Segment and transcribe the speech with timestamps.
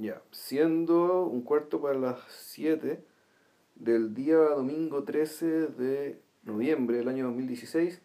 [0.00, 3.04] Ya, siendo un cuarto para las 7
[3.74, 8.00] del día domingo 13 de noviembre del año 2016,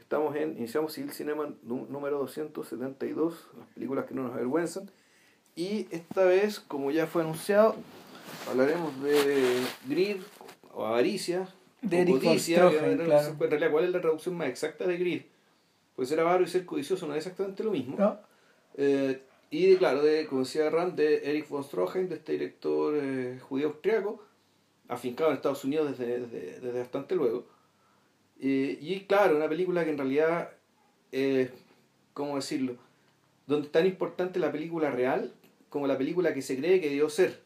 [0.00, 4.90] estamos en Iniciamos Civil Cinema número 272, las películas que no nos avergüenzan.
[5.54, 7.76] Y esta vez, como ya fue anunciado,
[8.50, 10.16] hablaremos de Grid
[10.74, 11.46] o Avaricia,
[11.82, 13.36] de codicia, en realidad,
[13.70, 15.22] ¿cuál es la traducción más exacta de Grid?
[15.94, 18.18] Pues ser avaro y ser codicioso no es exactamente lo mismo.
[18.76, 23.38] Eh, y claro, de, como decía Rand, de Eric von Stroheim, de este director eh,
[23.40, 24.22] judío austriaco,
[24.88, 26.20] afincado en Estados Unidos desde,
[26.60, 27.46] desde, bastante luego.
[28.38, 30.50] y claro, una película que en realidad,
[31.12, 31.50] eh,
[32.12, 32.76] ¿cómo decirlo?
[33.46, 35.32] Donde es tan importante la película real
[35.68, 37.42] como la película que se cree que debió ser.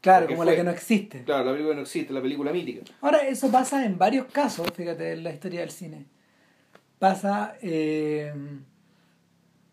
[0.00, 1.24] Claro, como la que no existe.
[1.24, 2.82] Claro, la película que no existe, la película mítica.
[3.00, 6.06] Ahora, eso pasa en varios casos, fíjate, en la historia del cine.
[6.98, 8.32] Pasa, eh,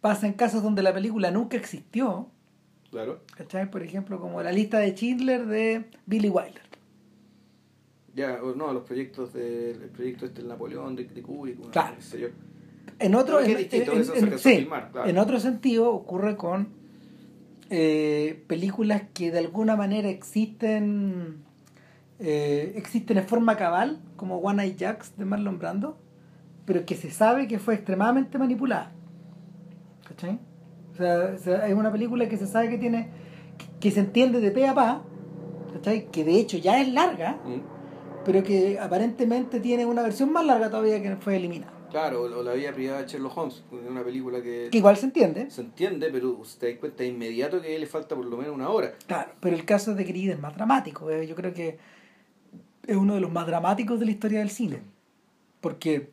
[0.01, 2.29] pasa en casos donde la película nunca existió.
[2.89, 3.21] Claro.
[3.37, 3.71] ¿Cachai?
[3.71, 6.61] Por ejemplo, como la lista de Schindler de Billy Wilder.
[8.13, 11.95] Ya, no, los proyectos de, el proyecto este, el Napoleón de, de Kubrick, claro.
[12.99, 16.69] En otro, en otro sentido ocurre con
[17.69, 21.45] eh, películas que de alguna manera existen
[22.23, 25.97] eh, existen en forma cabal, como One Eye Jacks de Marlon Brando,
[26.65, 28.91] pero que se sabe que fue extremadamente manipulada.
[30.11, 30.39] ¿Cachai?
[30.93, 30.97] O
[31.37, 33.09] sea, es una película que se sabe que tiene,
[33.79, 35.03] que, se entiende de pe a pa,
[35.73, 36.11] ¿cachai?
[36.11, 38.23] Que de hecho ya es larga, mm.
[38.25, 41.73] pero que aparentemente tiene una versión más larga todavía que fue eliminada.
[41.89, 44.69] Claro, o la vida privada de Sherlock Holmes, una película que...
[44.71, 45.49] Que igual se entiende.
[45.51, 48.69] Se entiende, pero usted da cuenta de inmediato que le falta por lo menos una
[48.69, 48.93] hora.
[49.07, 51.09] Claro, pero el caso de Creed es más dramático.
[51.11, 51.79] Eh, yo creo que
[52.87, 54.81] es uno de los más dramáticos de la historia del cine.
[55.59, 56.11] Porque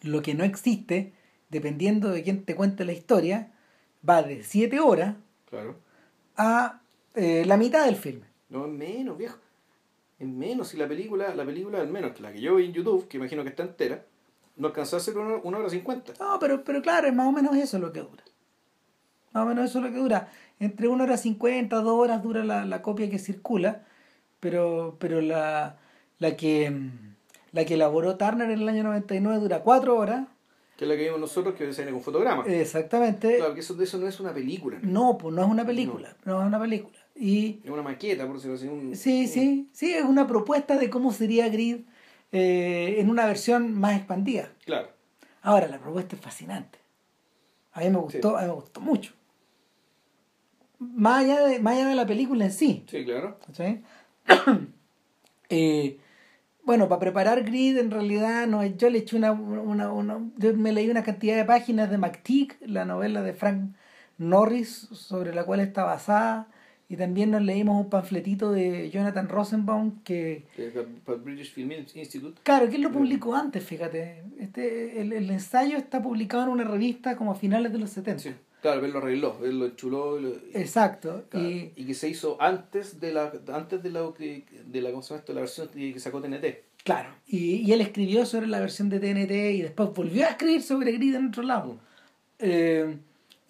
[0.00, 1.12] lo que no existe,
[1.50, 3.52] dependiendo de quién te cuente la historia,
[4.08, 5.16] va de siete horas
[5.48, 5.76] claro.
[6.36, 6.80] a
[7.14, 8.26] eh, la mitad del filme.
[8.48, 9.38] No, es menos, viejo.
[10.18, 10.68] Es menos.
[10.68, 13.42] Si la película, la película, al menos la que yo vi en YouTube, que imagino
[13.42, 14.04] que está entera,
[14.56, 16.12] no alcanzó a ser una, hora cincuenta.
[16.20, 18.22] No, pero, pero claro, es más o menos eso lo que dura.
[19.32, 20.28] Más o menos eso es lo que dura.
[20.58, 23.84] Entre una hora cincuenta, dos horas dura la, copia que circula,
[24.40, 25.78] pero, pero la,
[26.18, 26.90] la, que,
[27.52, 30.26] la que elaboró Turner en el año 99 dura cuatro horas.
[30.80, 32.48] Que es la que vimos nosotros, que viene con fotogramas.
[32.48, 33.36] Exactamente.
[33.36, 34.78] Claro, que eso, eso no es una película.
[34.80, 36.16] No, pues no es una película.
[36.24, 36.96] No, es una película.
[37.14, 38.66] Y, es una maqueta, por decirlo así.
[38.66, 41.80] Un, sí, sí, sí, es una propuesta de cómo sería Grid
[42.32, 44.54] eh, en una versión más expandida.
[44.64, 44.88] Claro.
[45.42, 46.78] Ahora, la propuesta es fascinante.
[47.72, 49.12] A mí me gustó, a mí me gustó mucho.
[50.78, 52.86] Más allá, de, más allá de la película en sí.
[52.88, 53.38] Sí, claro.
[55.50, 55.98] eh,
[56.70, 60.70] bueno, para preparar Grid, en realidad, no, yo le eché una, una, una, Yo me
[60.70, 63.74] leí una cantidad de páginas de McTeague, la novela de Frank
[64.18, 66.46] Norris, sobre la cual está basada.
[66.88, 70.46] Y también nos leímos un panfletito de Jonathan Rosenbaum que...
[71.04, 72.40] Para el British Film Institute.
[72.44, 74.22] Claro, que él lo publicó antes, fíjate.
[74.38, 78.22] Este, el, el, ensayo está publicado en una revista como a finales de los 70.
[78.22, 80.18] Sí, claro, él lo arregló, él lo enchuló.
[80.54, 81.24] Exacto.
[81.34, 85.10] y, y, que se hizo antes de la antes de la, de la, ¿cómo se
[85.10, 85.32] llama esto?
[85.32, 86.44] la versión que sacó TNT.
[86.84, 90.62] Claro, y, y, él escribió sobre la versión de TNT y después volvió a escribir
[90.62, 91.78] sobre Grid en otro lado.
[92.38, 92.96] Eh,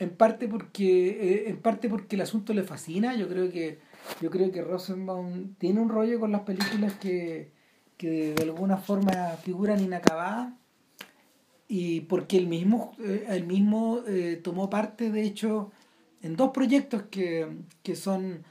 [0.01, 3.79] en parte porque eh, en parte porque el asunto le fascina yo creo que
[4.21, 7.53] yo creo que Rosenbaum tiene un rollo con las películas que,
[7.97, 10.55] que de alguna forma figuran inacabadas
[11.73, 15.71] y porque él mismo eh, mismo eh, tomó parte de hecho
[16.21, 17.47] en dos proyectos que,
[17.85, 18.43] que son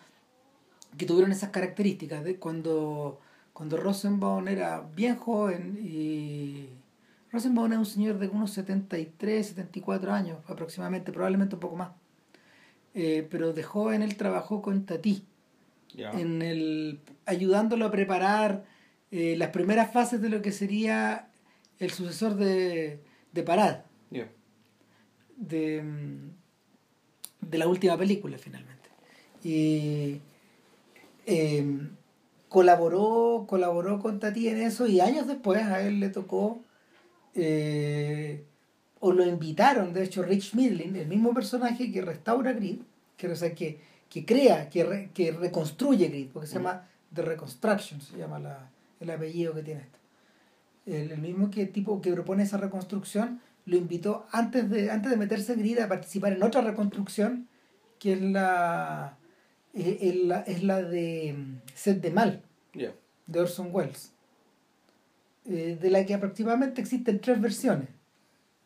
[0.98, 3.20] que tuvieron esas características de cuando
[3.52, 6.70] cuando Rosenbaum era bien joven y
[7.30, 11.90] Rosenbaum es un señor de unos 73, 74 años aproximadamente, probablemente un poco más.
[12.94, 15.26] Eh, pero de joven él trabajó con Tati,
[15.98, 18.64] en el, ayudándolo a preparar
[19.12, 21.28] eh, las primeras fases de lo que sería
[21.80, 23.02] el sucesor de,
[23.40, 23.80] de Parad.
[25.38, 25.84] De,
[27.42, 28.90] de la última película, finalmente.
[29.44, 30.20] Y
[31.26, 31.90] eh,
[32.50, 36.62] colaboró, colaboró con Tati en eso y años después a él le tocó
[37.36, 38.44] eh,
[39.00, 42.82] o lo invitaron, de hecho, Rich Midling, el mismo personaje que restaura Grid,
[43.16, 43.80] que, o sea, que,
[44.10, 48.70] que crea, que, que reconstruye Grid, porque se llama The Reconstruction, se llama la,
[49.00, 49.99] el apellido que tiene esto.
[50.90, 55.54] El, mismo que tipo que propone esa reconstrucción lo invitó antes de, antes de meterse
[55.54, 57.48] en Grid a participar en otra reconstrucción,
[58.00, 59.18] que es la,
[59.74, 62.42] es, la, es la de mm, Set de Mal,
[62.74, 64.14] de Orson Welles.
[65.46, 67.90] Eh, de la que aproximadamente existen tres versiones.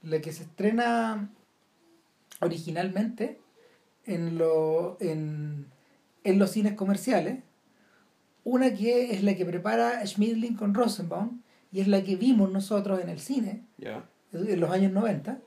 [0.02, 1.30] La que se estrena
[2.40, 3.40] originalmente
[4.06, 5.68] en, lo, en,
[6.24, 7.40] en los cines comerciales.
[8.44, 11.43] Una que es la que prepara Schmidling con Rosenbaum
[11.74, 14.06] y es la que vimos nosotros en el cine Ya.
[14.32, 15.40] en los años 90.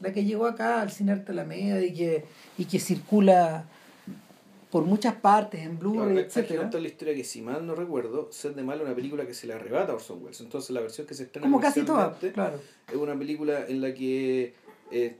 [0.00, 2.24] La que llegó acá al cine Arte Alameda y que,
[2.56, 3.64] y que circula
[4.70, 6.26] por muchas partes en Blu-ray,
[6.56, 9.32] contar la historia que, si mal no recuerdo, Sed de Mal es una película que
[9.32, 10.40] se le arrebata a Orson Welles.
[10.40, 12.60] Entonces, la versión que se estrena Como casi comercialmente claro.
[12.88, 14.54] es una película en la que,
[14.90, 15.16] eh,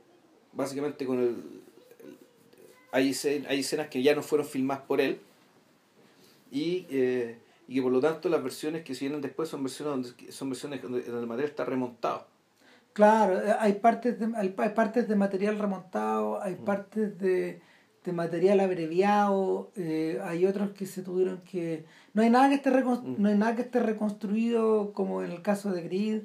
[0.52, 1.36] básicamente, con el,
[2.92, 5.20] hay escenas que ya no fueron filmadas por él
[6.50, 10.14] y, eh, y que, por lo tanto, las versiones que se vienen después son versiones
[10.16, 12.26] donde son versiones donde el material está remontado.
[12.92, 16.42] Claro, eh, hay partes de, hay, partes de material remontado, Mm.
[16.42, 17.60] hay partes de,
[18.04, 21.84] de material abreviado, eh, hay otros que se tuvieron que...
[22.14, 23.16] No hay, nada que esté Mm.
[23.22, 26.22] no hay nada que esté reconstruido como en el caso de Grid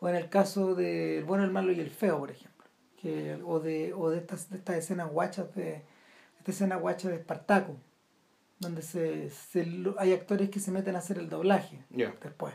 [0.00, 2.64] o en el caso de El bueno, el malo y el feo, por ejemplo.
[3.00, 5.82] Que, o de, o de estas, de estas escenas guachas de...
[6.38, 7.74] Esta escena guacha de Espartaco,
[8.64, 9.66] donde se, se
[9.98, 12.54] hay actores que se meten a hacer el doblaje Ya, después.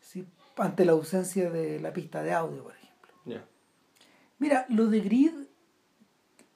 [0.00, 0.26] ¿sí?
[0.56, 3.12] Ante la ausencia de la pista de audio, por ejemplo.
[4.40, 5.32] Mira, lo de Grid,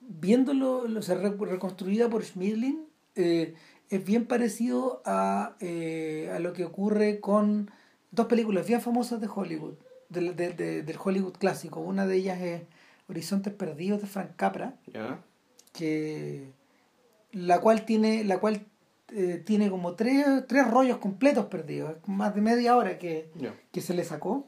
[0.00, 2.86] viéndolo, reconstruida por Schmidlin,
[3.16, 3.54] eh,
[3.90, 7.70] es bien parecido a, eh, a lo que ocurre con
[8.10, 9.74] dos películas bien famosas de Hollywood,
[10.08, 11.80] del, de- de- del Hollywood clásico.
[11.80, 12.62] Una de ellas es
[13.08, 14.76] Horizontes Perdidos de Frank Capra,
[15.72, 16.52] que
[17.32, 18.66] la cual tiene, la cual
[19.14, 23.30] eh, tiene como tres, tres rollos completos perdidos, más de media hora que,
[23.70, 24.46] que se le sacó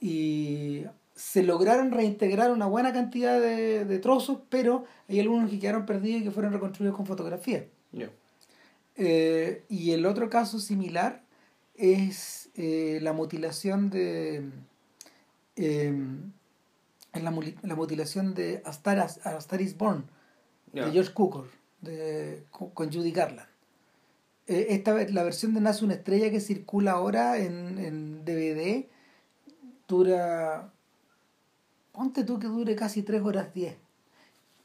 [0.00, 0.84] y
[1.14, 6.22] se lograron reintegrar una buena cantidad de, de trozos, pero hay algunos que quedaron perdidos
[6.22, 7.66] y que fueron reconstruidos con fotografía.
[8.96, 11.22] Eh, y el otro caso similar
[11.74, 14.44] es eh, la mutilación de
[15.56, 15.94] eh,
[17.14, 20.04] la, la mutilación de A Star, Is- Born
[20.72, 20.86] Ya.
[20.86, 21.48] de George Cukor
[21.80, 23.48] de, con, con Judy Garland.
[24.50, 28.86] Eh, esta la versión de Nace una estrella que circula ahora en, en DVD
[29.86, 30.72] dura
[31.92, 33.76] ponte tú que dure casi 3 horas 10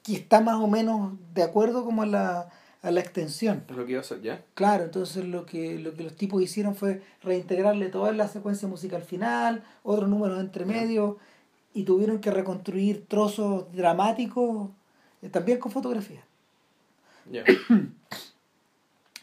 [0.02, 2.50] que está más o menos de acuerdo como a la,
[2.82, 4.44] a la extensión Es lo que iba a hacer, ya.
[4.56, 9.04] Claro, entonces lo que, lo que los tipos hicieron fue reintegrarle toda la secuencia musical
[9.04, 11.18] final, otros números entre medio,
[11.76, 14.70] y tuvieron que reconstruir trozos dramáticos
[15.22, 16.24] eh, también con fotografía.
[17.32, 17.44] Ya.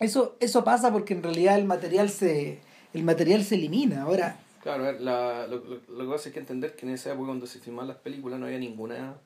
[0.02, 2.60] Eso, eso pasa porque en realidad el material se,
[2.92, 4.02] el material se elimina.
[4.02, 6.92] Ahora, Claro, a ver, la, lo, lo, lo que pasa es que entender que en
[6.92, 9.16] esa época cuando se filmaban las películas no había ninguna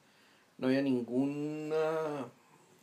[0.58, 2.26] no había ninguna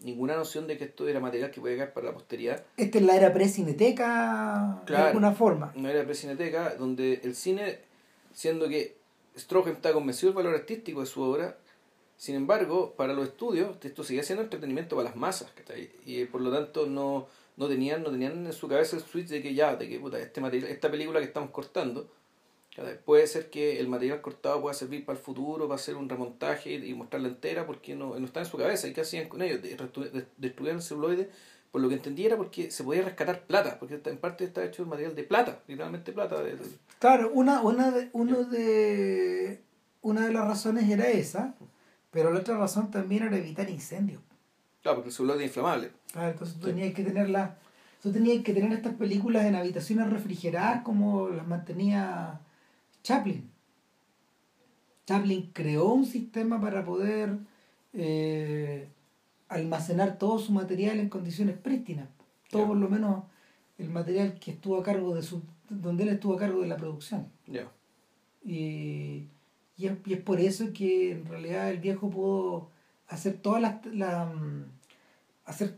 [0.01, 2.63] ninguna noción de que esto era material que podía quedar para la posteridad.
[2.77, 5.05] esta es la era pre-cineteca de Claro.
[5.07, 5.71] alguna forma.
[5.75, 7.79] No era precineteca donde el cine,
[8.33, 8.97] siendo que
[9.37, 11.57] Stroheim está convencido del valor artístico de su obra,
[12.17, 15.89] sin embargo, para los estudios, esto seguía siendo entretenimiento para las masas, ¿cachai?
[16.05, 19.41] Y por lo tanto no, no tenían, no tenían en su cabeza el switch de
[19.41, 22.09] que ya, de que puta, este material, esta película que estamos cortando,
[23.05, 26.73] puede ser que el material cortado pueda servir para el futuro, para hacer un remontaje
[26.73, 28.87] y mostrarla entera, porque no, no está en su cabeza.
[28.87, 29.61] ¿Y qué hacían con ellos?
[30.37, 31.29] Destruían el celuloide,
[31.71, 34.83] por lo que entendí era porque se podía rescatar plata, porque en parte está hecho
[34.83, 36.43] de material de plata, literalmente plata.
[36.99, 39.61] Claro, una, una, de, uno de,
[40.01, 41.55] una de las razones era esa,
[42.11, 44.21] pero la otra razón también era evitar incendios.
[44.83, 45.91] Claro, porque el celuloide es inflamable.
[46.11, 46.73] Claro, entonces tú Sí.
[46.73, 47.51] tenías que tenerlas,
[48.03, 52.39] tú tenías que tener estas películas en habitaciones refrigeradas como las mantenía
[53.01, 53.49] Chaplin.
[55.07, 57.37] Chaplin creó un sistema para poder
[57.93, 58.87] eh,
[59.49, 62.07] almacenar todo su material en condiciones prístinas.
[62.49, 63.23] Todo por lo menos
[63.77, 66.77] el material que estuvo a cargo de su, donde él estuvo a cargo de la
[66.77, 67.27] producción.
[67.47, 67.67] Ya.
[68.45, 69.27] Y,
[69.77, 72.69] y, es, y es por eso que en realidad el viejo pudo
[73.07, 74.65] hacer todas las la, mm,
[75.45, 75.77] hacer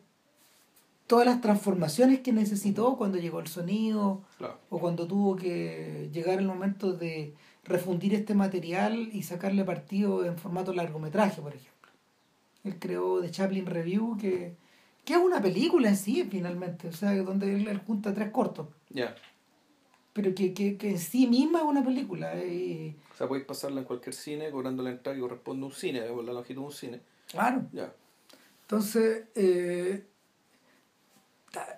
[1.08, 4.58] todas las transformaciones que necesitó cuando llegó el sonido Claro.
[4.70, 10.38] o cuando tuvo que llegar el momento de refundir este material y sacarle partido en
[10.38, 11.92] formato largometraje, por ejemplo.
[12.64, 14.56] Él creó The Chaplin Review, que,
[15.04, 18.68] que es una película en sí, finalmente, o sea, donde él, él junta tres cortos,
[18.90, 19.16] Ya.
[20.14, 22.36] pero que, que, que en sí misma es una película.
[22.44, 25.74] Y, O sea, podéis pasarla en cualquier cine cobrando la entrada que corresponde a un
[25.74, 27.02] cine, la longitud de un cine.
[27.36, 27.94] Claro, Ya.
[28.64, 30.04] Entonces, eh,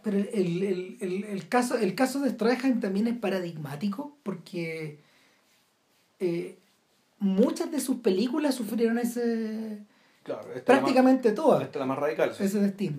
[0.04, 5.00] pero el, el, el, el caso, el caso de Strahan también es paradigmático porque
[6.20, 6.58] eh,
[7.20, 9.80] muchas de sus películas sufrieron ese,
[10.24, 10.42] Claro.
[10.42, 12.34] Esta es la más- prácticamente todas, Esta es la más radical.
[12.36, 12.44] sí.
[12.46, 12.98] ese destino.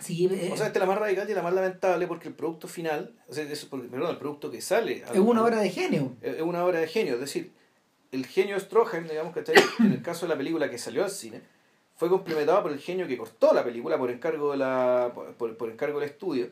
[0.00, 2.34] Sí, eh, O sea, esta es la más radical y la más lamentable porque el
[2.34, 5.70] producto final, o sea, porque, perdón, el producto que sale al- es una obra de
[5.70, 6.14] genio.
[6.20, 7.52] es una obra de genio, es decir,
[8.14, 9.56] el genio Stroheim, digamos, ¿cachai?
[9.80, 11.42] en el caso de la película que salió al cine,
[11.96, 15.70] fue complementado por el genio que cortó la película por encargo de la por, por
[15.70, 16.50] encargo del estudio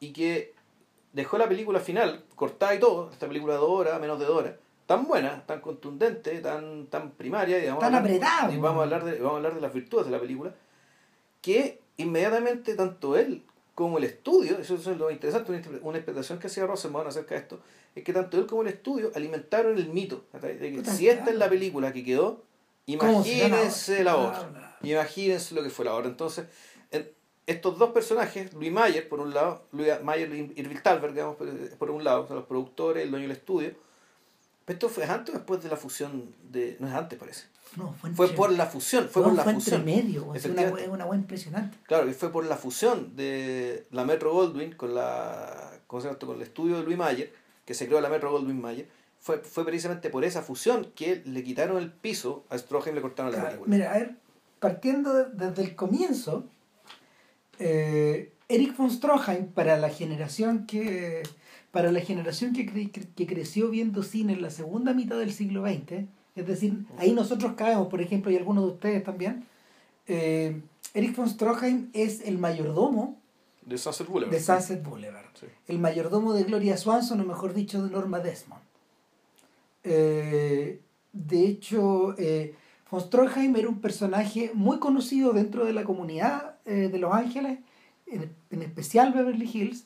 [0.00, 0.54] y que
[1.12, 4.36] dejó la película final cortada y todo esta película de dos horas menos de dos
[4.36, 4.54] horas
[4.86, 9.18] tan buena tan contundente tan tan primaria y tan apretada y vamos a hablar de
[9.18, 10.54] vamos a hablar de las virtudes de la película
[11.40, 13.42] que inmediatamente tanto él
[13.74, 17.60] como el estudio, eso es lo interesante, una, interpretación que hacía Rosenbaum acerca de esto,
[17.94, 20.24] es que tanto él como el estudio alimentaron el mito.
[20.40, 22.42] De que si esta es la película que quedó,
[22.86, 24.78] imagínense la otra.
[24.82, 26.10] Imagínense lo que fue la otra.
[26.10, 26.46] Entonces,
[27.46, 31.36] estos dos personajes, Luis Mayer, por un lado, Luis Mayer y Irving Talbert, digamos,
[31.78, 33.74] por un lado, los productores, el dueño del estudio,
[34.66, 36.76] esto fue antes o después de la fusión de.
[36.78, 37.46] No es antes, parece.
[37.76, 39.08] No, fue, fue por la fusión.
[39.08, 39.80] Fue por la fue fusión.
[39.80, 41.78] Entre medio, es una, una buena impresionante.
[41.84, 46.02] Claro, y fue por la fusión de la Metro Goldwyn con la con
[46.36, 47.32] el estudio de Louis Mayer,
[47.64, 48.88] que se creó la Metro Goldwyn Mayer.
[49.20, 53.02] Fue, fue precisamente por esa fusión que le quitaron el piso a Stroheim y le
[53.02, 53.70] cortaron la película.
[53.70, 54.16] Mira, a ver,
[54.58, 56.44] partiendo desde el comienzo,
[57.58, 61.22] eh, Eric von Stroheim, para la generación que
[61.70, 66.06] para la generación que, que creció viendo cine en la segunda mitad del siglo XX,
[66.34, 69.44] es decir, ahí nosotros caemos, por ejemplo, y algunos de ustedes también,
[70.06, 70.60] eh,
[70.94, 73.18] Eric von Stroheim es el mayordomo
[73.64, 74.34] de Sunset Boulevard.
[74.34, 75.26] De Sunset Boulevard.
[75.66, 78.62] El mayordomo de Gloria Swanson, o mejor dicho, de Norma Desmond.
[79.84, 80.80] Eh,
[81.12, 82.54] de hecho, eh,
[82.90, 87.58] von Stroheim era un personaje muy conocido dentro de la comunidad de Los Ángeles,
[88.06, 89.84] en, en especial Beverly Hills,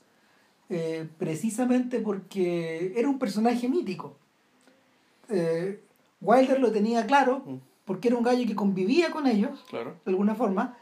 [0.68, 4.16] eh, precisamente porque era un personaje mítico.
[5.28, 5.80] Eh,
[6.20, 7.56] Wilder lo tenía claro, mm.
[7.84, 10.76] porque era un gallo que convivía con ellos, de alguna forma,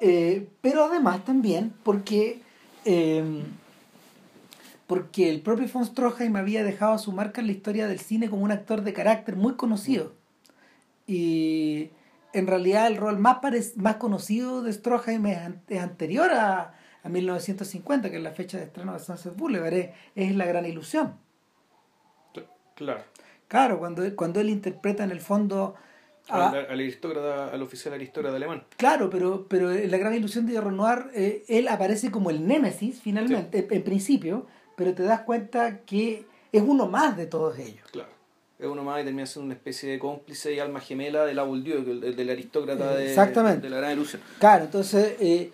[0.00, 2.40] eh, pero además también porque,
[4.86, 8.44] porque el propio von Stroheim había dejado su marca en la historia del cine como
[8.44, 10.12] un actor de carácter muy conocido.
[11.06, 11.12] Mm.
[11.12, 11.90] Y
[12.32, 13.38] en realidad el rol más,
[13.76, 18.92] más conocido de Stroheim es anterior a, a 1950, que es la fecha de estreno
[18.92, 21.16] de Sunset Boulevard, es, es la gran ilusión.
[22.74, 23.00] Claro.
[23.48, 25.74] Claro, cuando, cuando él interpreta en el fondo
[26.28, 28.64] al, aristócrata, al oficial aristócrata alemán.
[28.76, 33.00] Claro, pero, pero en la gran ilusión de Renoir, eh, él aparece como el némesis
[33.00, 37.86] finalmente, en, principio, pero te das cuenta que es uno más de todos ellos.
[37.92, 38.10] Claro.
[38.58, 41.42] Es uno más y termina siendo una especie de cómplice y alma gemela de la
[41.42, 44.22] Bourdieu, del, del aristócrata de, de, la gran ilusión.
[44.38, 45.50] Claro, entonces eh,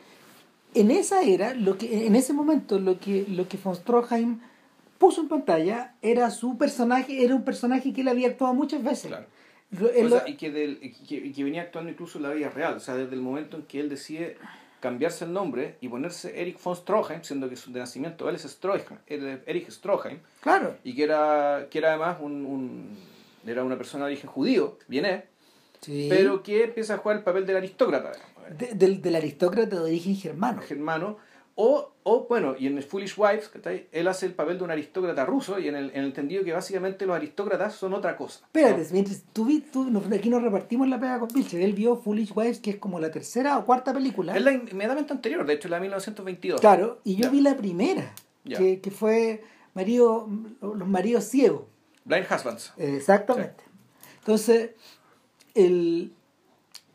[0.75, 4.39] en esa era, lo que, en ese momento, lo que, lo que von Stroheim
[5.03, 9.11] puso en pantalla era su personaje, era un personaje que él había actuado muchas veces.
[9.11, 10.23] Claro.
[10.29, 13.57] y, que, que, venía actuando incluso en la vida real, o sea, desde el momento
[13.57, 14.37] en que él decide
[14.79, 18.43] cambiarse el nombre y ponerse Eric von Stroheim, siendo que su de nacimiento él es
[18.43, 20.21] Stroheim, Eric Stroheim.
[20.41, 20.77] Claro.
[20.85, 22.97] Y que era, que era además un, un
[23.45, 25.25] era una persona de origen judío, viene,
[25.81, 26.07] sí.
[26.09, 28.13] pero que empieza a jugar el papel del aristócrata
[28.51, 30.63] del, aristócrata de origen germano.
[30.63, 31.19] Germano.
[31.55, 33.51] O, o, bueno, y en el Foolish Wives,
[33.93, 36.53] él hace el papel de un aristócrata ruso y en el, en el entendido que
[36.53, 38.41] básicamente los aristócratas son otra cosa.
[38.47, 41.61] Espérate, mientras tú, tú, aquí nos repartimos la pega con Pilcher.
[41.61, 44.35] Él vio Foolish Wives, que es como la tercera o cuarta película.
[44.35, 46.61] Es la inmediatamente anterior, de hecho, la de 1922.
[46.61, 49.45] Claro, y yo vi la primera, que, que, fue
[49.75, 50.29] marido,
[50.61, 51.65] los maridos ciegos.
[52.05, 52.73] Blind Husbands.
[52.79, 53.63] Exactamente.
[54.21, 54.71] Entonces,
[55.55, 56.13] el,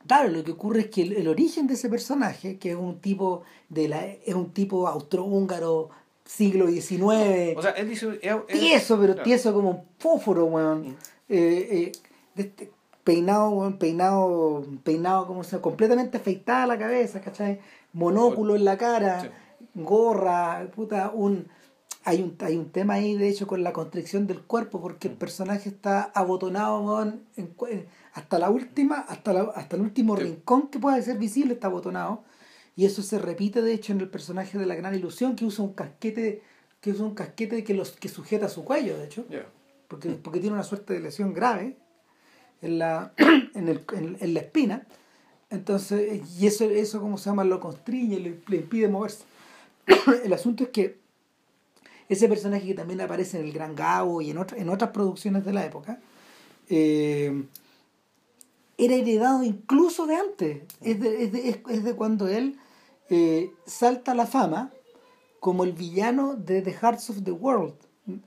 [0.08, 3.44] Claro, lo que ocurre es que el, origen de ese personaje, que es un tipo
[3.70, 5.90] de la es un tipo austrohúngaro
[6.28, 7.58] siglo XIX.
[7.58, 8.20] O sea, él dice.
[8.48, 10.90] tieso, pero tieso como un fósforo, weón.
[10.90, 10.96] Mm.
[11.30, 11.92] Eh, eh,
[12.36, 12.72] este
[13.04, 17.60] peinado, weón, peinado, peinado como sea, completamente afeitada la cabeza, ¿cachai?
[17.94, 19.32] Monóculo en la cara,
[19.74, 21.48] gorra, puta, un.
[22.04, 25.16] Hay un, hay un tema ahí, de hecho, con la constricción del cuerpo, porque el
[25.16, 25.18] mm.
[25.18, 27.54] personaje está abotonado, weón, en,
[28.18, 32.24] hasta la última, hasta, la, hasta el último rincón que pueda ser visible está botonado.
[32.76, 35.64] Y eso se repite, de hecho, en el personaje de la gran ilusión, que usa
[35.64, 36.42] un casquete,
[36.82, 39.24] que usa un casquete que los que sujeta su cuello, de hecho.
[39.88, 41.78] Porque, porque tiene una suerte de lesión grave
[42.64, 43.14] en la,
[43.54, 44.88] en, el, en, la espina.
[45.52, 49.26] Entonces, y eso, eso como se llama, lo constriñe, le, le impide moverse.
[50.24, 50.98] el asunto es que
[52.10, 55.46] ese personaje que también aparece en El Gran Gabo y en, otra, en otras producciones
[55.46, 56.00] de la época,
[56.68, 57.44] eh,
[58.78, 62.58] era heredado incluso de antes, es de, es de, es de cuando él
[63.10, 64.72] eh, salta a la fama
[65.40, 67.76] como el villano de The Hearts of the World,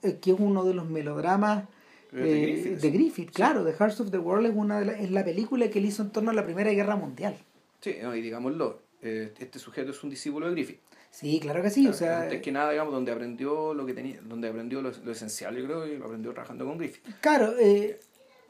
[0.03, 1.65] eh, que es uno de los melodramas
[2.13, 3.31] de eh, Griffith.
[3.31, 5.87] claro, The Hearts of the World es, una de la, es la película que él
[5.87, 7.37] hizo en torno a la Primera Guerra Mundial.
[7.81, 10.81] Sí, y digámoslo, este sujeto es un discípulo de Griffith.
[11.11, 12.23] Sí, claro que sí, o sea...
[12.23, 15.65] Antes que nada, digamos, donde aprendió lo que tenía, donde aprendió lo, lo esencial, yo
[15.65, 17.05] creo, y lo aprendió trabajando con Griffith.
[17.21, 17.99] Claro, eh,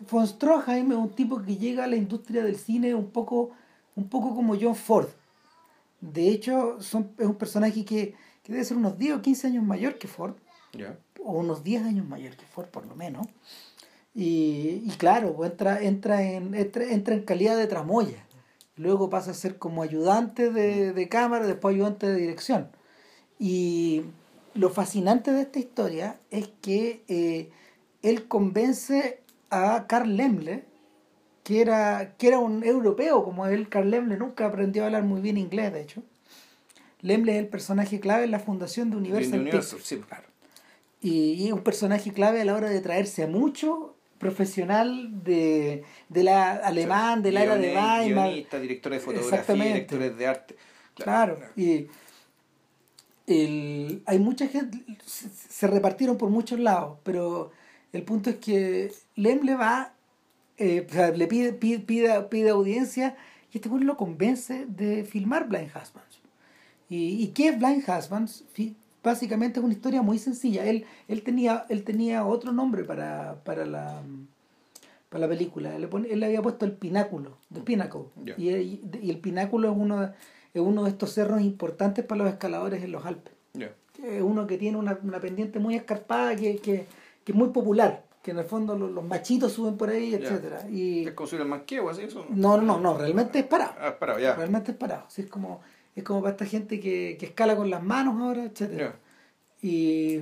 [0.08, 3.50] von Stroheim es un tipo que llega a la industria del cine un poco
[3.96, 5.08] un poco como John Ford.
[6.00, 9.64] De hecho, son, es un personaje que, que debe ser unos 10 o 15 años
[9.64, 10.34] mayor que Ford,
[11.22, 13.26] o unos 10 años mayor que Ford por lo menos.
[14.14, 18.24] Y, y claro, pues entra, entra, en, entra, entra en calidad de tramoya.
[18.76, 22.70] Luego pasa a ser como ayudante de, de cámara, después ayudante de dirección.
[23.38, 24.04] Y
[24.54, 27.50] lo fascinante de esta historia es que eh,
[28.02, 29.19] él convence
[29.50, 30.64] a Carl Lemle,
[31.42, 33.68] que era, que era un europeo como él.
[33.68, 36.02] Carl Lemle nunca aprendió a hablar muy bien inglés, de hecho.
[37.02, 39.76] Lemle es el personaje clave en la fundación de Universal, Pictures.
[39.82, 40.28] sí, claro.
[41.02, 46.24] Y, es un personaje clave a la hora de traerse a mucho profesional de, de
[46.24, 48.28] la alemán, de la era de Weimar.
[48.28, 50.56] Guionista, director de fotografía, directores de arte.
[50.94, 51.86] Claro, y
[53.26, 57.50] el, hay mucha gente, se, se repartieron por muchos lados, pero
[57.92, 59.92] el punto es que Lem le va,
[60.58, 63.16] eh, o sea, le pide, pide, pide, pide audiencia
[63.52, 66.20] y este güey lo convence de filmar Blind Husbands.
[66.88, 68.44] ¿Y, y qué es Blind Husbands?
[69.02, 70.64] Básicamente es una historia muy sencilla.
[70.66, 74.02] Él, él, tenía, él tenía otro nombre para, para, la,
[75.08, 75.74] para la película.
[75.74, 78.02] Él le, pone- él le había puesto el pináculo, The Pinnacle.
[78.24, 78.34] Ya.
[78.36, 82.82] Y, y- el pináculo es uno, es uno de estos cerros importantes para los escaladores
[82.84, 83.32] en los Alpes.
[83.54, 83.72] Ya.
[84.04, 86.86] Es uno que tiene una, una pendiente muy escarpada que, que,
[87.30, 88.04] que es muy popular.
[88.22, 91.50] Que en el fondo los, los machitos suben por ahí, etcétera Y ¿Es considerado el
[91.58, 92.26] manqueo así eso?
[92.28, 93.72] no, no, no, no, realmente es parado.
[93.80, 94.34] Ah, parado, ya.
[94.34, 95.06] Realmente es parado.
[95.16, 95.60] Es como
[95.96, 98.96] es como para esta gente que, que escala con las manos ahora, etcétera.
[99.62, 100.18] Y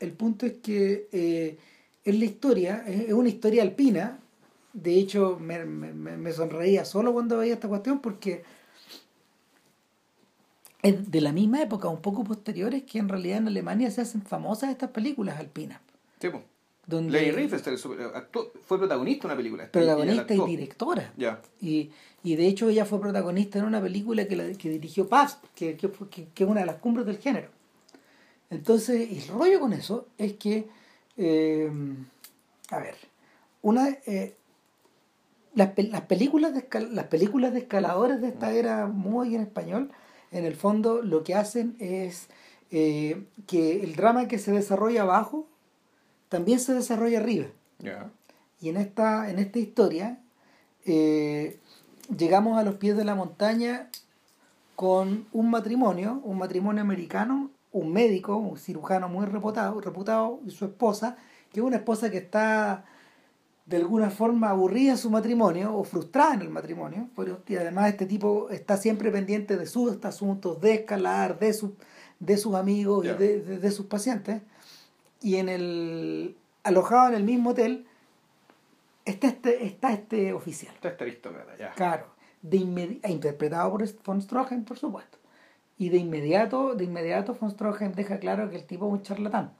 [0.00, 1.58] el punto es que eh,
[2.04, 4.18] es la historia, es es una historia alpina.
[4.72, 8.42] De hecho, me, me- me sonreía solo cuando veía esta cuestión porque
[10.82, 14.22] es de la misma época, un poco posteriores, que en realidad en Alemania se hacen
[14.22, 15.80] famosas estas películas alpinas.
[16.20, 16.42] Sí, po.
[16.86, 17.28] Donde Lady
[18.14, 19.70] actuó- fue protagonista de una película.
[19.70, 21.12] protagonista y directora.
[21.60, 21.90] Y,
[22.24, 25.76] y de hecho ella fue protagonista en una película que, la, que dirigió Paz, que,
[25.76, 27.48] que, que, es una de las cumbres del género.
[28.50, 30.66] Entonces, el rollo con eso es que,
[31.16, 31.70] eh,
[32.70, 32.96] a ver,
[33.62, 34.34] una, eh,
[35.54, 39.90] las, las, películas de escal- las películas de escaladores de esta era muy en español,
[40.32, 42.28] en el fondo lo que hacen es
[42.72, 45.46] eh, que el drama que se desarrolla abajo
[46.30, 47.48] también se desarrolla arriba.
[48.62, 50.18] Y en esta, en esta historia
[50.86, 51.58] eh,
[52.16, 53.88] llegamos a los pies de la montaña
[54.76, 60.64] con un matrimonio, un matrimonio americano, un médico, un cirujano muy reputado, reputado y su
[60.64, 61.16] esposa,
[61.52, 62.84] que es una esposa que está
[63.66, 67.90] de alguna forma aburrida en su matrimonio o frustrada en el matrimonio, pero y además
[67.90, 71.74] este tipo está siempre pendiente de sus asuntos, de escalar, de, su,
[72.18, 74.42] de sus amigos y de, de- de sus pacientes.
[75.22, 77.86] Y en el alojado en el mismo hotel
[79.04, 80.74] está este, está este oficial.
[80.74, 81.72] Está este aristócrata, ya.
[81.72, 82.06] Claro,
[82.42, 85.18] de e interpretado por von Stroheim, por supuesto.
[85.78, 89.52] Y de inmediato, de inmediato von Stroheim deja claro que el tipo es un charlatán.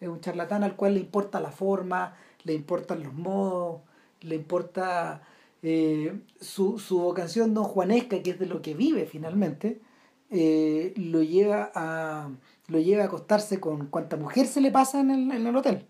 [0.00, 3.80] Es un charlatán al cual le importa la forma, le importan los modos,
[4.20, 5.22] le importa
[5.62, 9.80] eh, su, su vocación don juanesca, que es de lo que vive finalmente,
[10.30, 12.30] eh, lo lleva a
[12.72, 15.86] lo lleva a acostarse con cuanta mujer se le pasa en el, en el hotel.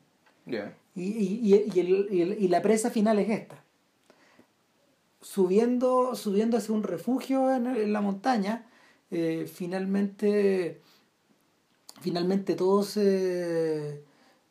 [0.94, 1.40] Y, y,
[1.74, 3.64] y, el- y el- y la presa final es esta.
[5.20, 8.66] Subiendo, subiendo hacia un refugio en, en la montaña,
[9.12, 10.80] eh, finalmente,
[12.00, 14.02] finalmente todo se,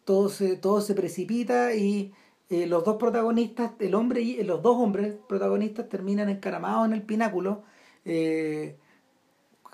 [0.06, 2.14] todo se, todo se precipita y
[2.50, 7.02] eh, los dos protagonistas, el hombre y los dos hombres protagonistas terminan encaramados en el
[7.04, 7.64] pináculo
[8.06, 8.78] eh,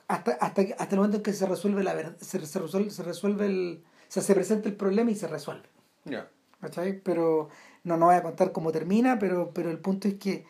[0.07, 3.03] hasta, hasta, hasta el momento en que se resuelve la verdad, se, se resuelve, se
[3.03, 5.67] resuelve el, o sea, se presenta el problema y se resuelve.
[6.05, 6.29] Ya.
[6.61, 6.99] ¿cachai?
[7.01, 7.49] Pero
[7.83, 10.45] no, no voy a contar cómo termina, pero, pero el punto es que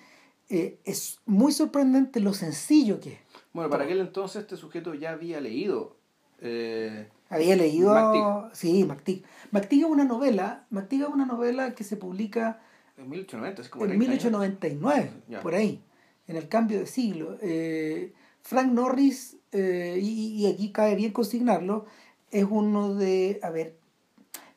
[0.49, 3.19] eh, es muy sorprendente lo sencillo que es.
[3.53, 5.97] Bueno, para aquel entonces este sujeto ya había leído.
[6.39, 7.93] eh, Había leído...
[7.93, 8.49] McTeague.
[8.55, 9.23] Sí, McTeague.
[9.51, 12.61] McTeague es una novela, McTeague es una novela que se publica
[12.97, 14.23] en 1890, así como en 30 años.
[14.23, 15.41] 1899, Ya.
[15.41, 15.83] por ahí,
[16.27, 17.37] en el cambio de siglo.
[17.41, 21.86] Eh, Frank Norris, eh, y, y aquí cabe bien consignarlo,
[22.31, 23.75] es uno de, a ver,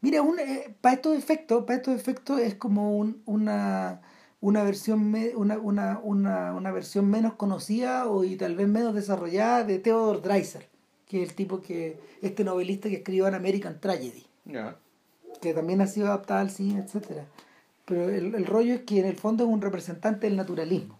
[0.00, 4.00] mira, un, eh, para estos efectos, para estos efectos es como un, una,
[4.40, 8.94] una versión me- una, una, una, una versión menos conocida o y tal vez menos
[8.94, 10.68] desarrollada de Theodore Dreiser,
[11.06, 14.76] que es el tipo que, este novelista que escribió en American Tragedy Ya.
[15.40, 17.24] que también ha sido adaptada al cine, etcétera.
[17.84, 20.94] Pero el, el rollo es que en el fondo es un representante del naturalismo.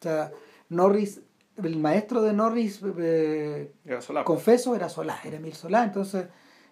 [0.00, 0.32] O sea,
[0.70, 1.20] Norris,
[1.68, 4.24] el maestro de Norris, eh, Era solapo.
[4.26, 5.84] confeso, era Solá, era Emil Solá.
[5.84, 6.26] Entonces,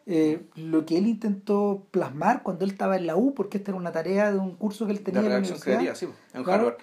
[0.07, 3.79] eh, lo que él intentó plasmar cuando él estaba en la U, porque esta era
[3.79, 6.44] una tarea de un curso que él tenía de en la universidad, creativa, sí, en
[6.44, 6.62] Claro.
[6.68, 6.79] Harvard.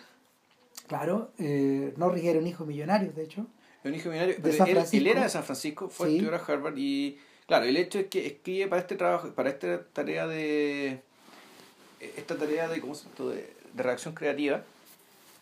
[0.88, 3.48] Claro, eh, Norris era un hijo millonario, de hecho.
[3.84, 4.36] Un hijo millonario.
[4.36, 6.26] De pero San él, él era de San Francisco, fue a Sí.
[6.28, 10.28] a Harvard y claro, el hecho es que escribe para este trabajo, para esta tarea
[10.28, 11.02] de
[12.00, 14.64] esta tarea de, ¿cómo se llama de, de redacción creativa,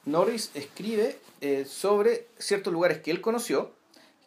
[0.05, 3.71] Norris escribe eh, sobre ciertos lugares que él conoció,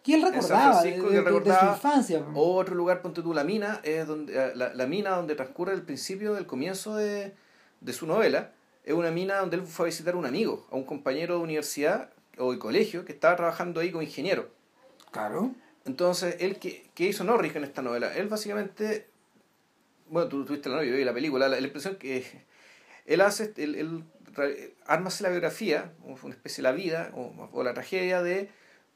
[0.03, 2.25] Que él recordaba de, que de- de recordaba, su infancia.
[2.35, 5.83] otro lugar, ponte tú, la mina, es donde, eh, la, la mina donde transcurre el
[5.83, 7.35] principio del comienzo de,
[7.81, 8.53] de su novela,
[8.85, 11.41] es una mina donde él fue a visitar a un amigo, a un compañero de
[11.43, 14.49] universidad o de colegio que estaba trabajando ahí como ingeniero.
[15.11, 15.51] Claro.
[15.87, 18.15] Entonces, él, ¿qué, qué hizo Norris en esta novela?
[18.17, 19.09] Él básicamente,
[20.09, 22.45] bueno, tú tuviste la novia, yo vi la película, la, la impresión que
[23.07, 24.49] él hace, él, él ra-
[24.87, 28.51] arma la biografía, una especie de la vida o, o la tragedia de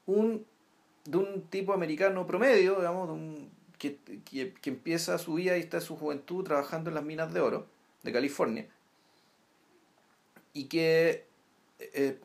[0.06, 0.44] un,
[1.04, 5.60] de un tipo americano promedio, digamos, de un, que, que, que empieza su vida y
[5.60, 7.66] está en su juventud trabajando en las minas de oro
[8.02, 8.66] de California.
[10.52, 11.24] Y que
[11.78, 12.18] eh,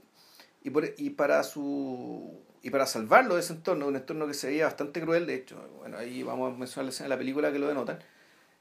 [0.63, 4.48] y, por, y para su y para salvarlo de ese entorno, un entorno que se
[4.48, 7.52] veía bastante cruel, de hecho, bueno, ahí vamos a mencionar la escena de la película
[7.52, 8.00] que lo denotan,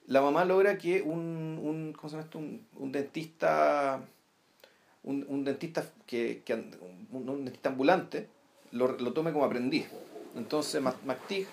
[0.07, 2.39] la mamá logra que un, un ¿cómo se llama esto?
[2.39, 4.01] Un, un dentista
[5.05, 8.29] un, un dentista que, que un, un dentista ambulante
[8.73, 9.87] lo, lo tome como aprendiz.
[10.37, 11.47] Entonces McTeague,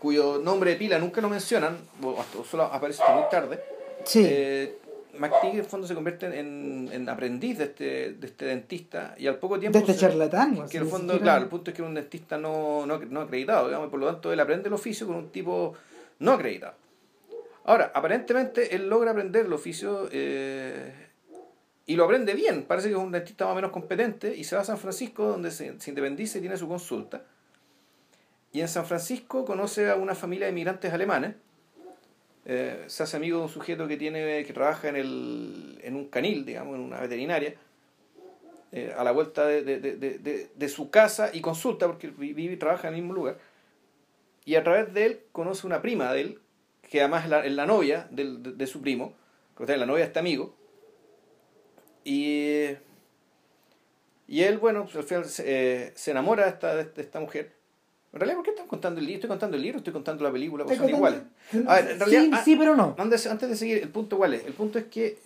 [0.00, 3.60] cuyo nombre de pila nunca lo mencionan, o hasta- solo aparece hasta muy tarde,
[4.04, 4.22] Sí.
[4.26, 4.78] eh,
[5.18, 9.26] McTeague en el fondo se convierte en, en aprendiz de este, de este dentista y
[9.26, 10.68] al poco tiempo de este charlatán.
[10.68, 13.20] que en el fondo, claro, el punto es que era un dentista no, no, no
[13.22, 15.74] acreditado, digamos, y por lo tanto él aprende el oficio con un tipo
[16.18, 16.74] no acreditado.
[17.66, 20.92] Ahora, aparentemente él logra aprender el oficio eh,
[21.84, 24.54] y lo aprende bien, parece que es un dentista más o menos competente y se
[24.54, 27.24] va a San Francisco donde se, se independiza y tiene su consulta.
[28.52, 31.34] Y en San Francisco conoce a una familia de inmigrantes alemanes,
[32.44, 36.06] eh, se hace amigo de un sujeto que tiene que trabaja en, el, en un
[36.08, 37.56] canil, digamos, en una veterinaria,
[38.70, 42.54] eh, a la vuelta de, de, de, de, su casa y consulta, porque vi- vive
[42.54, 43.38] y trabaja en el mismo lugar.
[44.44, 46.40] Y a través de él conoce una prima de él,
[46.88, 49.12] que además es la, es la novia del- de, de su primo,
[49.56, 50.54] que la novia de este amigo.
[52.04, 52.66] Y,
[54.28, 55.42] y él, bueno, pues, al final se,
[55.86, 57.52] eh, se enamora de esta, de esta mujer.
[58.12, 59.16] En realidad, ¿por qué están contando el libro?
[59.18, 60.64] ¿Estoy contando el libro estoy contando la película?
[60.64, 61.20] Porque son iguales.
[61.50, 62.94] contando- A ver, en realidad, sí, ah, sí, pero no.
[62.98, 64.46] antes, antes de seguir, el punto cuál es?
[64.46, 65.18] El punto es que,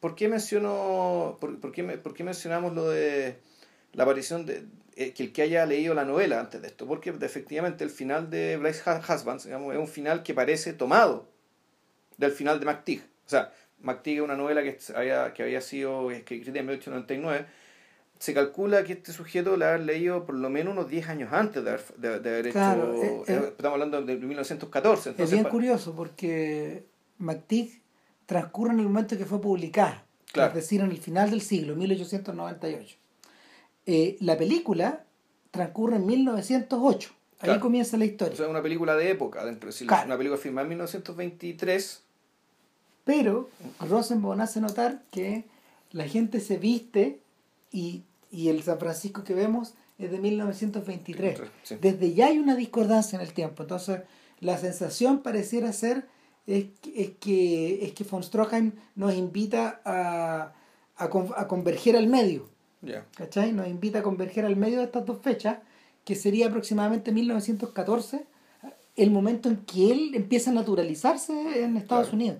[0.00, 3.36] ¿por qué menciono, por, por qué, por qué mencionamos lo de
[3.96, 6.86] la aparición de, eh, que el que haya leído la novela antes de esto?
[6.86, 11.28] Porque efectivamente el final de Blaise Husbands, digamos, es un final que parece tomado
[12.16, 13.02] del final de McTeague.
[13.26, 17.46] O sea, McTeague es una novela que había, que había sido escrita en 1899.
[18.18, 21.62] Se calcula que este sujeto la ha leído por lo menos unos 10 años antes
[21.62, 23.04] de haber, de, de haber Claro, hecho...
[23.04, 25.00] eh, eh, estamos hablando de 1914.
[25.00, 26.86] Es Entonces, bien pa- curioso porque
[27.18, 27.82] McTeague
[28.24, 30.48] transcurre en el momento que fue publicada, Claro.
[30.48, 32.96] es decir, en el final del siglo, 1898.
[33.86, 35.04] Eh, la película
[35.50, 37.60] transcurre en 1908, ahí Claro.
[37.60, 38.36] comienza la O historia.
[38.36, 40.06] sea, es una película de época, dentro de Claro.
[40.06, 42.02] una película filmada en 1923.
[43.04, 43.48] Pero
[43.88, 45.44] Rosenbaum hace notar que
[45.92, 47.20] la gente se viste
[47.70, 51.40] y, y el San Francisco que vemos es de 1923.
[51.62, 51.76] Sí.
[51.80, 53.62] Desde ya hay una discordancia en el tiempo.
[53.62, 54.00] Entonces,
[54.40, 56.08] la sensación pareciera ser
[56.46, 60.52] es, que- es que, es que von Stroheim nos invita a,
[60.96, 62.48] a, con- a converger al medio.
[62.86, 63.04] Ya.
[63.16, 63.52] ¿Cachai?
[63.52, 65.58] Nos invita a converger al medio de estas dos fechas,
[66.04, 68.24] que sería aproximadamente 1914,
[68.96, 71.32] el momento en que él empieza a naturalizarse
[71.64, 72.16] en Estados Claro.
[72.16, 72.38] Unidos.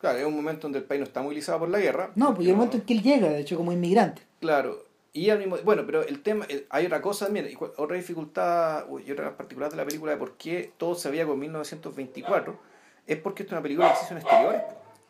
[0.00, 2.10] Claro, es un momento donde el país no está movilizado por la guerra.
[2.16, 4.22] No, pues y el momento en que él llega, de hecho, como inmigrante.
[4.40, 4.84] Claro.
[5.12, 9.12] Y al mismo bueno, pero el tema, el- hay otra cosa también, otra dificultad y
[9.12, 12.58] otra particular de la película de por qué todo se veía con 1924,
[13.06, 14.62] es porque esto es una película que se hizo en exteriores.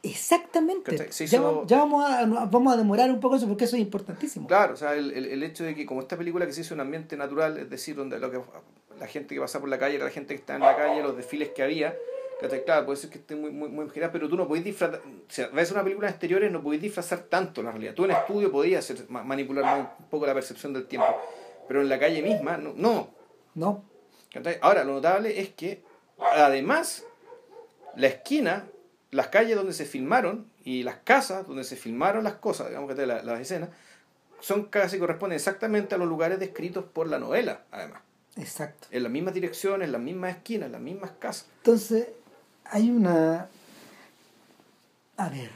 [0.02, 0.96] Exactamente.
[0.96, 3.82] Ya, hizo- va- ya vamos, a, vamos a demorar un poco eso porque eso es
[3.82, 4.48] importantísimo.
[4.48, 6.74] Claro, o sea, el, el, el hecho de que como esta película que se hizo
[6.74, 8.40] en un ambiente natural, es decir, donde lo que
[8.98, 11.16] la gente que pasaba por la calle la gente que estaba en la calle, los
[11.16, 11.96] desfiles que había,
[12.64, 15.30] claro, puede ser que esté muy, muy, muy general, pero tú no podés disfrazar, o
[15.30, 17.94] sea, ves una película en exteriores, no podés disfrazar tanto la realidad.
[17.94, 21.06] Tú en estudio podías hacer, ma- manipular más un poco la percepción del tiempo,
[21.68, 22.72] pero en la calle misma, no.
[22.74, 23.08] no
[23.54, 23.84] No.
[24.62, 25.82] Ahora, lo notable es que,
[26.18, 27.04] además,
[27.96, 28.66] la esquina,
[29.12, 33.06] las calles donde se filmaron y las casas donde se filmaron las cosas, digamos que
[33.06, 33.68] la- las escenas,
[34.40, 38.00] son casi corresponden exactamente a los lugares descritos por la novela, además.
[38.36, 38.88] exacto.
[38.90, 41.46] En las mismas direcciones, en las mismas esquinas, en las mismas casas.
[41.58, 42.08] Entonces,
[42.64, 43.48] hay una...
[45.18, 45.50] A ver.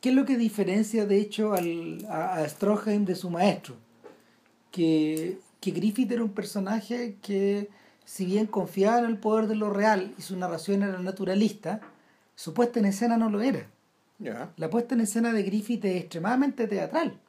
[0.00, 3.74] ¿Qué es lo que diferencia, de hecho, al, a, a Stroheim de su maestro?
[4.70, 7.70] Que, que Griffith era un personaje que,
[8.04, 11.80] si bien confiaba en el poder de lo real y su narración era naturalista,
[12.34, 13.68] su puesta en escena no lo era.
[14.56, 17.20] La puesta en escena de Griffith es extremadamente teatral.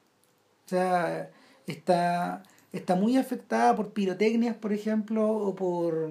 [0.64, 1.30] O sea,
[1.66, 2.42] está,
[2.72, 6.10] está muy afectada por pirotecnias, por ejemplo, o por,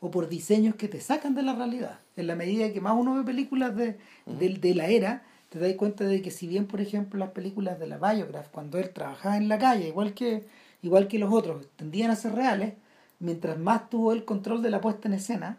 [0.00, 2.00] o por diseños que te sacan de la realidad.
[2.16, 6.04] En la medida que más uno ve películas de, de, la era, te das cuenta
[6.04, 9.48] de que si bien, por ejemplo, las películas de la Biograph, cuando él trabajaba en
[9.48, 10.44] la calle, igual que,
[10.82, 12.74] igual que los otros, tendían a ser reales,
[13.18, 15.58] mientras más tuvo el control de la puesta en escena,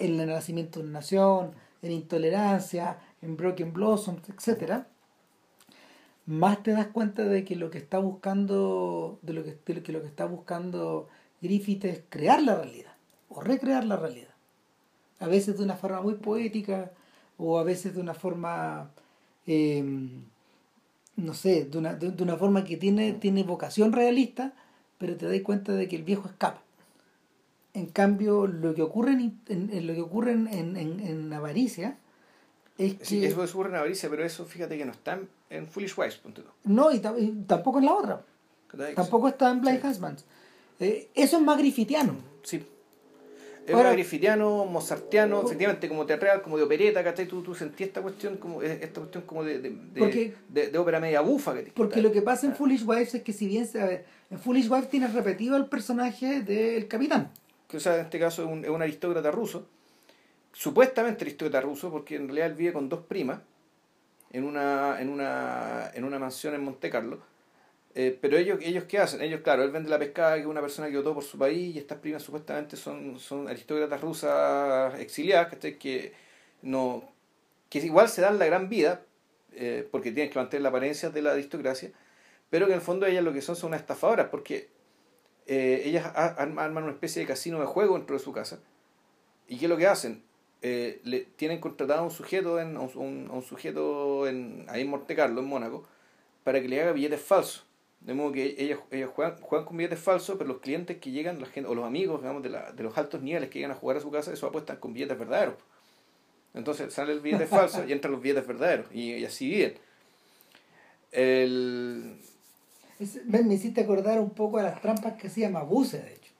[0.00, 4.86] en el nacimiento de una nación, en intolerancia, en Broken Blossoms, etcétera,
[6.26, 10.00] más te das cuenta de que lo que está buscando, de lo que, que lo
[10.00, 11.08] que está buscando
[11.40, 12.92] Griffith es crear la realidad
[13.28, 14.34] o recrear la realidad.
[15.18, 16.92] A veces de una forma muy poética
[17.38, 18.90] o a veces de una forma,
[19.46, 20.24] em,
[21.16, 24.52] no sé, de una, de, una forma que tiene, tiene vocación realista,
[24.98, 26.62] pero te das cuenta de que el viejo escapa.
[27.72, 31.96] En cambio, lo que ocurre en, lo que ocurre en, en, en avaricia
[32.80, 33.04] es que...
[33.04, 35.18] Sí, eso ocurre en avaricia, pero eso fíjate que no está
[35.50, 36.20] en, Foolish Wives.
[36.64, 37.00] No, y,
[37.46, 38.22] tampoco en la otra.
[38.94, 40.24] Tampoco está en Blind Husbands.
[40.78, 42.14] Eh, eso es más grifitiano.
[42.42, 42.64] Sí.
[43.66, 47.28] Es más grifitiano, mozartiano, efectivamente, como teatral, como de opereta, ¿cachai?
[47.28, 51.20] Tú, tú sentías esta cuestión como, eh, esta cuestión como de, de, de, ópera media
[51.20, 51.54] bufa.
[51.54, 52.56] Que porque lo que pasa en ah.
[52.56, 53.68] Foolish Wives es que si bien,
[54.30, 57.30] en Foolish Wives tienes repetido el personaje del capitán
[57.70, 59.66] que sea, en este caso es un, aristócrata ruso,
[60.52, 63.40] supuestamente aristócrata ruso, porque en realidad él vive con dos primas
[64.32, 67.18] en una, en una, en una mansión en Monte Carlo.
[67.94, 69.20] Eh, pero ellos, ellos qué hacen?
[69.20, 71.74] Ellos, claro, él vende la pescada que es una persona que votó por su país
[71.74, 76.12] y estas primas supuestamente son, son aristócratas rusas exiliadas, que
[76.62, 77.10] no
[77.70, 79.02] que igual se dan la gran vida,
[79.52, 81.92] eh, porque tienen que mantener la apariencia de la aristocracia,
[82.50, 84.68] pero que en el fondo ellas lo que son son unas estafadoras, porque
[85.52, 88.60] eh, ellas arman una especie de casino de juego dentro de su casa.
[89.48, 90.22] ¿Y qué es lo que hacen?
[90.62, 95.40] Eh, le tienen contratado a un sujeto en, un, sujeto en, ahí en Monte Carlo,
[95.40, 95.88] en Mónaco,
[96.44, 97.66] para que le haga billetes falsos.
[97.98, 101.42] De modo que ellas, ellas juegan, juegan, con billetes falsos, pero los clientes que llegan,
[101.66, 104.32] o los amigos digamos, de, los altos niveles que llegan a jugar a su casa,
[104.32, 105.56] eso apuestan con billetes verdaderos.
[106.54, 108.86] Entonces sale el billete falso y entran los billetes verdaderos.
[108.92, 109.74] Y, y así viven.
[111.10, 112.20] El,
[113.26, 116.32] me, hiciste acordar un poco a las trampas que hacía Mabuse, de hecho.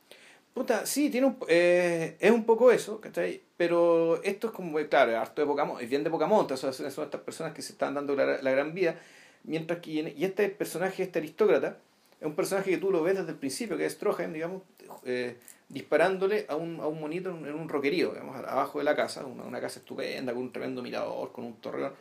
[0.52, 3.40] Puta, sí, tiene un, eh, es un poco eso, ¿cachai?
[3.56, 6.72] Pero esto es como, claro, es harto de poca es bien de poca monta, son,
[6.72, 8.96] son estas personas que se están dando la, gran vida,
[9.44, 11.78] mientras que, y este personaje, este aristócrata,
[12.20, 14.62] es un personaje que tú lo ves desde el principio, que es Trojan, digamos,
[15.04, 15.36] eh,
[15.68, 19.44] disparándole a un, a un monito en un roquerío, digamos, abajo de la casa, una,
[19.44, 21.92] una casa estupenda, con un tremendo mirador, con un torreón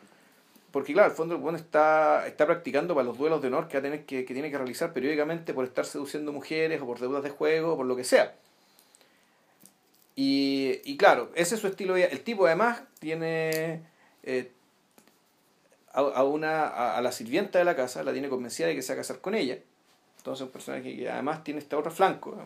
[0.72, 3.80] porque claro, al fondo el bueno está, está practicando para los duelos de honor que,
[3.80, 7.86] tiene que realizar periódicamente por estar seduciendo mujeres o por deudas de juego o por
[7.86, 8.34] lo que sea.
[10.16, 11.96] Y, y claro, ese es su estilo.
[11.96, 13.82] El tipo además tiene
[14.22, 14.52] eh,
[15.92, 18.94] a, una, a, la sirvienta de la casa, la tiene convencida de que se va
[18.94, 19.58] a casar con ella.
[20.18, 22.36] Entonces un personaje que además tiene este otro flanco.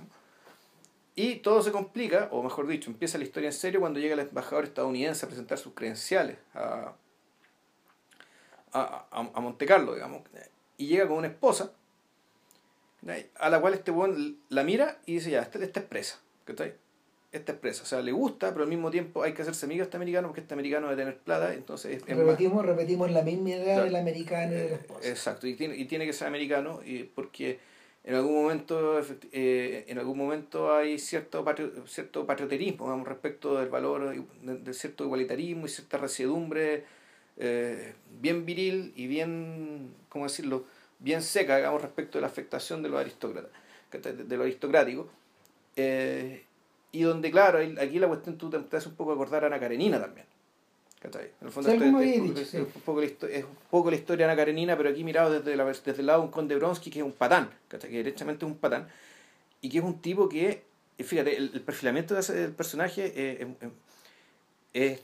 [1.16, 4.20] Y todo se complica, o mejor dicho, empieza la historia en serio cuando llega el
[4.20, 6.92] embajador estadounidense a presentar sus credenciales a,
[8.74, 10.22] a, a, a Monte Carlo, digamos,
[10.76, 11.72] y llega con una esposa,
[13.38, 16.20] a la cual este buen la mira y dice, ya, esta, esta es presa,
[17.32, 19.78] Esta es presa, o sea, le gusta, pero al mismo tiempo hay que hacerse amigo
[19.78, 22.04] de este americano porque este americano debe tener plata, entonces...
[22.06, 25.08] repetimos, repetimos la misma idea del americano y de la esposa.
[25.08, 27.60] Exacto, y tiene, y tiene que ser americano y porque
[28.04, 29.00] en algún momento
[29.32, 31.42] eh, en algún momento hay cierto
[31.86, 36.84] cierto patrioterismo vamos, respecto del valor de, cierto igualitarismo y cierta resiedumbre
[37.36, 40.64] eh, bien viril y bien, ¿cómo decirlo?,
[40.98, 43.50] bien seca, digamos, respecto de la afectación de los aristócratas,
[43.92, 45.08] de, lo aristocrático.
[45.76, 46.44] Eh,
[46.92, 50.00] y donde, claro, aquí la cuestión tú te, hace un poco acordar a Ana Karenina
[50.00, 50.26] también.
[51.02, 54.74] En el fondo es, un poco la, es un poco la historia de Ana Karenina,
[54.74, 57.12] pero aquí mirado desde, la, desde el lado de un conde Bronsky, que es un
[57.12, 58.88] patán, que directamente es un patán,
[59.60, 60.62] y que es un tipo que,
[60.98, 63.46] fíjate, el, perfilamiento de ese, del personaje eh,
[64.72, 65.02] es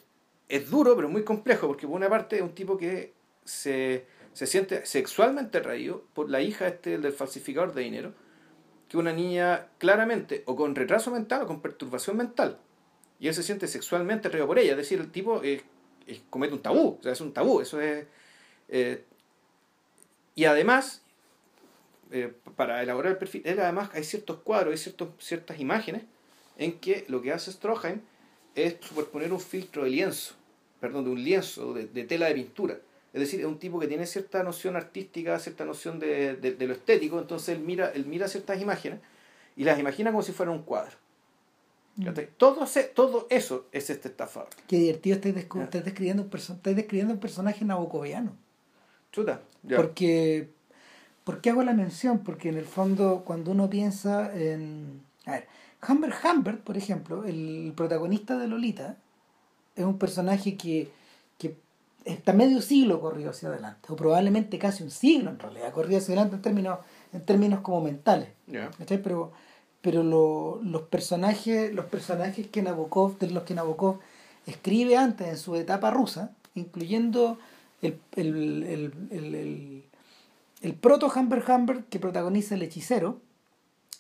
[0.51, 4.85] es duro, pero muy complejo, porque por una parte es un tipo que se, siente
[4.85, 8.13] sexualmente atraído por la hija este del falsificador de dinero,
[8.89, 12.59] que una niña claramente o con retraso mental o con perturbación mental.
[13.21, 15.41] Y él se siente sexualmente atraído por ella, es decir, el tipo
[16.29, 18.07] comete un tabú, o sea, es un tabú, eso es...
[18.69, 19.05] Eh,
[20.35, 21.03] y además,
[22.11, 26.03] eh, para elaborar el perfil, él además hay ciertos cuadros, hay ciertos, ciertas imágenes
[26.57, 28.01] en que lo que hace Stroheim
[28.57, 30.40] es superponer un filtro de lienzo
[30.81, 32.79] perdón, de un lienzo, de, tela de pintura.
[33.13, 36.73] Es decir, es un tipo que tiene cierta noción artística, cierta noción de, de, lo
[36.73, 39.01] estético, entonces él mira, él mira ciertas imágenes
[39.57, 40.97] y las imagina como si fuera un cuadro.
[41.97, 42.09] Mm.
[42.37, 44.49] Todo, todo eso es este estafador.
[44.69, 45.35] Qué divertido estás,
[45.85, 46.31] describiendo, un
[46.63, 48.33] describiendo un personaje nabocoviano.
[49.13, 49.43] Chuta.
[49.77, 50.49] Porque,
[51.25, 52.21] ¿Por qué hago la mención?
[52.21, 55.03] Porque en el fondo, cuando uno piensa en.
[55.27, 55.49] A ver,
[55.87, 58.97] Humbert Humbert, por ejemplo, el protagonista de Lolita,
[59.83, 60.91] es un personaje que,
[61.39, 61.57] que
[62.05, 66.15] está medio siglo corrido hacia adelante, o probablemente casi un siglo en realidad, corrido hacia
[66.15, 66.79] adelante en términos,
[67.13, 68.29] en términos como mentales.
[68.87, 69.33] Pero,
[69.81, 70.03] pero
[70.63, 73.99] los personajes, los personajes que Nabokov, de los que Nabokov
[74.47, 77.39] escribe antes en su etapa rusa, incluyendo
[77.83, 79.85] el, el, el, el,
[80.63, 83.21] el proto Humbert Humbert que protagoniza el hechicero,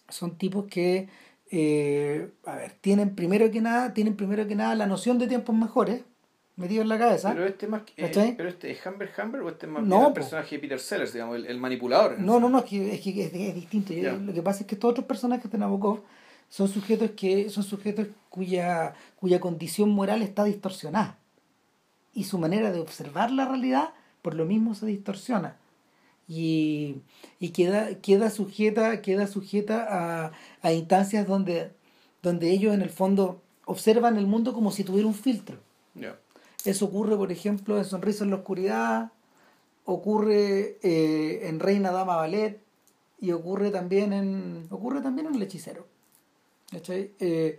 [0.08, 1.08] son tipos que
[1.50, 5.54] eh, a ver, tienen primero que nada, tienen primero que nada la noción de tiempos
[5.54, 6.02] mejores
[6.56, 7.32] metido en la cabeza.
[7.32, 10.12] Pero este más eh, pero este es Humbert Humbert o este es más no, el
[10.12, 12.20] personaje de Peter Sellers, digamos, el, manipulador.
[12.20, 13.92] No, no, no, es que es, que es, distinto.
[13.94, 16.02] Lo que pasa es que estos otros personajes de Nabokov
[16.48, 21.16] son sujetos que son sujetos cuya cuya condición moral está distorsionada
[22.12, 25.56] y su manera de observar la realidad por lo mismo se distorsiona
[26.30, 27.02] y,
[27.40, 31.72] y queda, queda sujeta, queda sujeta a, a instancias donde,
[32.22, 35.58] donde ellos en el fondo observan el mundo como si tuviera un filtro.
[36.64, 39.10] Eso ocurre, por ejemplo, en Sonrisa en la Oscuridad,
[39.84, 42.60] ocurre eh, en Reina Dama Ballet
[43.20, 45.84] y ocurre también en, ocurre también en El Hechicero.
[46.88, 47.58] Eh,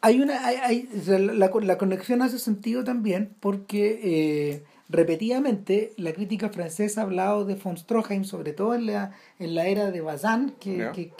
[0.00, 7.00] hay una, hay, la, la, conexión hace sentido también porque eh, repetidamente la crítica francesa
[7.00, 10.90] ha hablado de von Stroheim, sobre todo en la, en la era de Bazin, que,
[10.94, 11.10] que,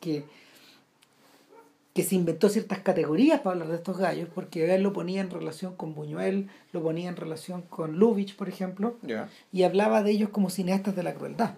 [0.00, 0.24] que,
[1.92, 5.30] que, se inventó ciertas categorías para hablar de estos gallos, porque él lo ponía en
[5.30, 8.96] relación con Buñuel, lo ponía en relación con Lubitsch, por ejemplo,
[9.52, 11.56] y hablaba de ellos como cineastas de la crueldad.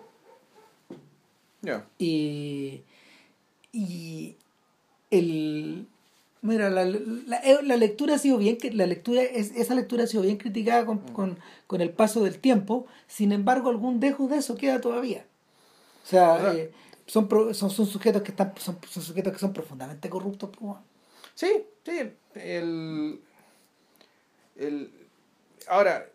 [1.98, 2.82] Y,
[3.72, 4.36] y
[5.10, 5.86] el,
[6.46, 10.06] Mira, la, la, eh, la, lectura ha sido bien, la lectura, es, esa lectura ha
[10.06, 11.12] sido bien criticada con, mm.
[11.12, 15.26] con, con, el paso del tiempo, sin embargo algún dejo de eso queda todavía.
[16.04, 16.72] O sea, eh,
[17.06, 20.50] son, son, son sujetos que están, son, son sujetos que son profundamente corruptos.
[21.34, 23.20] Sí, sí, el,
[24.54, 24.90] el
[25.66, 26.08] ahora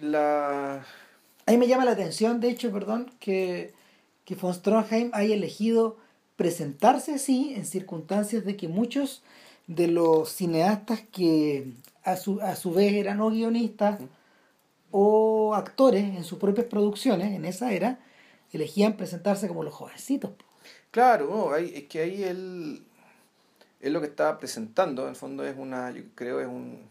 [0.00, 0.84] la
[1.46, 3.72] ahí me llama la atención, de hecho, perdón, que,
[4.24, 5.98] que von Stroheim haya elegido
[6.36, 9.22] presentarse así en circunstancias de que muchos
[9.66, 11.72] de los cineastas que
[12.04, 14.00] a su, a su vez eran o guionistas
[14.90, 17.98] o actores en sus propias producciones en esa era,
[18.52, 20.32] elegían presentarse como los jovencitos.
[20.90, 22.84] Claro, es que ahí él,
[23.80, 26.82] es lo que estaba presentando, en el fondo es una, yo creo es un...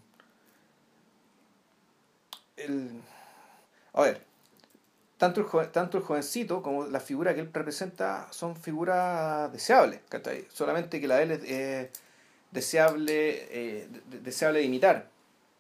[2.58, 2.90] El,
[3.94, 4.26] a ver,
[5.18, 10.02] tanto el, tanto el jovencito como la figura que él representa son figuras deseables,
[10.52, 11.90] Solamente que la de él es
[12.52, 13.88] deseable, eh,
[14.24, 15.10] deseable de imitar.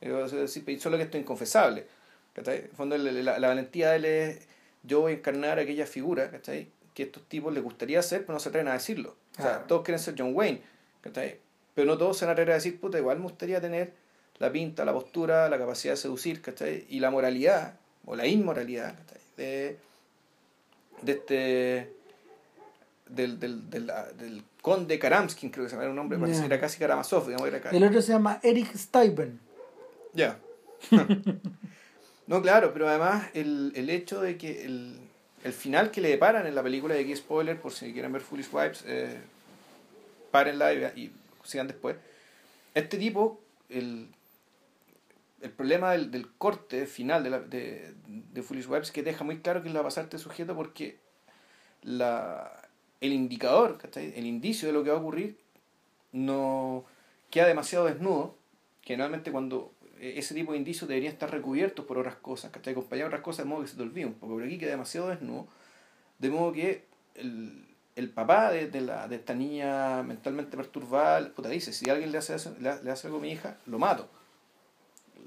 [0.01, 1.85] Solo que esto es inconfesable.
[2.35, 4.47] En el fondo, la, valentía de él es:
[4.83, 6.69] yo voy a encarnar aquella figura ¿cachai?
[6.93, 9.15] que estos tipos les gustaría hacer, pero no se atreven a decirlo.
[9.37, 10.61] O sea, todos quieren ser John Wayne,
[11.73, 13.93] pero no todos se atreven a decir: puta, igual me gustaría tener
[14.39, 16.85] la pinta, la postura, la capacidad de seducir, ¿cachai?
[16.89, 17.75] y la moralidad,
[18.05, 18.95] o la inmoralidad,
[19.37, 19.77] de,
[21.01, 21.93] de este
[23.07, 26.45] del, del, del, del conde Karamskin, creo que se llama un nombre, yeah.
[26.45, 29.39] era casi Karamazov, digamos, era El otro se llama Eric Steiben.
[30.13, 30.39] Ya.
[32.27, 34.99] no, claro, pero además el, el hecho de que el,
[35.43, 38.21] el final que le deparan en la película, de aquí spoiler, por si quieren ver
[38.21, 39.19] Foolish Wipes, eh,
[40.29, 41.11] párenla y, y,
[41.43, 41.97] sigan después.
[42.75, 44.09] Este tipo, el,
[45.41, 49.39] el problema del, del corte final de, la, de, de Foolish Wipes que deja muy
[49.39, 50.99] claro que le va a pasar este sujeto porque
[51.81, 52.60] la,
[53.01, 55.37] el indicador, el indicio de lo que va a ocurrir,
[56.11, 56.85] no
[57.29, 58.35] queda demasiado desnudo,
[58.83, 62.73] generalmente cuando e, ese tipo de indicios deberían estar recubiertos por otras cosas, ¿cachai?
[62.73, 65.09] acompañados otras cosas de modo que se te olvide un poco, pero aquí queda demasiado
[65.09, 65.47] desnudo,
[66.19, 66.85] de modo que
[67.15, 72.11] el, el papá de, de, la, de esta niña mentalmente perturbada, puta, dice, si alguien
[72.11, 74.09] le hace, le, hace algo a mi hija, lo mato.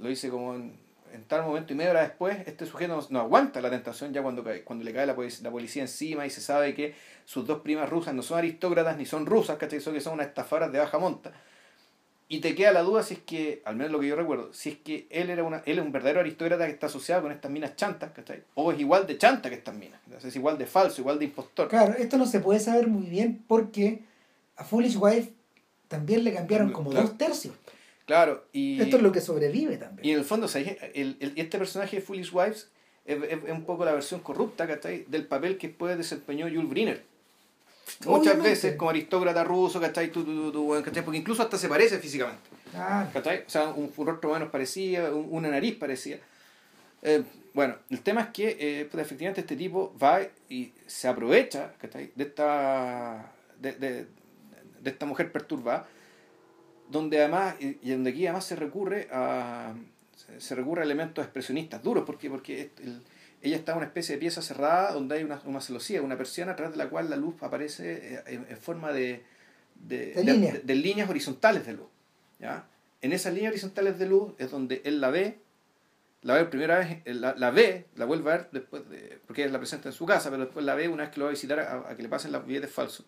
[0.00, 0.76] Lo dice como en,
[1.14, 4.44] en tal momento y media hora después, este sujeto no, aguanta la tentación ya cuando,
[4.64, 6.94] cuando le cae la, la, policía encima y se sabe que
[7.24, 9.80] sus dos primas rusas no son aristócratas ni son rusas, ¿cachai?
[9.80, 11.32] Son que son unas estafadoras de baja monta.
[12.26, 14.70] Y te queda la duda si es que, al menos lo que yo recuerdo, si
[14.70, 17.50] es que él era una, él es un verdadero aristócrata que está asociado con estas
[17.50, 18.42] minas chantas, ¿cachai?
[18.54, 20.00] O es igual de chanta que estas minas.
[20.24, 21.68] Es igual de falso, igual de impostor.
[21.68, 24.02] Claro, esto no se puede saber muy bien porque
[24.56, 25.32] a Foolish Wife
[25.86, 27.54] también le cambiaron como dos tercios.
[28.06, 28.80] Claro, y...
[28.80, 30.06] Esto es lo que sobrevive también.
[30.06, 32.68] Y en el fondo, el, el, este personaje de Foolish Wives
[33.04, 33.18] es,
[33.50, 37.02] un poco la versión corrupta del papel que después desempeñó Jules Briner.
[38.06, 40.10] Muchas veces como aristócrata ruso, ¿cachai?
[40.10, 42.42] Tú, tú, tú, Porque incluso hasta se parece físicamente.
[42.74, 46.18] O sea, un, rostro menos parecía, una nariz parecía.
[47.02, 51.74] Eh, bueno, el tema es que eh, pues, efectivamente este tipo va y se aprovecha
[51.78, 52.10] ¿cachai?
[52.14, 53.30] de esta
[53.60, 54.06] de, de,
[54.80, 55.86] de esta mujer perturbada,
[56.90, 59.74] donde además, y donde aquí además se recurre a
[60.38, 63.02] se recurre a elementos expresionistas duros, porque, porque el-
[63.42, 66.52] ella está en una especie de pieza cerrada donde hay una, una celosía, una persiana
[66.52, 69.22] a través de la cual la luz aparece eh, en, en forma de,
[69.74, 70.66] de, De líneas.
[70.66, 71.86] de- líneas horizontales de luz.
[72.38, 72.66] ¿ya?
[73.02, 75.38] En esas líneas horizontales de luz es donde él la ve,
[76.22, 79.44] la ve primera vez, eh, la, la ve, la vuelve a ver después de, porque
[79.44, 81.30] él la presenta en su casa, pero después la ve una vez que lo va
[81.30, 83.04] a visitar a, a que le pasen los billetes falsos.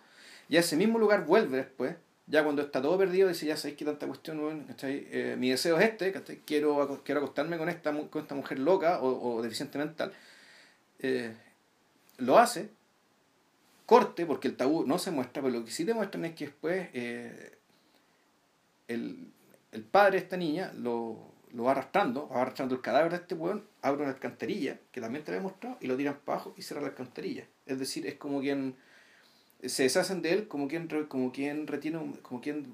[0.51, 1.97] Y a ese mismo lugar vuelve después,
[2.27, 5.07] ya cuando está todo perdido, dice, ya sabéis que tanta cuestión, ¿cachai?
[5.11, 6.41] Eh, mi deseo es este, ¿cachai?
[6.45, 10.13] Quiero, quiero acostarme con esta, con esta mujer loca o, o deficiente mental.
[10.99, 11.33] Eh,
[12.19, 12.71] lo hace,
[13.85, 16.47] corte, porque el tabú no se muestra, pero lo que sí te muestran es que
[16.47, 17.59] después eh,
[18.89, 19.33] el,
[19.71, 23.37] el padre de esta niña lo, lo va arrastrando, va arrastrando el cadáver de este
[23.37, 26.63] weón, abre una alcantarilla, que también te he mostrado, y lo tiran para abajo y
[26.63, 27.47] cierra la alcantarilla.
[27.67, 28.75] Es decir, es como quien
[29.65, 32.73] se deshacen de él, como quien, como quien retiene, como quien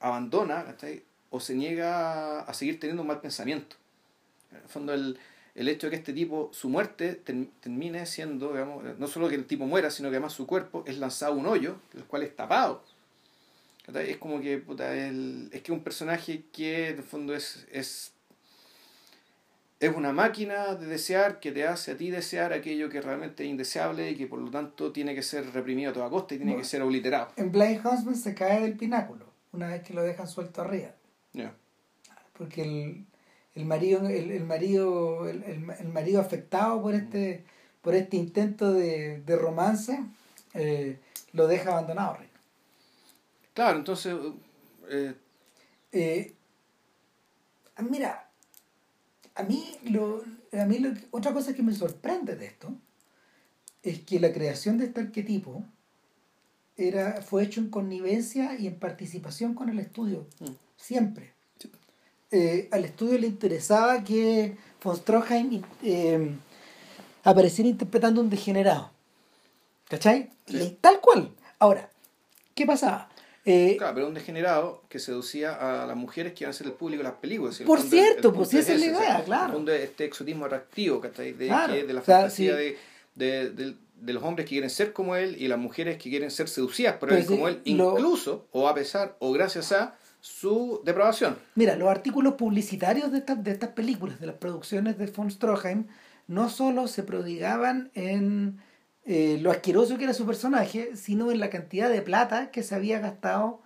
[0.00, 1.02] abandona, ¿cachai?
[1.30, 3.76] o se niega a seguir teniendo un mal pensamiento.
[4.52, 5.18] En el fondo, el,
[5.54, 9.34] el hecho de que este tipo, su muerte term- termine siendo, digamos, no solo que
[9.34, 12.22] el tipo muera, sino que además su cuerpo es lanzado a un hoyo, el cual
[12.22, 12.82] es tapado.
[13.94, 18.12] Es como que, puta, el- es que un personaje que en el fondo es, es,
[19.78, 23.50] es una máquina de desear que te hace a ti desear aquello que realmente es
[23.50, 26.52] indeseable y que por lo tanto tiene que ser reprimido a toda costa y tiene
[26.52, 26.62] Bueno.
[26.62, 27.28] que ser obliterado.
[27.36, 30.90] En Blind Huntsman se cae del pináculo una vez que lo dejan suelto arriba.
[31.34, 31.54] Ya.
[32.38, 33.04] Porque el,
[33.54, 37.44] el marido, el, el marido, el, el- marido afectado por este,
[37.82, 39.98] por este intento de, de romance,
[40.54, 40.98] eh,
[41.32, 42.16] lo deja abandonado.
[42.16, 42.30] Rick.
[43.54, 44.14] Claro, entonces,
[44.90, 45.14] eh,
[45.92, 46.34] Eh,
[47.76, 48.25] ah, mira,
[49.36, 50.22] a mí, lo,
[50.52, 52.72] a mí lo, otra cosa que me sorprende de esto
[53.82, 55.64] es que la creación de este arquetipo
[56.76, 60.46] era, fue hecho en connivencia y en participación con el estudio, Mm.
[60.76, 61.32] siempre.
[61.58, 61.70] Sí.
[62.32, 66.34] Eh, al estudio le interesaba que von Stroheim eh,
[67.24, 68.90] apareciera interpretando un degenerado.
[69.88, 70.30] ¿Cachai?
[70.46, 70.76] Sí.
[70.80, 71.30] Tal cual.
[71.58, 71.88] Ahora,
[72.54, 73.08] ¿qué pasaba?
[73.48, 76.72] Eh, claro, pero un degenerado que seducía a las mujeres que iban a ser el
[76.72, 77.60] público de las películas.
[77.60, 79.46] El Por el cierto, pues esa es la ese, o sea, idea, claro.
[79.46, 81.32] El fondo es este exotismo atractivo, ¿cachai?
[81.32, 82.56] De, Claro, que- de la o sea, fantasía sí.
[82.58, 82.76] de,
[83.14, 86.30] de, de- de los hombres que quieren ser como él y las mujeres que quieren
[86.30, 90.82] ser seducidas por él como él, lo- incluso o a pesar o gracias a su
[90.84, 91.38] depravación.
[91.54, 95.84] Mira, los artículos publicitarios de estas, de estas películas, de las producciones de von Stroheim,
[96.26, 98.60] no solo se prodigaban en
[99.06, 102.74] eh, lo asqueroso que era su personaje, sino en la cantidad de plata que se
[102.74, 103.60] había gastado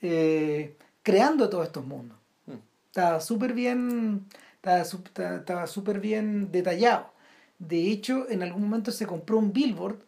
[0.00, 2.16] eh, creando todos estos mundos.
[2.46, 2.52] Mm.
[2.86, 4.26] Estaba súper bien,
[4.62, 7.12] estaba súper bien detallado.
[7.58, 9.98] De hecho, en algún momento se compró un billboard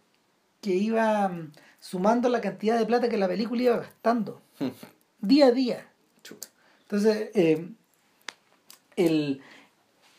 [0.61, 4.41] que iba mm, sumando la cantidad de plata que la película iba gastando,
[5.21, 5.87] día a día.
[6.23, 6.49] Chuta.
[6.83, 7.69] Entonces, eh,
[8.97, 9.41] el,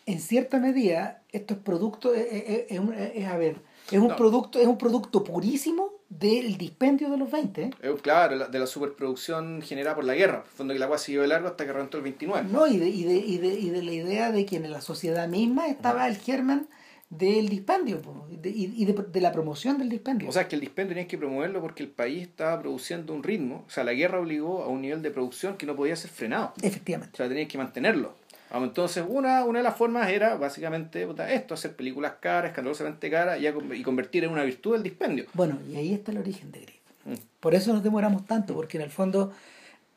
[0.06, 1.22] en cierta medida,
[1.64, 3.58] productos es, es- es un- es- a ver,
[3.90, 4.16] es un No.
[4.16, 7.72] producto, es un producto purísimo del dispendio de los 20.
[7.82, 7.96] ¿eh?
[8.02, 10.44] Claro, la- de la superproducción generada por la guerra.
[10.46, 12.48] El fondo que la agua siguió de largo hasta que reventó el 29.
[12.52, 14.82] No, y de, y, de, y, de, y de la idea de que en la
[14.82, 16.68] sociedad misma estaba el germen
[17.10, 20.30] del dispendio y de, de, de la promoción del dispendio.
[20.30, 23.66] O sea, que el dispendio tenías que promoverlo porque el país estaba produciendo un ritmo.
[23.68, 26.54] O sea, la guerra obligó a un nivel de producción que no podía ser frenado.
[26.62, 27.18] O Efectivamente.
[27.18, 28.14] sea, tenías que mantenerlo.
[28.54, 33.84] Entonces, una, una de las formas era básicamente esto, hacer películas caras, escandalosamente caras y,
[33.84, 35.26] convertir en una virtud el dispendio.
[35.34, 36.76] Bueno, y ahí está el origen de Gris.
[37.06, 37.14] Mm.
[37.40, 39.32] Por eso nos demoramos tanto, porque en el fondo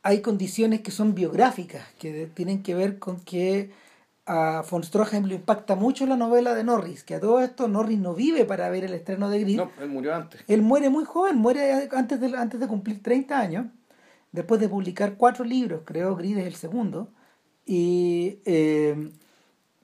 [0.03, 3.71] hay condiciones que son biográficas, que tienen que ver con que
[4.27, 7.99] a von Stroheim le impacta mucho la novela de Norris, que a todo esto Norris
[7.99, 9.57] no vive para ver el estreno de Gris.
[9.57, 10.43] No, él murió antes.
[10.47, 13.67] Él muere muy joven, muere antes de, antes de cumplir 30 años,
[14.33, 17.09] después de publicar cuatro libros, creo Gris es el segundo,
[17.67, 19.11] y, eh,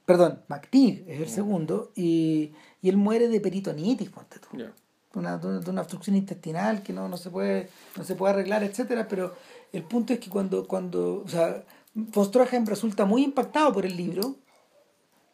[0.05, 2.53] perdón, McTeague es el segundo, y,
[2.83, 4.72] y él muere de peritonitis, ponte tú Ya.
[5.14, 9.09] una, de una- obstrucción intestinal que no, no se puede no se puede arreglar etcétera
[9.09, 9.35] pero
[9.72, 11.64] el punto es que cuando cuando o sea
[11.95, 12.31] von
[12.66, 14.37] resulta muy impactado por el libro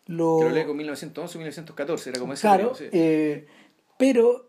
[0.06, 2.84] lo lo lee con 1911 1914, era como ese claro sí.
[2.92, 3.46] eh,
[3.98, 4.48] pero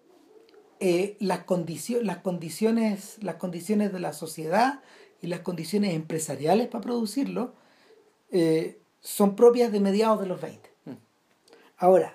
[0.79, 4.81] eh, las condiciones las condiciones las condiciones de la sociedad
[5.21, 7.53] y las condiciones empresariales para producirlo
[8.31, 10.91] eh, son propias de mediados de los 20 Mm.
[11.77, 12.13] ahora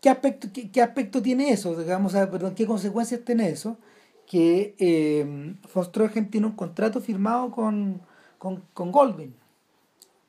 [0.00, 1.74] ¿Qué aspecto, qué, qué aspecto tiene eso?
[1.76, 3.76] Digamos, perdón, ¿qué consecuencias tiene eso?
[4.28, 5.54] Que eh,
[6.30, 8.00] tiene un contrato firmado con,
[8.38, 9.34] con, con Goldwyn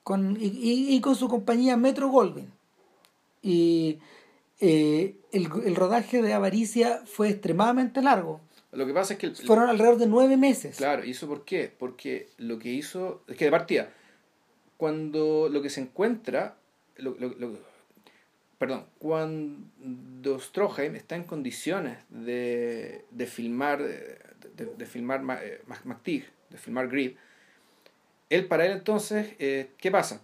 [0.02, 2.52] con, y, y- y con su compañía Metro Goldwyn.
[3.44, 4.00] Y
[4.60, 8.42] eh, el, el rodaje de Avaricia fue extremadamente largo.
[8.72, 9.28] Lo que pasa es que...
[9.28, 10.78] el- Fueron alrededor de nueve meses.
[10.78, 11.72] Claro, ¿y eso por qué?
[11.78, 13.94] Porque lo que hizo, es que de partida,
[14.80, 16.58] cuando lo que se encuentra,
[16.98, 17.60] lo, lo-
[18.58, 24.20] perdón, cuando Stroheim está en condiciones de, de filmar, de,
[24.78, 27.12] de- filmar Ma- eh, Mac- MacTeague, de filmar Grid,
[28.30, 30.22] él para él entonces, eh, ¿qué pasa?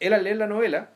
[0.00, 0.90] Él al leer la novela,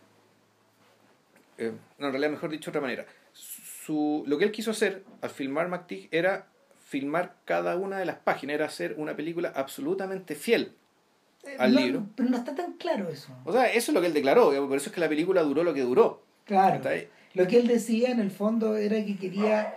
[1.58, 5.30] eh, en realidad mejor dicho de otra manera, su, lo que él quiso hacer al
[5.30, 6.46] filmar MacTeague era
[6.88, 10.81] filmar cada una de las páginas, era hacer una película absolutamente fiel Eh,
[11.58, 12.06] al no, libro.
[12.16, 13.32] Pero no está tan claro eso.
[13.44, 15.64] O sea, eso es lo que él declaró, por eso es que la película duró
[15.64, 16.22] lo que duró.
[16.44, 16.80] Claro.
[17.34, 19.74] Lo que él decía en el fondo era que quería.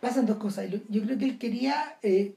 [0.00, 0.68] Pasan dos cosas.
[0.88, 2.34] Yo creo que él quería, eh,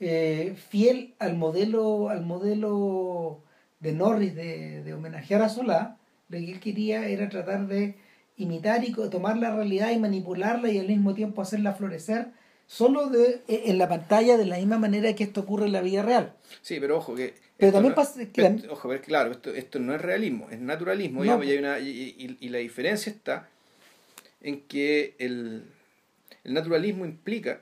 [0.00, 3.42] eh, fiel al modelo, al modelo
[3.80, 7.96] de Norris de, de homenajear a Solá, lo que él quería era tratar de
[8.36, 12.32] imitar y tomar la realidad y manipularla y al mismo tiempo hacerla florecer
[12.66, 15.80] solo de, eh, en la pantalla de la misma manera que esto ocurre en la
[15.82, 16.34] vida real.
[16.62, 17.34] Sí, pero ojo que...
[17.58, 20.60] Pero también no- pasa que la- Ojo, pero claro, esto, esto no es realismo, es
[20.60, 21.88] naturalismo, No, digamos, y, hay una, y,
[22.18, 23.48] y- y la diferencia está
[24.42, 25.62] en que el,
[26.44, 27.60] el naturalismo implica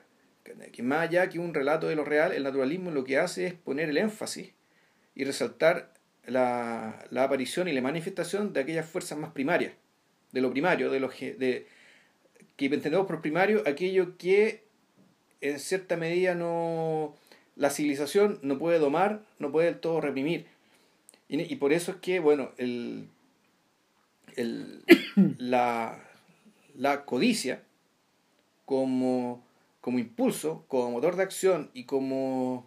[0.73, 3.55] que, más allá que un relato de lo real, el naturalismo lo que hace es
[3.55, 4.51] poner el énfasis
[5.15, 5.93] y resaltar
[6.27, 9.73] la, la aparición y la manifestación de aquellas fuerzas más primarias,
[10.33, 11.67] de lo primario, de lo de,
[12.57, 14.64] que entendemos por primario aquello que
[15.45, 17.15] en cierta medida no
[17.57, 20.47] la civilización no puede domar, no puede del todo reprimir.
[21.29, 23.09] Y, y por eso es que, bueno, el,
[24.37, 24.83] el,
[25.39, 26.03] la,
[26.77, 27.63] la codicia
[28.65, 29.45] como,
[29.81, 32.67] como impulso, como motor de acción y como,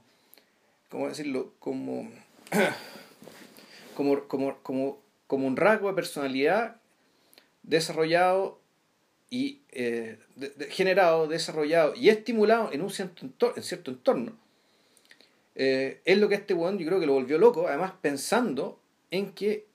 [0.89, 1.53] ¿cómo decirlo?
[1.59, 2.09] Como,
[3.95, 6.77] como, como, como, como un rasgo de personalidad
[7.63, 8.59] desarrollado
[9.29, 10.19] y eh,
[10.69, 14.37] generado, desarrollado y estimulado en un cierto entorno, en cierto entorno.
[15.55, 18.79] Eh, es lo que este weón yo creo que lo volvió loco, además pensando
[19.11, 19.65] en que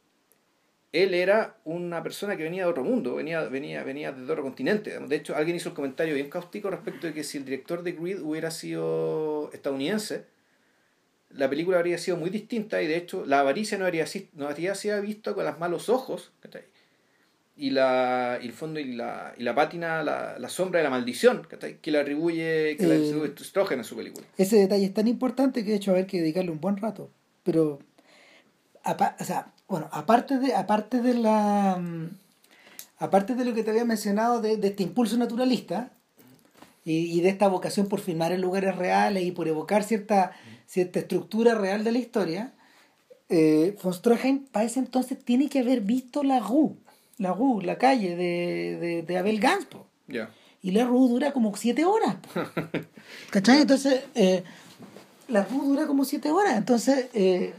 [0.92, 4.98] él era una persona que venía de otro mundo, venía, venía, venía de otro continente.
[4.98, 7.92] De hecho, alguien hizo el comentario bien cáustico respecto de que si el director de
[7.92, 10.26] Grid hubiera sido estadounidense,
[11.30, 14.74] la película habría sido muy distinta y de hecho la avaricia no habría, no habría
[14.74, 16.30] sido vista con los malos ojos.
[17.54, 20.90] Y, la, y el fondo y la, y la pátina, la, la sombra de la
[20.90, 21.46] maldición
[21.82, 24.26] que le atribuye, que le Eh, atribuye Stroheim en su película.
[24.38, 26.78] Ese detalle es tan importante que de hecho va a haber que dedicarle un buen
[26.78, 27.10] rato.
[27.42, 27.78] Pero,
[28.84, 32.08] apa- o sea, bueno, aparte de, aparte de la, mm,
[32.98, 35.92] aparte de lo que te había mencionado de, de este impulso naturalista
[36.84, 40.32] y, y de esta vocación por filmar en lugares reales y por evocar cierta,
[40.66, 42.52] cierta estructura real de la historia,
[43.28, 46.76] eh, von Stroheim para ese entonces tiene que haber visto la Rue,
[47.22, 49.86] la Rue, la calle de, de, de Abel Gans, po.
[50.08, 50.30] Ya.
[50.62, 52.16] Y la RU dura como siete horas.
[53.30, 53.62] ¿Cachai?
[53.62, 54.44] Entonces, eh,
[55.28, 56.56] la RU dura como siete horas.
[56.56, 57.52] Entonces, eh,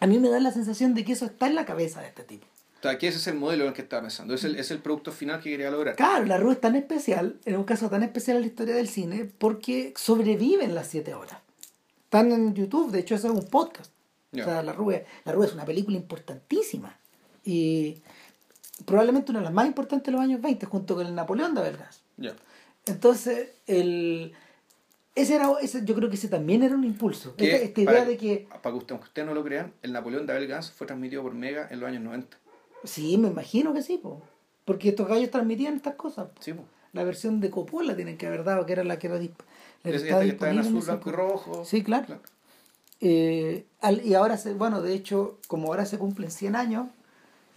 [0.00, 2.24] a mí me da la sensación de que eso está en la cabeza de este
[2.24, 2.46] tipo.
[2.78, 4.70] O sea, que ese es el modelo en el que estaba pensando, es el, es
[4.70, 5.96] el producto final que quería lograr.
[5.96, 8.88] Claro, la RU es tan especial, en un caso tan especial en la historia del
[8.88, 11.38] cine, porque sobreviven las siete horas.
[12.04, 13.92] Están en YouTube, de hecho, eso es un podcast.
[14.32, 16.98] O sea, la RU, es, la RU es una película importantísima.
[17.44, 18.02] Y
[18.84, 21.62] probablemente una de las más importantes de los años 20, junto con el Napoleón de
[21.62, 22.02] Belgas.
[22.16, 22.34] Ya.
[22.86, 24.32] Entonces, el,
[25.14, 27.36] ese era, ese, yo creo que ese también era un impulso.
[27.36, 29.72] Que, Esta, esta idea para, de que, para que usted- aunque ustedes no lo crean,
[29.82, 32.36] el Napoleón de Abel Gans fue transmitido por Mega en los años 90.
[32.84, 34.22] sí, me imagino que sí, po,
[34.64, 36.28] porque estos gallos transmitían estas cosas.
[36.28, 36.40] po.
[36.42, 36.64] Sí, po.
[36.92, 39.30] La versión de Coppola tienen que haber dado, que era la que era, la que
[39.96, 41.64] Es- estaba esta que está en azul, blanco y rojo.
[41.64, 42.18] Sí, claro.
[43.00, 46.88] Eh, al- y ahora, se, bueno, de hecho, como ahora se cumplen 100 años,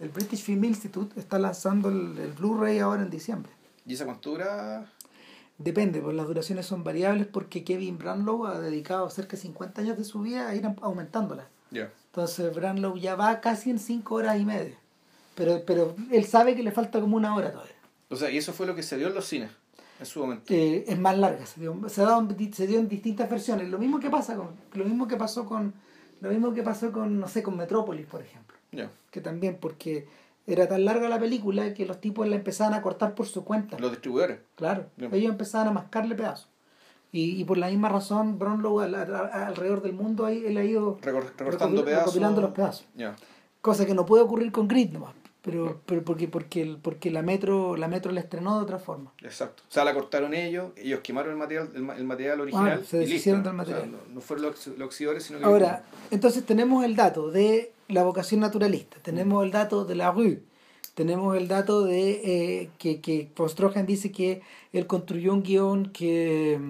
[0.00, 3.52] el British Film Institute está lanzando el, el Blu-ray ahora en diciembre.
[3.86, 4.90] ¿Y esa cuánto dura?
[5.58, 9.96] Depende, pues las duraciones son variables porque Kevin Branlow ha dedicado cerca de 50 años
[9.96, 11.46] de su vida a ir aumentándolas.
[11.70, 11.92] Ya.
[12.06, 14.76] Entonces Branlow ya va casi en 5 horas y media.
[15.34, 17.74] Pero, pero él sabe que le falta como una hora todavía.
[18.08, 19.50] O sea, y eso fue lo que se dio en los cines
[19.98, 20.52] en su momento.
[20.52, 23.68] Eh, es más larga, se dio, se, ha dado se dio en distintas versiones.
[23.68, 25.74] Lo mismo que pasa con, lo mismo que pasó con,
[26.20, 28.56] lo mismo que pasó con, no sé, con Metrópolis, por ejemplo.
[29.10, 30.06] Que también porque
[30.46, 33.78] era tan larga la película que los tipos la empezaban a cortar por su cuenta.
[33.78, 34.38] Los distribuidores.
[34.56, 35.14] Claro, Bien.
[35.14, 36.48] ellos empezaban a mascarle pedazos.
[37.12, 40.64] Y, y por la misma razón, Brownlow al- al- alrededor del mundo ahí, él ha
[40.64, 42.06] ido Recor- recortando pedazos.
[42.06, 42.86] recopilando los pedazos.
[42.96, 43.14] Ya.
[43.60, 45.14] Cosa que no puede ocurrir con Grid nomás.
[45.40, 49.12] Pero, pero porque, porque, el- porque la metro la metro la estrenó de otra forma.
[49.22, 49.62] Exacto.
[49.68, 52.80] O sea, la cortaron ellos, ellos quemaron el material, el, el material original.
[52.82, 53.50] Ah, se y deshicieron listo.
[53.52, 53.92] del O sea, material.
[54.08, 55.44] no, no fueron los, los oxidores, sino que.
[55.44, 60.42] Ahora, entonces tenemos el dato de la vocación naturalista, tenemos el dato de la rue,
[60.94, 63.30] Tenemos el dato de eh, que, que
[63.86, 66.60] dice que él construyó un guion que,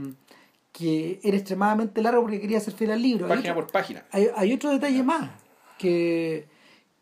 [0.73, 3.29] que era extremadamente largo porque quería hacer fiel al libro.
[3.29, 4.07] Página otro, por página.
[4.11, 5.31] Hay, hay otro detalle más,
[5.79, 6.49] que,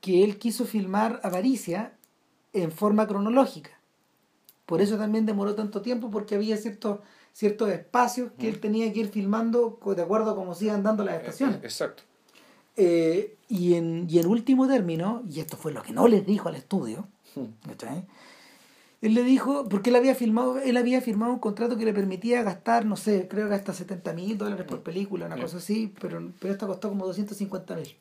[0.01, 1.93] que él quiso filmar Avaricia
[2.53, 3.71] en forma cronológica.
[4.67, 7.01] Por eso también demoró tanto tiempo, porque había ciertos,
[7.33, 11.05] ciertos espacios que él tenía que ir filmando de acuerdo a cómo se iban dando
[11.05, 11.63] las estaciones.
[11.63, 12.03] Exacto.
[12.77, 16.49] Eh, y, en, y en último término, y esto fue lo que no les dijo
[16.49, 17.07] al estudio,
[17.67, 18.05] ¿cachai?
[19.03, 22.43] Él le dijo, porque él había filmado, él había firmado un contrato que le permitía
[22.45, 26.31] gastar, no sé, creo que hasta 70 mil dólares por película, una cosa así, pero,
[26.39, 27.97] pero esto costó como 250 mil.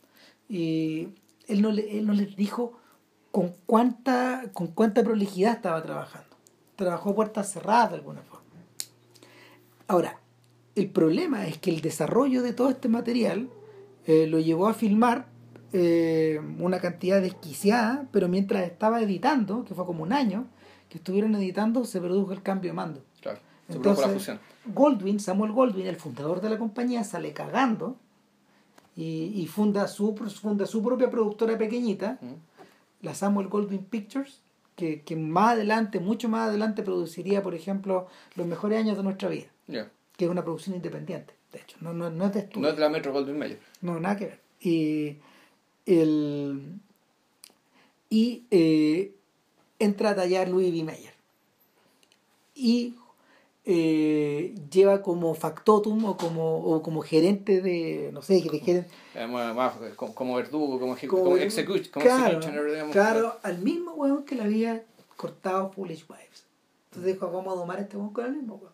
[0.48, 1.10] Y
[1.48, 2.74] él no, le, él no les dijo
[3.32, 6.30] con cuánta, con cuánta prolijidad estaba trabajando.
[6.76, 8.46] Trabajó a puertas cerradas de alguna forma.
[9.88, 10.20] Ahora,
[10.76, 13.50] el problema es que el desarrollo de todo este material
[14.08, 15.28] eh, lo llevó a filmar
[15.74, 20.48] eh, una cantidad desquiciada, pero mientras estaba editando, que fue como un año,
[20.90, 23.02] que estuvieron editando, se produjo el cambio de mando.
[23.22, 23.40] Claro.
[23.68, 24.40] Se Entonces, la fusión.
[24.66, 27.96] Goldwyn, Samuel Goldwyn, el fundador de la compañía, sale cagando
[28.96, 33.06] y, y funda, su, funda su propia productora pequeñita, Mm.
[33.06, 34.42] la Samuel Goldwyn Pictures,
[34.76, 39.30] que, que más adelante, mucho más adelante, produciría, por ejemplo, Los mejores años de nuestra
[39.30, 39.48] vida,
[40.18, 42.62] que es una producción independiente, de hecho, no, no, no es de estudio.
[42.62, 43.60] No es de la Metro Goldwyn Mayer.
[43.82, 44.40] No, nada que ver.
[44.62, 45.18] Y,
[45.86, 46.80] el,
[48.10, 49.14] y eh,
[49.80, 50.84] entra a tallar Louis B.
[50.84, 51.14] Mayer.
[52.56, 52.96] Y
[53.66, 59.94] eh, lleva como factotum o como, o como gerente de, no sé, de gerente, Eh,
[59.96, 62.92] como, como verdugo, como, como, como execu- como claro, executioner, digamos.
[62.94, 64.84] claro, al mismo hueón que le había
[65.18, 66.46] cortado Foolish Wives.
[66.90, 68.71] Entonces dijo, vamos a domar a este hueón con el mismo hueón.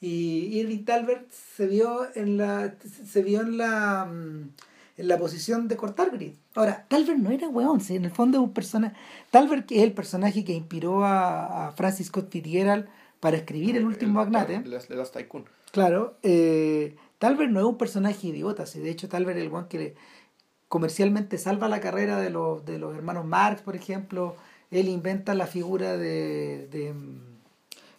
[0.00, 2.74] Y Irving Talbert se vio en la
[3.06, 4.50] se vio en la mm,
[4.96, 6.32] en la posición de cortar Grid.
[6.54, 8.94] Ahora, Talbert no era hueón, sí, en el fondo es un personaje.
[9.30, 12.86] Talbert es el personaje que inspiró a, a Francis Scott Fitzgerald
[13.20, 14.56] para escribir El último magnate.
[14.56, 15.44] El, el, el Last Tycoon.
[15.72, 19.66] Claro, eh, Talbert no es un personaje idiota, sí, de hecho Talbert es el one
[19.68, 19.94] que le-
[20.68, 24.36] comercialmente salva la carrera de los, de los hermanos Marx, por ejemplo,
[24.70, 27.29] él inventa la figura de, de, mm,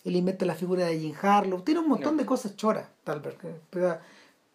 [0.04, 3.56] él inventa la figura de Jim Harlow, tiene un montón de cosas choras, Talbert, que-
[3.70, 3.98] pero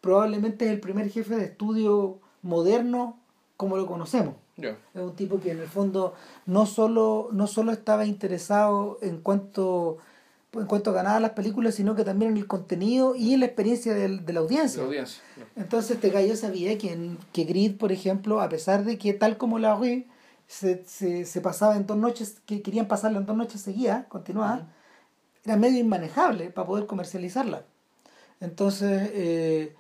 [0.01, 3.19] probablemente es el primer jefe de estudio moderno
[3.57, 4.35] como lo conocemos.
[4.95, 6.15] Es un tipo que en el fondo
[6.47, 9.99] no solo, no solo estaba interesado en cuanto,
[10.55, 13.47] en cuanto a ganar las películas, sino que también en el contenido y en la
[13.47, 14.81] experiencia del- de, la audiencia.
[14.81, 15.23] La audiencia.
[15.37, 15.63] ya.
[15.63, 19.37] Entonces este gallo sabía que, en- que Grid, por ejemplo, a pesar de que tal
[19.37, 20.07] como la Rue
[20.47, 24.61] se, se, se pasaba en dos noches, que querían pasarla en dos noches seguidas, continuadas,
[24.61, 24.69] Ujú.
[25.47, 27.63] Era medio inmanejable para poder comercializarla.
[28.41, 29.75] Entonces, eh,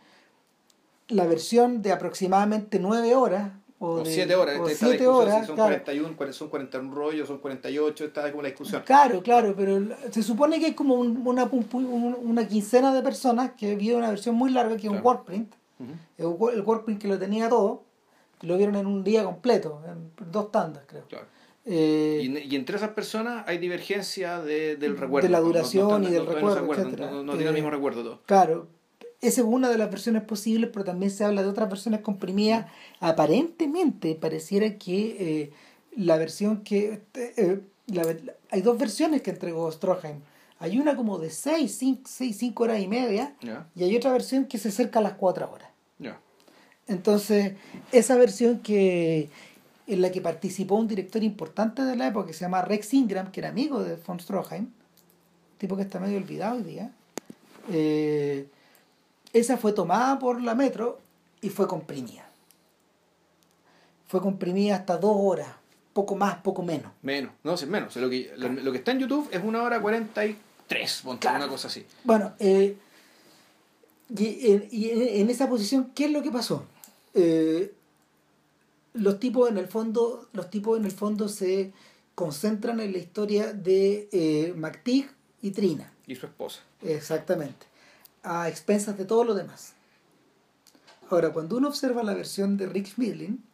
[1.09, 4.59] la versión de aproximadamente nueve horas, o, O de- 7 horas.
[4.59, 5.71] o esta- siete horas, si son, claro.
[5.75, 8.83] 41, cuare- son 41 rollos, son 48, está como la discusión.
[8.87, 13.03] Claro, claro, pero se supone que hay como un- una, un- un- una quincena de
[13.03, 15.05] personas que vieron una versión muy larga, que es un Claro.
[15.07, 15.91] workprint, Ujú.
[16.17, 17.83] el, wo- el workprint que lo tenía todo,
[18.43, 21.05] lo vieron en un día completo, en dos tandas, creo.
[21.09, 21.27] Claro.
[21.69, 25.27] Eh, Y, y entre esas personas hay divergencia de, del recuerdo.
[25.27, 27.11] De la no- no duración y del recuerdo, etcétera.
[27.11, 28.21] No, tienen el Eh, mismo recuerdo todo.
[28.27, 28.69] Claro,
[29.21, 32.67] esa es una de las versiones posibles, pero también se habla de otras versiones comprimidas.
[33.01, 35.51] Aparentemente pareciera que eh,
[35.97, 37.01] la versión que...
[37.14, 40.19] eh, la ver- hay dos versiones que entregó Stroheim.
[40.59, 41.77] Hay una como de 6,
[42.33, 43.35] 5 horas y media
[43.75, 45.69] y hay otra versión que se acerca a las 4 horas.
[46.89, 47.55] Entonces,
[47.93, 49.29] esa versión que
[49.87, 53.30] en la que participó un director importante de la época que se llama Rex Ingram,
[53.30, 54.68] que era amigo de von Stroheim,
[55.59, 56.91] tipo que está medio olvidado hoy día,
[57.70, 58.49] eh,
[59.32, 60.99] esa fue tomada por la Metro
[61.41, 62.28] y fue comprimida.
[64.09, 65.49] Fue comprimida hasta dos horas,
[65.93, 66.93] poco más, poco menos.
[67.03, 67.91] Menos, no, sí, menos.
[67.91, 71.20] O sea, lo, que, lo, lo que está en YouTube es una hora 43, ponte,
[71.22, 71.39] Claro.
[71.39, 71.84] una cosa así.
[72.05, 72.76] Bueno, eh,
[74.16, 76.64] y, en- y en, en esa posición, ¿qué es lo que pasó?
[77.14, 77.72] Eh,
[78.99, 81.73] los tipos en el fondo, los tipos en el fondo se
[82.15, 85.09] concentran en la historia de eh, McTeague
[85.43, 86.61] y Trina, Y su esposa.
[86.83, 87.67] exactamente,
[88.23, 89.75] a expensas de todo lo demás.
[91.11, 93.45] Ahora, cuando uno observa la versión de Rick Schmidlin,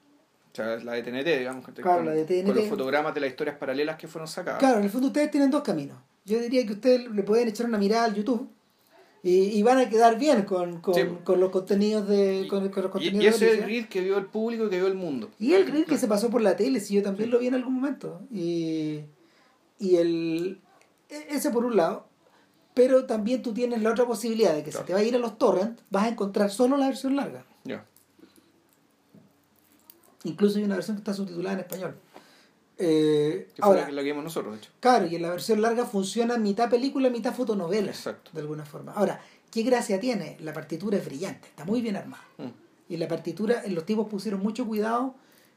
[0.52, 1.64] O sea, la de TNT, digamos.
[1.66, 2.46] Claro, con, la de TNT.
[2.46, 4.58] Con los fotogramas de las historias paralelas que fueron sacadas.
[4.58, 5.98] Claro, en el fondo ustedes tienen dos caminos.
[6.24, 8.48] Yo diría que ustedes le pueden echar una mirada al YouTube
[9.24, 11.02] y, y van a quedar bien con, con, Sí.
[11.24, 14.00] con los contenidos de con, con los contenidos y ese de es el grid que
[14.00, 15.30] vio el público y que vio el mundo.
[15.38, 17.54] Y el grid que se pasó por la tele, si yo también lo vi en
[17.54, 18.20] algún momento.
[18.32, 19.00] Y,
[19.78, 20.60] y el
[21.08, 22.06] e- ese por un lado.
[22.74, 24.84] Pero también tú tienes la otra posibilidad de que Claro.
[24.84, 27.44] si te vas a ir a los torrents, vas a encontrar solo la versión larga.
[27.64, 27.84] Ya.
[30.24, 31.96] Incluso hay una versión que está subtitulada en español.
[32.78, 34.70] Eh, Que fue ahora, lo que vimos nosotros, de hecho.
[34.80, 37.90] claro, y en la versión larga funciona mitad película, mitad fotonovela.
[37.90, 38.30] Exacto.
[38.32, 38.92] De alguna forma.
[38.92, 39.20] Ahora,
[39.50, 40.36] ¿qué gracia tiene?
[40.40, 42.24] La partitura es brillante, está muy bien armada.
[42.38, 42.92] Mm.
[42.92, 45.14] Y la partitura, los tipos pusieron mucho cuidado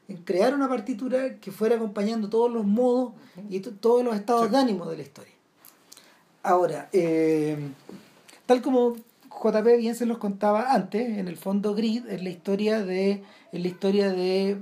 [0.08, 3.12] en crear una partitura que fuera acompañando todos los modos
[3.50, 4.52] y to- todos los estados Sí.
[4.52, 5.32] de ánimo de la historia.
[6.42, 7.58] Ahora, eh,
[8.46, 8.94] tal como
[9.30, 13.60] JP bien se los contaba antes, en el fondo Grid es la historia de, es
[13.60, 14.58] la historia de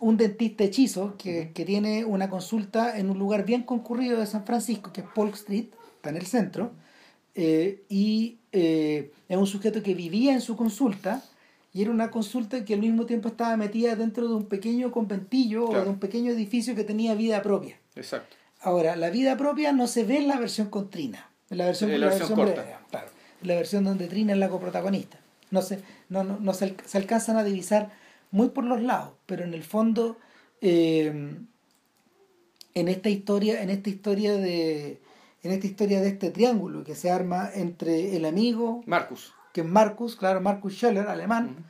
[0.00, 4.44] un dentista hechizo que, que tiene una consulta en un lugar bien concurrido de San
[4.44, 5.66] Francisco, que es Polk Street,
[5.96, 6.72] está en el centro,
[7.34, 11.22] eh, y eh, es un sujeto que vivía en su consulta
[11.72, 15.66] y era una consulta que al mismo tiempo estaba metida dentro de un pequeño conventillo
[15.66, 17.78] o de un pequeño edificio que tenía vida propia.
[17.94, 18.34] Exacto.
[18.62, 21.90] Ahora, la vida propia no se ve en la versión con Trina, en la versión,
[21.90, 22.62] En la versión corta.
[22.62, 23.08] breve, claro,
[23.42, 25.18] en la versión donde Trina es la coprotagonista.
[25.50, 27.92] No se, no, no, no se alcanzan a divisar
[28.30, 30.16] muy por los lados, pero en el fondo,
[30.60, 31.34] eh,
[32.74, 35.00] en esta historia, en esta historia de
[35.42, 39.66] en esta historia de este triángulo que se arma entre el amigo, Marcus, que es
[39.66, 41.64] Marcus, claro, Marcus Scheller, alemán,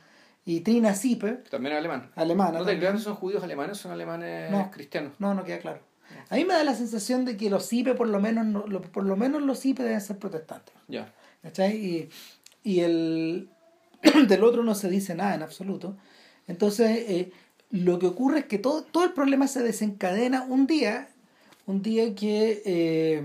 [0.45, 2.09] y Trina Sipe, también alemán.
[2.15, 2.57] alemana.
[2.59, 4.71] No te creas son judíos alemanes, son alemanes No.
[4.71, 5.13] cristianos.
[5.19, 5.81] No, no queda claro.
[6.29, 8.81] A mí me da la sensación de que los CIPE, por lo menos, no- lo-
[8.81, 10.73] por lo menos los CIPE deben ser protestantes.
[10.87, 11.13] Ya.
[11.43, 11.75] ¿Cachai?
[11.75, 12.09] Y,
[12.63, 13.49] y el
[14.27, 15.97] del otro no se dice nada en absoluto.
[16.47, 17.31] Entonces, eh,
[17.71, 21.09] lo que ocurre es que todo, todo el problema se desencadena un día,
[21.65, 23.23] un día que eh,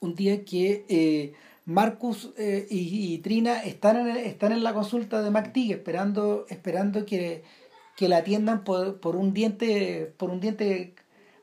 [0.00, 1.34] un día que eh,
[1.66, 7.04] Marcus eh, y, Trina están en, el- están en la consulta de McTeague esperando, esperando
[7.06, 7.44] que,
[7.96, 10.94] que la atiendan por, por un diente, por un diente,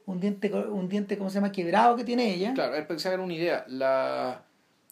[0.05, 1.51] un diente, un diente, ¿cómo se llama?
[1.51, 2.53] quebrado que tiene ella.
[2.53, 4.43] Claro, a ver, para que se hagan una idea, la,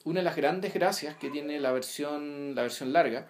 [0.04, 3.28] una de las grandes gracias que tiene la versión, la versión larga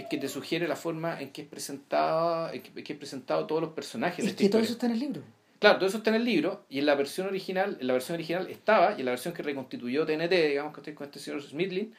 [0.00, 2.98] es que te sugiere la forma en que es presentado, en que, en que es
[2.98, 4.64] presentado todos los personajes de Es esta que todo historia.
[4.64, 5.22] eso está en el libro.
[5.58, 8.16] Claro, todo eso está en el libro y en la versión original, en la versión
[8.16, 11.42] original estaba y en la versión que reconstituyó TNT, digamos que estoy con este señor
[11.42, 11.94] Smithlin,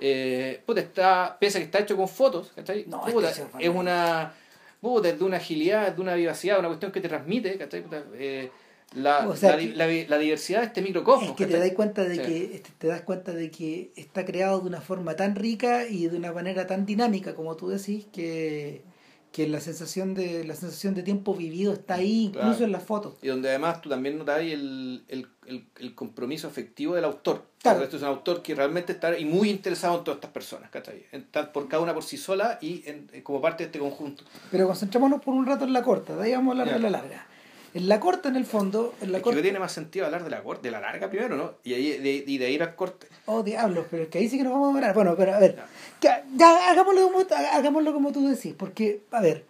[0.00, 2.84] eh, puta, está, pese a que está hecho con fotos, ¿cachai?
[2.86, 4.32] No, Puta, es una
[4.80, 7.82] puta, es de una agilidad, es de una vivacidad, una cuestión que te transmite, ¿cachai?
[7.82, 8.50] Puta, eh,
[8.94, 11.30] la, O sea, la, que- la, la diversidad de este microcosmos.
[11.30, 11.68] Es que te ¿cachai?
[11.68, 12.20] das cuenta de Sí.
[12.22, 16.06] que este, te das cuenta de que está creado de una forma tan rica y
[16.06, 18.82] de una manera tan dinámica como tú decís que,
[19.30, 22.64] que la sensación de la sensación de tiempo vivido está ahí incluso Claro.
[22.64, 23.14] en las fotos.
[23.20, 27.44] Y donde además tú también notas ahí el, el, el, el compromiso afectivo del autor.
[27.60, 27.76] Claro.
[27.76, 30.30] O sea, Este es un autor que realmente está y muy interesado en todas estas
[30.30, 31.04] personas, ¿cachai?
[31.30, 34.24] Tal- por cada una por sí sola y en, en- como parte de este conjunto.
[34.50, 36.90] Pero concentrémonos por un rato en la corta, de ahí vamos a hablar de la
[36.90, 37.26] larga.
[37.74, 39.42] En la corta, en el fondo, en la Es que corta.
[39.42, 41.52] tiene más sentido hablar de la corte, de la larga primero, ¿no?
[41.64, 43.06] Y, ahí, de, y de ahí ir al corte.
[43.26, 44.94] Oh, diablos, pero es que ahí sí que nos vamos a demorar.
[44.94, 45.66] Bueno, pero a ver, Ya.
[46.00, 47.18] ya, ya, hagámoslo, como,
[47.52, 49.44] hagámoslo como tú decís, porque, a ver,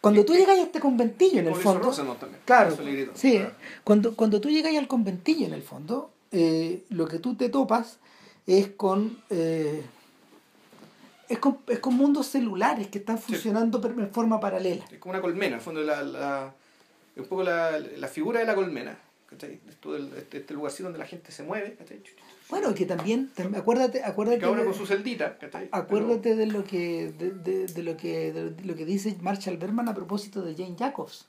[0.00, 1.82] cuando tú llegas a este conventillo en el fondo.
[1.88, 2.40] Rosenthal también.
[2.44, 3.12] Claro, gritó.
[3.14, 3.52] sí, Claro.
[3.84, 7.98] cuando, cuando tú llegas al conventillo en el fondo, eh, lo que tú te topas
[8.46, 9.82] es con, eh,
[11.28, 14.84] es con es con mundos celulares que están funcionando per- en forma paralela.
[14.90, 16.54] Es como una colmena, en el fondo, la, la,
[17.16, 18.98] un poco la, la figura de la colmena.
[19.26, 19.60] ¿cachai?
[19.68, 21.76] Este, este lugarcito donde la gente se mueve.
[21.76, 22.02] ¿cachai?
[22.48, 25.38] Bueno, que también, tam- acuérdate, acuérdate, Cada uno con su celdita.
[25.38, 25.68] ¿cachai?
[25.70, 29.88] acuérdate de lo que de, de- de lo que de lo que dice Marshall Berman
[29.88, 31.26] a propósito de Jane Jacobs.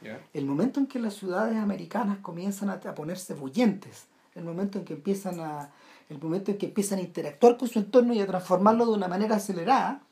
[0.00, 0.20] Pero- ya.
[0.34, 4.04] El momento en que las ciudades americanas comienzan a, a ponerse bullentes,
[4.34, 5.70] el momento en que empiezan a
[6.10, 9.08] el momento en que empiezan a interactuar con su entorno y a transformarlo de una
[9.08, 10.02] manera acelerada,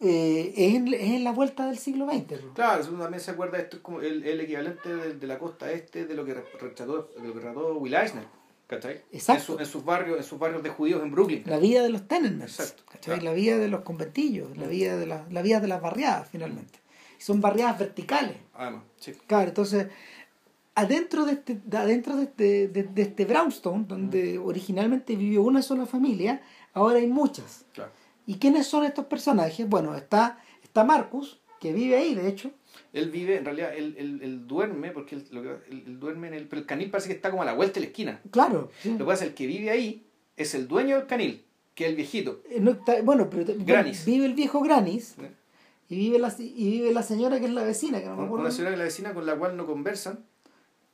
[0.00, 2.42] eh, es, en, es en la vuelta del siglo XX.
[2.44, 2.54] ¿no?
[2.54, 5.70] Claro, eso también se acuerda, esto es como el, el equivalente de, de la costa
[5.72, 8.24] este de lo que re- retrató, de lo que retrató Will Eisner,
[8.66, 9.02] ¿cachai?
[9.12, 9.52] Exacto.
[9.52, 11.42] En, su- en sus barrios, en sus barrios de judíos en Brooklyn.
[11.46, 13.22] La vida de los tenements, Exacto, claro.
[13.22, 16.80] la vida de los conventillos, la vida de, la, la vida de las barriadas finalmente.
[17.18, 18.36] Y son barriadas verticales.
[18.54, 19.12] Además, sí.
[19.26, 19.86] Claro, entonces,
[20.74, 25.62] adentro de este, de- adentro de este, de, de este brownstone, donde originalmente vivió una
[25.62, 26.42] sola familia,
[26.72, 27.64] ahora hay muchas.
[27.72, 27.92] Claro.
[28.26, 29.68] ¿Y quiénes son estos personajes?
[29.68, 32.50] Bueno, está, está Marcus, que vive ahí, de hecho.
[32.92, 36.28] Él vive, en realidad, él, él, él duerme, porque él, lo que- él- él duerme
[36.28, 36.46] en el.
[36.48, 38.20] Pero el canil parece que está como a la vuelta de la esquina.
[38.30, 38.70] Claro.
[38.82, 38.90] sí.
[38.92, 40.06] Lo que pasa es que el que vive ahí
[40.36, 41.44] es el dueño del canil,
[41.74, 42.40] que es el viejito.
[42.50, 44.04] Eh, no está- bueno, pero Granis.
[44.04, 45.16] vive el viejo Granis
[45.88, 48.26] y vive, la, y vive la señora que es la vecina, que no me Una
[48.26, 48.50] acuerdo.
[48.50, 50.24] señora de la vecina con la cual no conversan.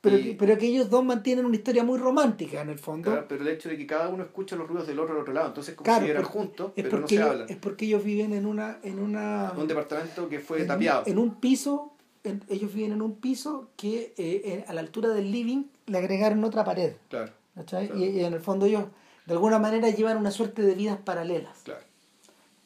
[0.01, 3.11] Pero, y- que, pero que ellos dos mantienen una historia muy romántica en el fondo.
[3.11, 5.33] Claro, pero el hecho de que cada uno escucha los ruidos del otro al otro
[5.33, 7.49] lado, entonces como Claro, si por- juntos, es, pero no se ellos, hablan.
[7.49, 8.79] es porque ellos viven en una...
[8.83, 11.03] En una Un departamento que fue en, tapiado.
[11.05, 11.93] en un piso,
[12.23, 16.43] en- ellos viven en un piso que eh, a la altura del living le agregaron
[16.43, 16.93] otra pared.
[17.09, 17.31] Claro.
[17.67, 17.95] Claro.
[17.97, 18.85] Y, y en el fondo ellos
[19.27, 21.59] de alguna manera llevan una suerte de vidas paralelas.
[21.63, 21.81] claro.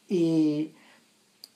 [0.08, 0.72] Y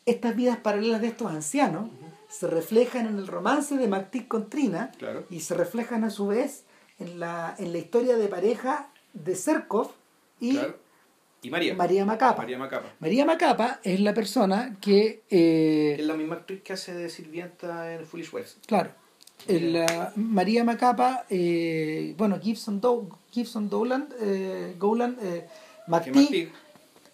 [0.06, 1.90] estas vidas paralelas de estos ancianos
[2.30, 5.26] se reflejan en el romance de Martí con Trina Claro.
[5.30, 6.64] y se reflejan a su vez
[7.00, 9.92] en la, en la historia de pareja de Serkov
[10.40, 10.78] y Claro.
[11.42, 11.74] Y María.
[11.74, 12.42] María Macapa.
[12.42, 12.88] María Macapa.
[13.00, 17.94] María Macapa es la persona que, eh, Es la misma actriz que hace de sirvienta
[17.94, 18.58] en Foolish Wives.
[18.68, 18.92] claro,
[19.48, 25.48] el, la- María Macapa, eh, bueno, Gibson, Do- Gibson Dowland, eh, eh,
[25.88, 26.50] Martí-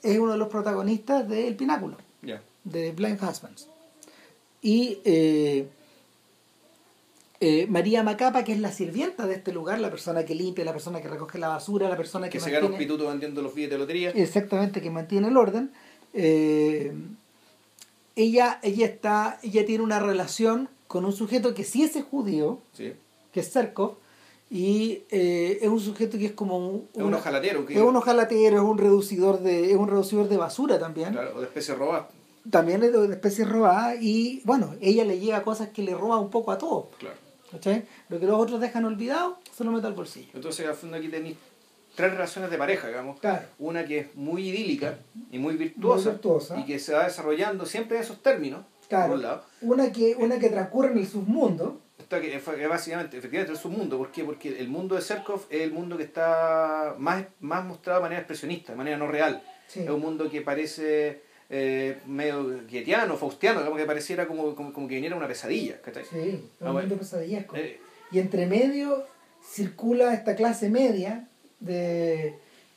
[0.01, 2.41] es uno de los protagonistas de El Pináculo, Ya.
[2.63, 3.69] de Blind Husbands.
[4.65, 5.67] Y eh,
[7.39, 10.71] eh, María Macapa, que es la sirvienta de este lugar, la persona que limpia, la
[10.73, 13.41] persona que recoge la basura, la persona que, Que se gana un mantiene- pituto vendiendo
[13.43, 14.09] los billetes de lotería.
[14.09, 15.71] exactamente que mantiene el orden
[16.13, 16.93] eh,
[18.15, 22.93] ella ella está ella tiene una relación con un sujeto que sí es judío Sí.
[23.33, 23.97] que es Serkov
[24.49, 27.65] y eh, es un sujeto que es como un, Es un ojalatero.
[27.69, 31.39] Es un ojalatero es un reducidor de es un reducidor de basura también Claro, o
[31.41, 32.07] de especie robada.
[32.49, 36.29] También es de especie robada y bueno ella le llega cosas que le roba un
[36.29, 37.15] poco a todos Claro.
[37.51, 37.85] ¿cachai?
[38.09, 41.07] lo que los otros dejan olvidado se lo mete al bolsillo Entonces, al fondo aquí
[41.09, 41.37] tenéis
[41.95, 43.19] tres relaciones de pareja, digamos.
[43.19, 44.97] claro Una que es muy idílica
[45.31, 46.59] y muy virtuosa, Muy virtuosa.
[46.59, 49.07] y que se va desarrollando siempre en esos términos, Claro.
[49.07, 49.43] por un lado.
[49.61, 53.71] una que una que transcurre en el submundo Esta que que básicamente, efectivamente, es un
[53.77, 53.97] mundo.
[53.97, 54.23] ¿Por qué?
[54.23, 58.19] Porque el mundo de Serkov es el mundo que está más, más mostrado de manera
[58.21, 59.41] expresionista, de manera no real.
[59.67, 59.79] Sí.
[59.79, 64.87] Es un mundo que parece eh, medio guetiano, faustiano, como que pareciera como, como, como
[64.87, 65.81] que viniera una pesadilla.
[65.81, 66.03] ¿cachai?
[66.05, 67.55] Sí, Ah, un mundo pesadillesco.
[67.55, 67.79] Eh,
[68.11, 69.05] Y entre medio
[69.43, 71.27] circula esta clase media
[71.59, 72.35] de,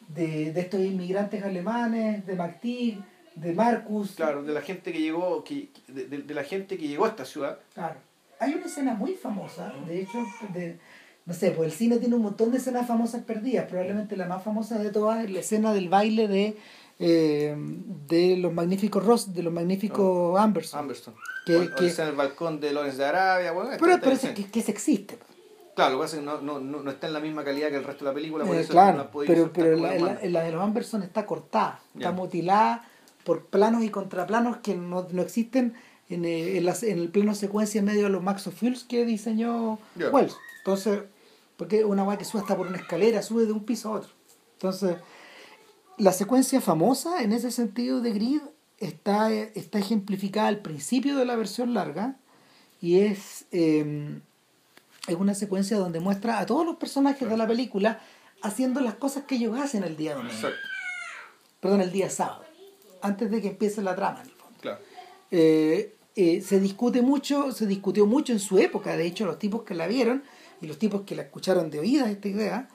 [0.09, 2.99] de, de estos inmigrantes alemanes, de McTeague,
[3.35, 4.13] de Marcus.
[4.17, 7.09] claro, de la gente que llegó, que, de, de- de la gente que llegó a
[7.09, 7.59] esta ciudad.
[7.75, 7.97] Claro.
[8.41, 10.19] Hay una escena muy famosa, de hecho,
[10.55, 10.79] de,
[11.27, 13.67] no sé, pues el cine tiene un montón de escenas famosas perdidas.
[13.69, 16.57] Probablemente la más famosa de todas es la escena del baile de,
[16.99, 17.55] eh,
[18.09, 20.81] de los magníficos Ross, de los magníficos Amberson.
[20.81, 21.15] Amberston.
[21.47, 23.53] Que- o, o que- está en el balcón de Lawrence de Arabia.
[23.53, 25.19] Bueno, Pero, está- pero está- es que, que se existe.
[25.75, 27.69] Claro, lo que pasa es que no, no, no, no está en la misma calidad
[27.69, 30.19] que el resto de la película, por Eh, eso no la claro, pero, pero la,
[30.25, 32.85] la- de los Amberson está cortada, está mutilada
[33.23, 35.75] por planos y contraplanos que no, no existen
[36.09, 38.83] en, eh, en, las- en el plano secuencia en medio de los Max of Fields
[38.83, 40.09] que diseñó Ya.
[40.11, 40.37] Wells.
[40.59, 41.03] Entonces,
[41.57, 44.11] porque una weá que sube hasta por una escalera, sube de un piso a otro.
[44.55, 44.97] Entonces,
[45.99, 48.41] la secuencia famosa en ese sentido de Grid
[48.79, 52.17] está, está ejemplificada al principio de la versión larga
[52.81, 54.21] y es, eh,
[55.09, 58.01] es una secuencia donde muestra a todos los personajes de la película
[58.43, 60.35] haciendo las cosas que ellos hacen el día domingo.
[60.35, 60.59] Exacto,
[61.61, 62.45] Perdón, el día sábado,
[63.03, 64.59] antes de que empiece la trama en el fondo.
[64.61, 64.79] claro.
[65.31, 69.63] Eh, eh, se discute mucho, se discutió mucho en su época, de hecho los tipos
[69.63, 70.25] que la vieron
[70.61, 72.69] y los tipos que la escucharon de oídas esta idea,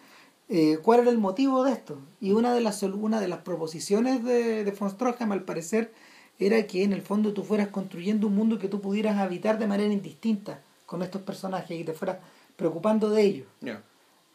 [0.50, 2.00] eh, cuál era el motivo de esto.
[2.20, 5.94] Y una de las, una de las proposiciones de, de von Stroheim al parecer
[6.40, 9.68] era que en el fondo tú fueras construyendo un mundo que tú pudieras habitar de
[9.68, 12.18] manera indistinta con estos personajes y te fueras
[12.56, 13.48] preocupando de ellos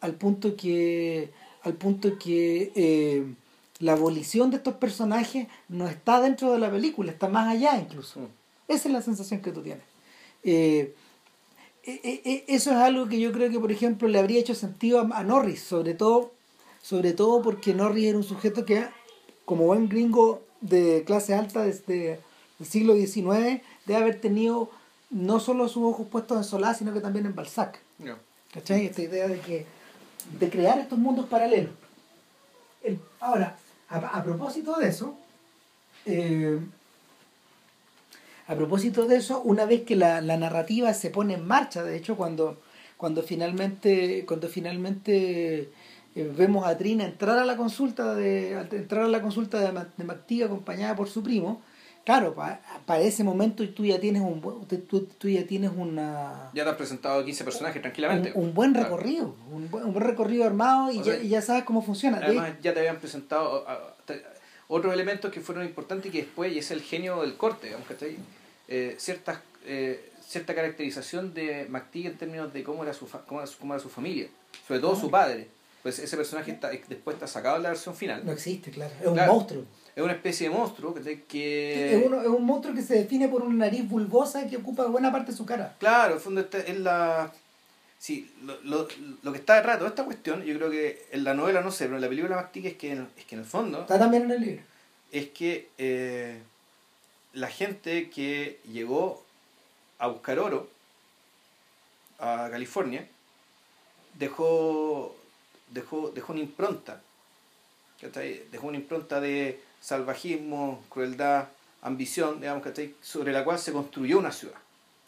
[0.00, 1.32] al punto que
[1.62, 3.34] al punto que eh,
[3.80, 8.20] la abolición de estos personajes no está dentro de la película, está más allá incluso.
[8.20, 8.28] Mm.
[8.68, 9.84] Esa es la sensación que tú tienes.
[10.44, 10.94] Eh,
[11.92, 15.62] eso es algo que yo creo que, por ejemplo, le habría hecho sentido a, Norris,
[15.62, 16.32] sobre todo,
[16.82, 18.86] sobre todo porque Norris era un sujeto que,
[19.44, 22.20] como buen gringo de clase alta desde
[22.60, 24.70] el siglo XIX, debe haber tenido
[25.10, 27.80] no solo sus ojos puestos en Solá, sino que también en Balzac.
[27.98, 28.18] Ya.
[28.52, 28.86] ¿Cachai?
[28.86, 29.66] Esta idea de que
[30.38, 31.70] de crear estos mundos paralelos.
[32.82, 33.56] El- ahora,
[33.88, 35.14] a, a propósito de eso,
[36.04, 36.58] eh,
[38.48, 41.96] a propósito de eso, una vez que la, la narrativa se pone en marcha, de
[41.96, 42.60] hecho, cuando,
[42.96, 45.68] cuando finalmente, cuando finalmente
[46.14, 50.44] eh, vemos a Trina entrar a la consulta de entrar a la consulta de, de
[50.44, 51.60] acompañada por su primo,
[52.06, 54.40] claro, pa- para ese momento tú ya tienes un
[54.88, 58.32] tú, tú ya tienes una Ya te has presentado 15 personajes tranquilamente.
[58.34, 58.96] un, un buen Claro.
[58.96, 62.18] recorrido, un buen, un buen recorrido armado y, O ya, y ya sabes cómo funciona.
[62.18, 63.66] De- Además, ya te habían presentado
[64.68, 67.86] otros elementos que fueron importantes y que después, y es el genio del corte, digamos,
[67.88, 68.16] ¿cachai?
[68.68, 73.40] Eh, ciertas, eh, cierta caracterización de McTeague en términos de cómo era su, fa- cómo
[73.40, 74.28] era su, cómo era su familia,
[74.66, 75.48] sobre todo su padre.
[75.82, 78.24] Pues ese personaje está, después está sacado en la versión final.
[78.26, 78.92] no existe, claro.
[79.00, 79.64] Es un monstruo.
[79.96, 80.94] Es una especie de monstruo
[81.28, 81.96] que...
[81.98, 85.10] Es, uno- es un monstruo que se define por una nariz bulbosa que ocupa buena
[85.10, 85.76] parte de su cara.
[85.80, 87.32] Claro, en el fondo es la...
[87.98, 88.86] Sí, lo, lo,
[89.22, 91.72] lo que está detrás de toda esta cuestión, yo creo que en la novela no
[91.72, 94.24] sé, pero en la película McTeague es que es que en el fondo Está también
[94.24, 94.62] en el libro.
[95.10, 96.38] es que eh,
[97.32, 99.22] la gente que llegó
[99.98, 100.68] a buscar oro
[102.18, 103.06] a California
[104.14, 105.14] dejó
[105.70, 107.00] dejó dejó una impronta
[108.50, 111.48] dejó una impronta de salvajismo crueldad
[111.82, 112.94] ambición digamos ¿cachai?
[113.02, 114.58] sobre la cual se construyó una ciudad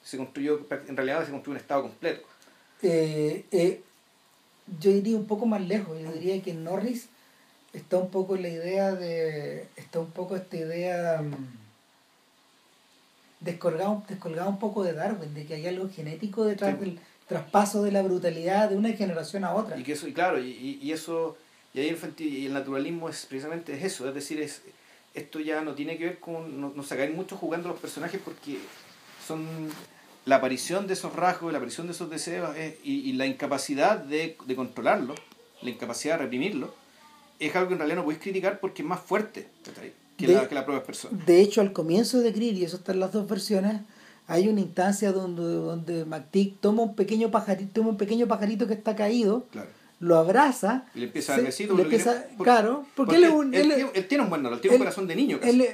[0.04, 2.26] Se construyó, en realidad se construyó un Estado completo.
[2.82, 3.82] Eh, eh,
[4.80, 7.08] yo iría un poco más lejos, yo diría que Norris
[7.72, 11.34] está un poco la idea de, está un poco esta idea um,
[13.40, 18.02] descolgada un poco de Darwin, de que hay algo genético detrás del traspaso de la
[18.02, 19.78] brutalidad de una generación a otra.
[19.78, 21.36] Y que eso, y claro, y, y eso,
[21.72, 24.62] y ahí el, y el naturalismo es precisamente es eso, es decir, es
[25.14, 28.58] esto ya no tiene que ver con no, no sacar mucho jugando los personajes porque
[29.26, 29.46] son
[30.24, 34.36] la aparición de esos rasgos, la aparición de esos deseos y, y, la incapacidad de,
[34.44, 35.14] de controlarlo,
[35.62, 36.74] la incapacidad de reprimirlo,
[37.38, 39.48] es algo que en realidad no puedes criticar porque es más fuerte
[40.20, 41.22] que, de, la, que la propia persona.
[41.26, 43.80] De hecho, al comienzo de Greer, y eso está en las dos versiones,
[44.26, 48.74] hay una instancia donde, donde McTeague toma un pequeño pajarito, toma un pequeño pajarito que
[48.74, 49.68] está caído, claro.
[49.98, 50.86] lo abraza.
[50.94, 53.86] Y le empieza a decir, le empieza, claro, porque, porque él, es un, él, él,
[53.92, 55.40] él, tiene un buen tiene un corazón de niño.
[55.40, 55.66] Casi.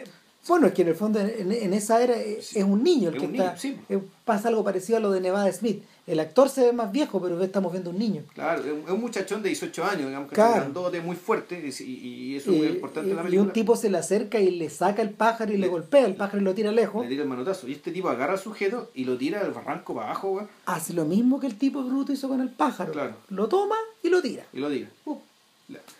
[0.48, 3.18] Bueno, es que en el fondo en, en esa era es, es, un niño el
[3.18, 3.44] que está.
[3.44, 3.76] Niño, sí.
[3.88, 5.82] eh, pasa algo parecido a lo de Nevada Smith.
[6.06, 8.22] El actor se ve más viejo, pero estamos viendo un niño.
[8.32, 10.54] Claro, es un muchachón de 18 años, digamos, que claro.
[10.56, 13.44] grandote, muy fuerte, y, y, eso es muy importante y, en la película.
[13.44, 16.06] Y un tipo se le acerca y le saca el pájaro y le, le golpea
[16.06, 17.02] el pájaro y lo tira lejos.
[17.02, 17.66] Le tira el manotazo.
[17.66, 20.46] Y este tipo agarra al sujeto y lo tira del barranco para abajo, güey.
[20.66, 22.92] Hace lo mismo que el tipo bruto hizo con el pájaro.
[22.92, 23.16] Claro.
[23.30, 24.44] Lo toma y lo tira.
[24.52, 24.88] Y lo tira.
[25.04, 25.18] Uh.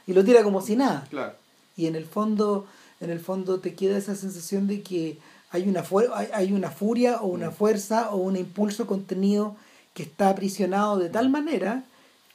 [0.06, 1.06] Y lo tira como si nada.
[1.10, 1.32] Claro.
[1.76, 2.66] Y en el fondo
[3.00, 5.18] en el fondo te queda esa sensación de que
[5.50, 5.84] hay una,
[6.32, 9.56] hay una furia o una fuerza o un impulso contenido
[9.96, 11.82] que está aprisionado de tal manera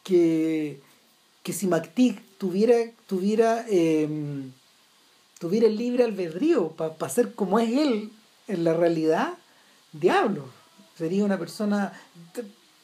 [0.03, 0.81] que,
[1.43, 2.73] que si McTeague tuviera,
[3.05, 4.09] tuviera, eh,
[5.37, 8.09] tuviera el libre albedrío para pa ser como es él
[8.47, 9.33] en la realidad,
[9.93, 10.45] diablo,
[10.97, 11.93] sería una persona,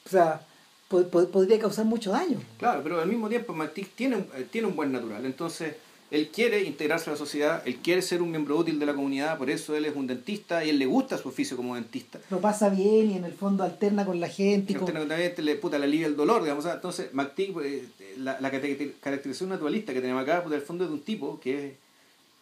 [0.05, 0.45] o sea,
[0.89, 2.39] pod pod podría causar mucho daño.
[2.59, 4.17] Claro, pero al mismo tiempo McTeague tiene,
[4.51, 5.75] tiene un buen natural, entonces
[6.09, 9.37] él quiere integrarse a la sociedad, él quiere ser un miembro útil de la comunidad,
[9.37, 12.19] por eso él es un dentista y él le gusta su oficio como dentista.
[12.29, 14.71] Lo pasa bien y en el fondo alterna con la gente.
[14.71, 14.83] Y con...
[14.83, 16.65] Alterna con la gente, le, puta, le alivia el dolor, digamos.
[16.65, 17.83] Entonces, McTeague, pues,
[18.17, 21.75] la, la caracterización naturalista que tenemos acá, pues, el fondo es de un tipo que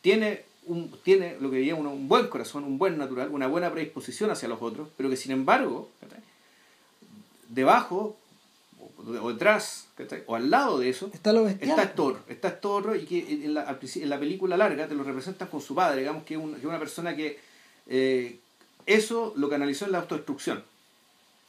[0.01, 3.72] tiene, un, tiene lo que diría uno, un buen corazón, un buen natural, una buena
[3.72, 5.89] predisposición hacia los otros, pero que sin embargo,
[7.49, 8.16] debajo
[9.06, 9.88] o detrás,
[10.26, 11.84] o al lado de eso, está, lo está
[12.28, 15.76] está Estor y que en la, en la, película larga te lo representan con su
[15.76, 17.39] padre, digamos que es un, una persona que
[17.88, 18.39] eh,
[18.86, 20.64] eso lo canalizó en la autodestrucción.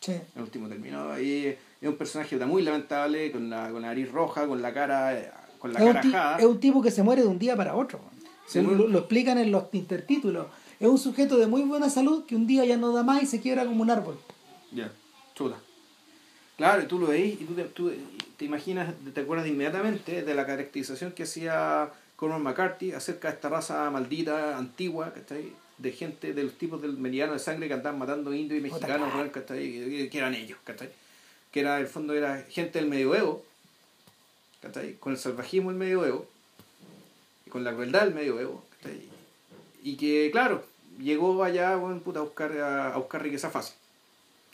[0.01, 0.13] Sí.
[0.35, 1.19] En último término.
[1.19, 5.49] Y es un personaje muy lamentable, con la, con la nariz roja, con la cara,
[5.59, 6.37] con la es cara un ajada.
[6.39, 8.01] Es un tipo que se muere de un día para otro.
[8.47, 8.75] Se muy...
[8.75, 10.47] lo, lo explican en los intertítulos.
[10.79, 13.27] Es un sujeto de muy buena salud que un día ya no da más y
[13.27, 14.19] se quiebra como un árbol.
[14.71, 14.93] Ya, yeah.
[15.35, 15.57] chuta.
[16.57, 17.93] Claro, y tú lo veis y tú te, tú
[18.39, 23.51] te, imaginas, te acuerdas inmediatamente de la caracterización que hacía Cormac McCarthy acerca de esta
[23.51, 25.53] raza maldita, antigua, ¿cachai?
[25.77, 29.13] De gente, de los tipos del meridiano de sangre que andaban matando indios y mexicanos,
[29.31, 30.09] ¿cachai?
[30.09, 30.89] Que eran ellos, ¿cachai?
[31.53, 33.45] Que era, en el fondo, era gente del medioevo,
[34.63, 34.95] ¿cachai?
[34.95, 36.27] Con el salvajismo del medioevo,
[37.45, 39.03] y con la crueldad del medioevo, ¿cachai?
[39.83, 40.65] Y que, claro,
[40.99, 43.75] llegó allá, bueno, puta, a buscar, a, a buscar riqueza fácil.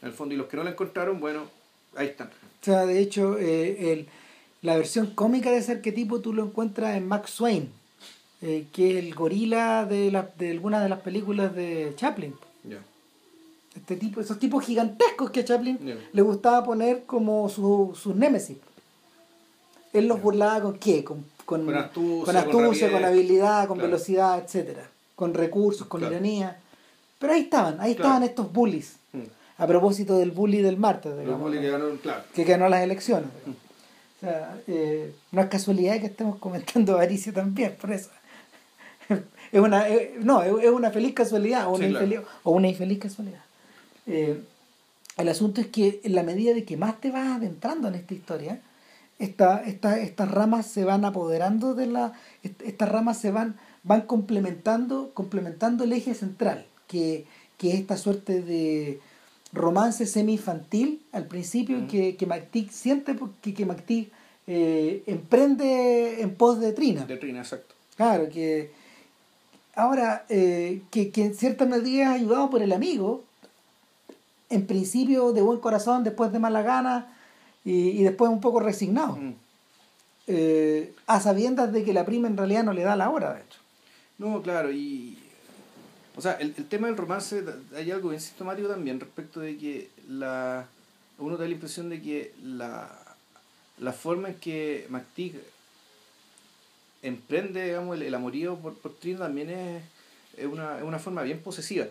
[0.01, 1.49] En el fondo, y los que no la encontraron, bueno,
[1.97, 2.29] ahí están.
[2.29, 4.09] O sea, de hecho, eh, el,
[4.63, 7.71] la versión cómica de ese arquetipo tú lo encuentras en Max Swain,
[8.41, 12.35] eh, que es el gorila de, la, de algunas de las películas de Chaplin.
[12.69, 12.83] Yeah.
[13.75, 15.97] Este tipo, esos tipos gigantescos que a Chaplin Yeah.
[16.13, 18.59] le gustaba poner como sus su némesis.
[19.93, 21.05] Él los burlaba con qué?
[21.05, 23.91] Con, con, Con astucia, con, astucia, con habilidad, con Claro.
[23.91, 26.15] velocidad, etcétera Con recursos, con Claro.
[26.15, 26.59] ironía.
[27.19, 28.09] Pero ahí estaban, ahí Claro.
[28.09, 28.97] estaban estos bullies.
[29.63, 32.23] A propósito del bully del martes, digamos, goles que ganaron, claro.
[32.35, 33.29] que ganó las elecciones.
[33.47, 38.11] O sea, eh, no es casualidad que estemos comentando avaricia también, por eso.
[39.53, 42.07] Es una, eh, no, es una feliz casualidad o una, Sí, claro.
[42.07, 43.43] infeliz, o una infeliz casualidad.
[44.07, 44.41] Eh,
[45.19, 48.15] el asunto es que en la medida de que más te vas adentrando en esta
[48.15, 48.61] historia,
[49.19, 52.15] esta, esta, estas ramas se van apoderando de la.
[52.43, 57.27] est- Estas ramas se van, van complementando, complementando el eje central, que,
[57.59, 59.01] que es esta suerte de
[59.53, 61.87] romance semi-infantil al principio Mm.
[61.89, 64.11] que, que McTeague siente porque que McTeague
[64.47, 67.05] eh, emprende en pos de Trina.
[67.07, 67.75] De Trina, exacto.
[67.97, 68.71] Claro, que
[69.75, 73.23] ahora, eh, que, que en cierta medida es ayudado por el amigo,
[74.51, 77.15] en principio de buen corazón, después de mala gana
[77.65, 79.35] y, y después un poco resignado, Mm.
[80.29, 83.41] eh, a sabiendas de que la prima en realidad no le da la hora, de
[83.43, 83.59] hecho.
[84.19, 85.19] No, claro, y.
[86.17, 87.43] O sea, el, el tema del romance,
[87.75, 90.67] hay algo bien sintomático también respecto de que la.
[91.19, 92.91] Uno da la impresión de que la,
[93.79, 95.41] la forma en que McTeague
[97.03, 99.83] emprende, digamos, el, el amorío por, por Trina también es,
[100.37, 101.87] es, una, es una forma bien posesiva.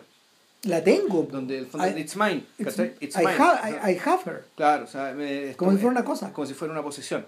[0.64, 1.26] La tengo.
[1.30, 2.44] Donde el fondo I- it's mine.
[2.58, 2.78] It's-.
[3.00, 3.36] It's I, mine.
[3.38, 4.44] have, I, I have her.
[4.56, 6.32] Claro, o sea, me- Como si fuera una cosa.
[6.32, 7.26] Como si fuera una posesión.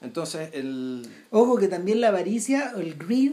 [0.00, 1.06] Entonces, el.
[1.30, 3.32] Ojo que también la avaricia el greed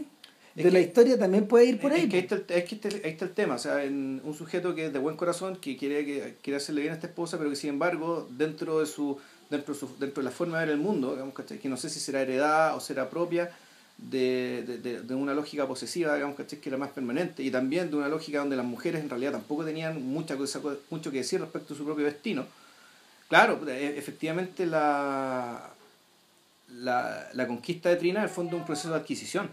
[0.64, 2.02] De la que- historia también puede ir por ahí.
[2.04, 3.84] Es que ahí está, el, es que está el- ahí está el tema, o sea,
[3.84, 6.96] en un sujeto que es de buen corazón, que quiere, que quiere hacerle bien a
[6.96, 9.18] esta esposa, pero que sin embargo, dentro de su
[9.50, 11.88] dentro de, su, dentro de la forma de ver el mundo, digamos, que no sé
[11.88, 13.50] si será heredada o será propia
[13.98, 17.96] de, de, de- de una lógica posesiva, digamos, que era más permanente, y también de
[17.96, 21.74] una lógica donde las mujeres en realidad tampoco tenían mucha cosa, mucho que decir respecto
[21.74, 22.44] a su propio destino.
[23.28, 25.70] Claro, e- efectivamente la,
[26.72, 29.48] la, la conquista de Trina, en el fondo, es un proceso de adquisición.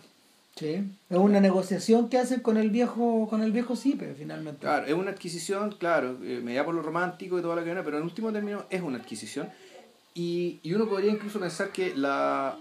[0.55, 0.83] Sí.
[1.09, 4.61] Es una negociación que hacen con el viejo, con el viejo Cipe, finalmente.
[4.61, 7.65] Claro, es una adquisición, claro, eh, me da por lo romántico y toda la que
[7.65, 9.49] viene, pero en último término es una adquisición.
[10.13, 12.55] Y, y uno podría incluso pensar que la,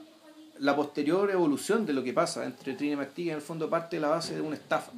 [0.59, 3.97] la posterior evolución de lo que pasa entre Trina y McTeague en el fondo parte
[3.97, 4.93] de la base de una estafa,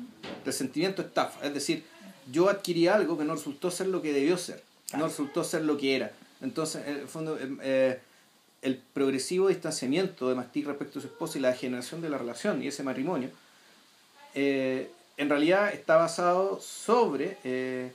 [0.44, 1.44] del sentimiento estafa.
[1.44, 1.84] Es decir,
[2.30, 4.62] yo adquirí algo que no resultó ser lo que debió ser,
[4.96, 6.12] no resultó ser lo que era.
[6.42, 7.98] Entonces, en el fondo, em, eh,
[8.64, 12.62] el progresivo distanciamiento de McTeague respecto a su esposa y la degeneración de la relación
[12.62, 13.30] y ese matrimonio,
[14.34, 17.92] eh, en realidad está basado sobre, eh,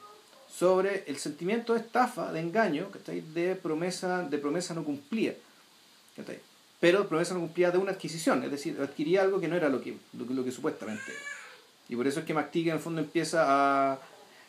[0.49, 2.87] sobre el sentimiento de estafa, de engaño,
[3.33, 5.33] de promesa, de promesa no cumplida.
[6.79, 9.81] Pero promesa no cumplida de una adquisición, es decir, adquiría algo que no era lo
[9.81, 11.19] que, lo, que- supuestamente era.
[11.89, 13.99] Y por eso es que McTeague en el fondo empieza a...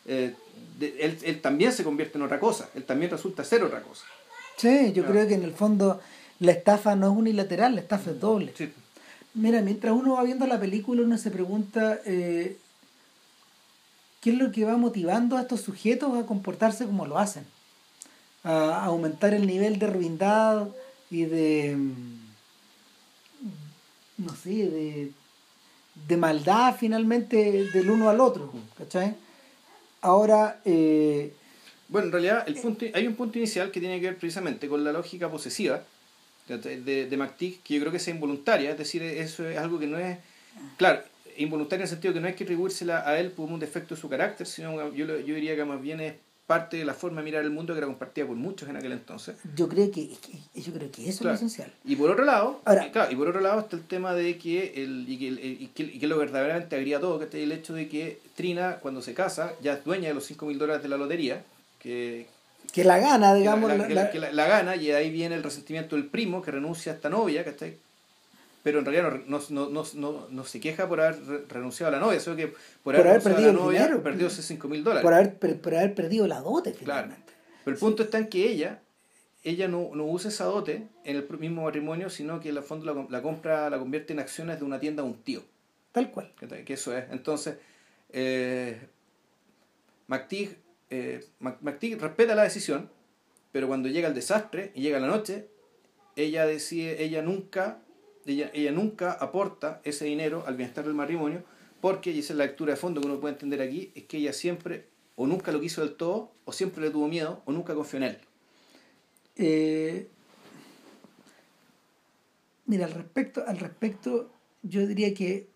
[0.05, 0.33] eh,
[0.79, 4.05] él, él también se convierte en otra cosa, él también resulta ser otra cosa.
[4.61, 5.11] Sí, yo Claro.
[5.11, 5.99] creo que en el fondo
[6.39, 8.53] la estafa no es unilateral, la estafa es doble.
[8.55, 8.71] Sí.
[9.33, 12.57] Mira, mientras uno va viendo la película, uno se pregunta eh,
[14.21, 17.45] qué es lo que va motivando a estos sujetos a comportarse como lo hacen,
[18.43, 20.67] a aumentar el nivel de ruindad
[21.09, 22.19] y de, mm,
[24.17, 25.11] no sé, de,
[26.07, 29.15] de maldad finalmente del uno al otro, ¿cachai?
[30.01, 31.33] Ahora, eh,
[31.91, 34.83] Bueno, en realidad el punto, hay un punto inicial que tiene que ver precisamente con
[34.83, 35.83] la lógica posesiva
[36.47, 39.77] de, de, de McTeague, que yo creo que es involuntaria, es decir, eso es algo
[39.77, 40.17] que no es,
[40.77, 41.01] claro,
[41.37, 44.01] involuntaria en el sentido que no hay que atribuírsela a él por un defecto de
[44.01, 46.13] su carácter, sino yo, yo diría que más bien es
[46.47, 48.91] parte de la forma de mirar el mundo que era compartida por muchos en aquel
[48.93, 49.35] entonces.
[49.55, 50.09] yo creo que,
[50.55, 51.35] yo creo que eso Claro.
[51.35, 51.71] es lo esencial.
[51.85, 54.37] Y por otro lado, Ahora- eh, claro, y por otro lado está el tema de
[54.37, 57.33] que el, y que, el- y que, y que lo verdaderamente agría todo, que es
[57.35, 60.57] el hecho de que Trina, cuando se casa, ya es dueña de los 5 mil
[60.57, 61.43] dólares de la lotería,
[61.81, 62.27] que,
[62.71, 66.41] Que la gana, digamos, la, la- que gana, y ahí viene el resentimiento del primo
[66.41, 67.75] que renuncia a esta novia, ¿cachai?
[68.63, 71.97] Pero en realidad no, no, no, no, no se queja por haber re- renunciado a
[71.97, 72.47] la novia, sino que
[72.83, 74.03] por, Por haber, perdido a la el novia, dinero.
[74.03, 75.01] perdió esos 5 mil dólares.
[75.03, 77.03] por haber, per- por haber perdido la dote Claro.
[77.07, 77.33] finalmente.
[77.65, 78.79] Pero el punto está en que ella,
[79.43, 82.85] ella no, no usa esa dote en el mismo matrimonio, sino que en el fondo
[82.85, 85.41] la, com- la compra, la convierte en acciones de una tienda a un tío.
[85.91, 86.31] Tal cual.
[86.39, 87.05] Que, que eso es.
[87.11, 87.55] Entonces,
[88.13, 88.79] eh,
[90.07, 90.57] McTeague,
[90.91, 92.89] eh, McTeague respeta la decisión,
[93.51, 95.47] pero cuando llega el desastre y llega la noche,
[96.15, 97.81] ella decide, ella nunca,
[98.25, 101.43] ella, ella nunca aporta ese dinero al bienestar del matrimonio,
[101.79, 104.17] porque, y esa es la lectura de fondo que uno puede entender aquí, es que
[104.17, 107.73] ella siempre o nunca lo quiso del todo, o siempre le tuvo miedo, o nunca
[107.73, 108.17] confió en él.
[109.37, 110.07] Eh,
[112.65, 114.31] mira, al respecto, al respecto,
[114.61, 115.49] yo diría que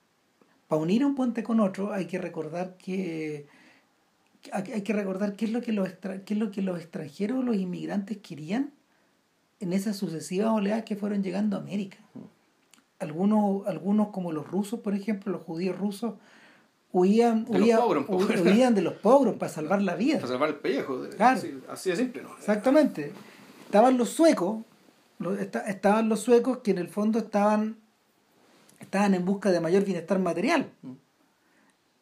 [0.67, 3.47] para unir un puente con otro hay que recordar que
[4.53, 7.43] hay que recordar qué es lo que los extra- qué es lo que los extranjeros,
[7.43, 8.71] los inmigrantes querían
[9.59, 11.97] en esas sucesivas oleadas que fueron llegando a América.
[12.99, 16.13] Algunos, algunos como los rusos, por ejemplo, los judíos rusos,
[16.91, 18.19] huían, De los huían, pobres, po.
[18.19, 20.15] hu- huían de los pobres para salvar la vida.
[20.17, 21.01] Para salvar el pellejo.
[21.15, 21.37] Claro.
[21.37, 22.35] Así, así de simple, ¿no?
[22.37, 23.11] Exactamente.
[23.65, 24.63] Estaban los suecos,
[25.19, 27.77] los- esta- estaban los suecos que en el fondo estaban,
[28.79, 30.71] estaban en busca de mayor bienestar material.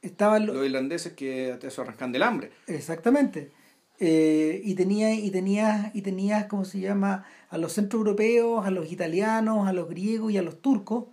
[0.04, 2.52] Estaban los, Los irlandeses que te arrancan del hambre.
[2.68, 3.52] exactamente.
[4.00, 8.92] Eh, y tenía y tenía y tenías cómo se llama a los centroeuropeos a los
[8.92, 11.06] italianos a los griegos y a los turcos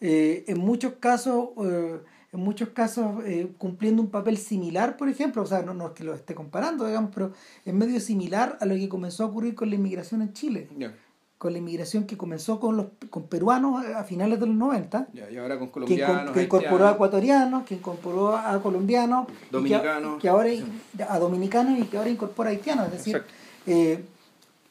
[0.00, 2.00] eh, en muchos casos eh,
[2.32, 5.92] en muchos casos eh, cumpliendo un papel similar por ejemplo o sea no, no es
[5.92, 7.32] que lo esté comparando digamos pero
[7.66, 10.94] es medio similar a lo que comenzó a ocurrir con la inmigración en Chile Ya,
[11.42, 15.28] con la inmigración que comenzó con los con peruanos a finales de los 90 ya,
[15.28, 20.22] y ahora con que, colombianos, que incorporó a ecuatorianos, que incorporó a colombianos, que- Dominicanos.
[20.22, 20.50] que, ahora
[21.08, 23.24] a dominicanos y que ahora incorpora a haitianos, es decir,
[23.66, 24.04] eh,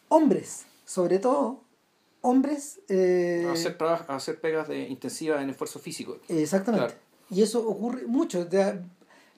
[0.07, 1.59] hombres, sobre todo,
[2.21, 6.19] hombres, eh, a hacer, a hacer pegas de intensivas en esfuerzo físico.
[6.29, 6.85] exactamente.
[6.87, 7.01] Claro.
[7.31, 8.47] Y eso ocurre mucho.
[8.49, 8.81] sea,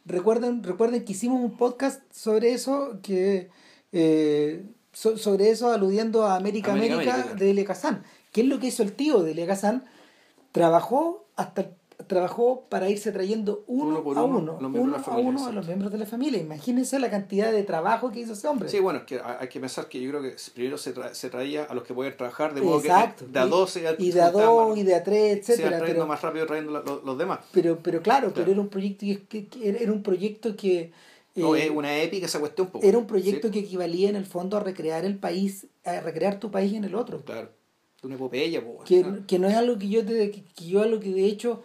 [0.06, 3.50] recuerden, recuerden que hicimos un podcast sobre eso, que
[3.92, 4.64] eh,
[4.94, 8.04] so- sobre eso aludiendo a América América, América, de Elia Kazan.
[8.32, 9.84] ¿Qué es lo que hizo el tío de Elia Kazan?
[10.52, 11.68] Trabajó hasta,
[12.08, 15.30] trabajó para irse trayendo uno, Uno por a uno, uno, uno de la a familia,
[15.30, 16.40] uno a los miembros de la familia.
[16.40, 18.70] Imagínense la cantidad de trabajo que hizo ese hombre.
[18.70, 21.30] Sí, bueno, es que hay que pensar que yo creo que primero se, tra- se
[21.30, 23.26] traía a los que podían trabajar, de modo Exacto.
[23.26, 25.54] que de a Y- dos se y de a dos, y de a tres, se
[25.54, 25.78] etcétera.
[25.78, 27.40] trayendo Pero, más rápido trayendo la- los, los demás.
[27.52, 28.52] pero, pero claro, pero Claro.
[28.52, 30.92] era un proyecto que, que- era un proyecto que
[31.36, 32.68] No, eh, es una épica esa cuestión.
[32.68, 33.54] po, era un proyecto ¿sí?
[33.54, 36.94] que equivalía en el fondo a recrear el país, a recrear tu país en el
[36.96, 37.24] otro.
[37.24, 37.50] Claro,
[38.04, 38.64] una epopeya.
[38.64, 39.26] po, que, ¿no?
[39.26, 41.64] que no es algo que yo te, que, yo algo que de hecho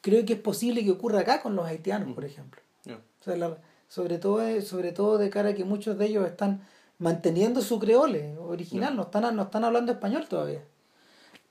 [0.00, 2.60] creo que es posible que ocurra acá con los haitianos, por ejemplo.
[2.84, 2.96] Ya.
[2.96, 3.58] O sea, la-
[3.88, 6.60] sobre todo eh, sobre todo de cara a que muchos de ellos están
[6.98, 10.62] manteniendo su creole original, no están no están hablando español todavía.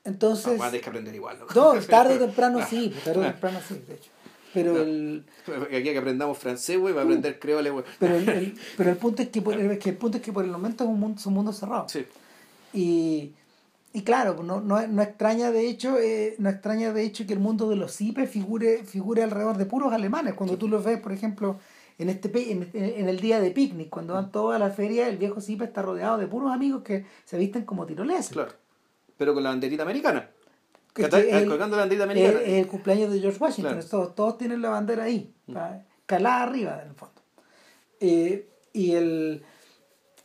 [0.04, 1.38] Entonces, Ah, tener que aprender igual.
[1.38, 1.52] loco.
[1.54, 4.10] no, tarde o temprano sí, pues, tarde o temprano sí, de hecho.
[4.54, 4.80] Pero No.
[4.80, 5.24] el
[5.70, 7.84] Aquí que aprendamos francés, güey, va a aprender creole, güey.
[7.98, 10.32] pero el, el- pero el punto es que por, es que el punto es que
[10.32, 11.86] por el momento es un mundo, es un mundo cerrado.
[11.88, 12.04] Sí,
[12.72, 13.32] Y,
[13.92, 17.40] y claro, no, no, no extraña de hecho, eh, no extraña de hecho que el
[17.40, 20.34] mundo de los cipes figure, figure alrededor de puros alemanes.
[20.34, 21.58] Cuando tú los ves, por ejemplo,
[21.98, 25.16] en este en, en el día de picnic, cuando van todos a la feria, el
[25.16, 28.28] viejo cipe está rodeado de puros amigos que se visten como tiroleses.
[28.30, 28.52] claro.
[29.16, 30.27] Pero con la banderita americana.
[30.98, 32.40] Que Cata- es el- colgando la banderita Es americana.
[32.44, 33.88] es el cumpleaños de George Washington, Claro.
[33.88, 37.22] todos, todos tienen la bandera ahí, pa- calada arriba en el fondo.
[38.00, 39.42] Eh, y el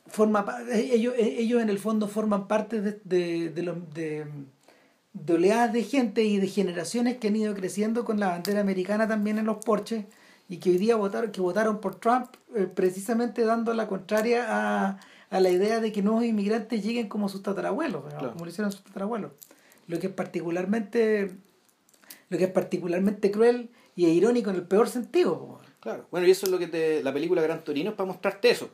[0.07, 4.25] forma eh, ellos, eh, ellos en el fondo forman parte de, de, de, los- de,
[5.13, 9.07] de oleadas de gente y de generaciones que han ido creciendo con la bandera americana
[9.07, 10.05] también en los porches
[10.49, 14.99] y que hoy día votaron, que votaron por Trump eh, precisamente dando la contraria a,
[15.29, 18.03] a la idea de que nuevos inmigrantes lleguen como sus tatarabuelos.
[18.09, 18.31] Claro.
[18.33, 19.31] como lo hicieron sus tatarabuelos.
[19.88, 21.31] Lo que es particularmente
[22.30, 25.38] lo que es particularmente cruel y irónico en el peor sentido.
[25.38, 25.60] po.
[25.80, 26.07] Claro.
[26.10, 28.69] Bueno, y eso es lo que te, la película Gran Torino es para mostrarte eso.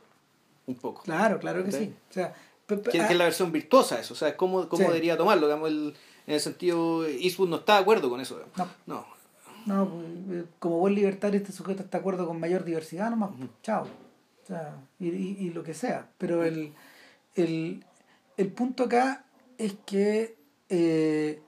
[0.66, 1.02] Un poco.
[1.02, 1.92] Claro, claro que sí.
[2.10, 2.34] O sea,
[2.66, 4.14] Que, que ah, es la versión virtuosa eso.
[4.14, 4.88] O sea, cómo, cómo Sí.
[4.88, 5.46] debería tomarlo.
[5.48, 5.94] Digamos, el-
[6.26, 8.36] en el sentido, Eastwood no está de acuerdo con eso.
[8.36, 8.56] digamos.
[8.56, 8.68] No.
[8.86, 9.06] No.
[9.66, 9.88] No,
[10.28, 13.30] pues, como buen libertario, este sujeto está de acuerdo con mayor diversidad nomás.
[13.62, 13.82] Chao.
[14.44, 16.08] O sea, y, y- y lo que sea.
[16.16, 16.72] Pero el,
[17.34, 17.84] el,
[18.36, 19.24] el punto acá
[19.58, 20.36] es que
[20.70, 21.42] eh,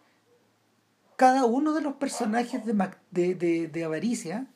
[1.16, 4.46] cada uno de los personajes de, Mac- de, de, de Avaricia,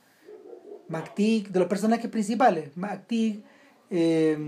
[0.88, 3.42] MacTig, de los personajes principales, MacTig,
[3.90, 4.38] eh,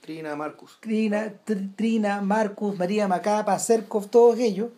[0.00, 0.78] Trina, Marcus.
[0.80, 4.70] Trina, Tr- Trina, Marcus, María Macapa, Serkov, todos ellos,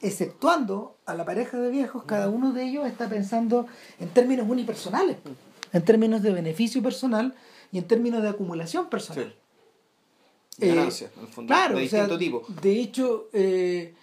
[0.00, 3.66] exceptuando a la pareja de viejos, cada uno de ellos está pensando
[3.98, 5.16] en términos unipersonales,
[5.72, 7.34] en términos de beneficio personal
[7.72, 8.88] y en términos de acumulación
[9.26, 9.32] Sí.
[10.60, 11.52] Eh, ganancia, en el fondo.
[11.52, 12.46] Claro, de o sea, distinto tipo.
[12.62, 13.94] de hecho, eh,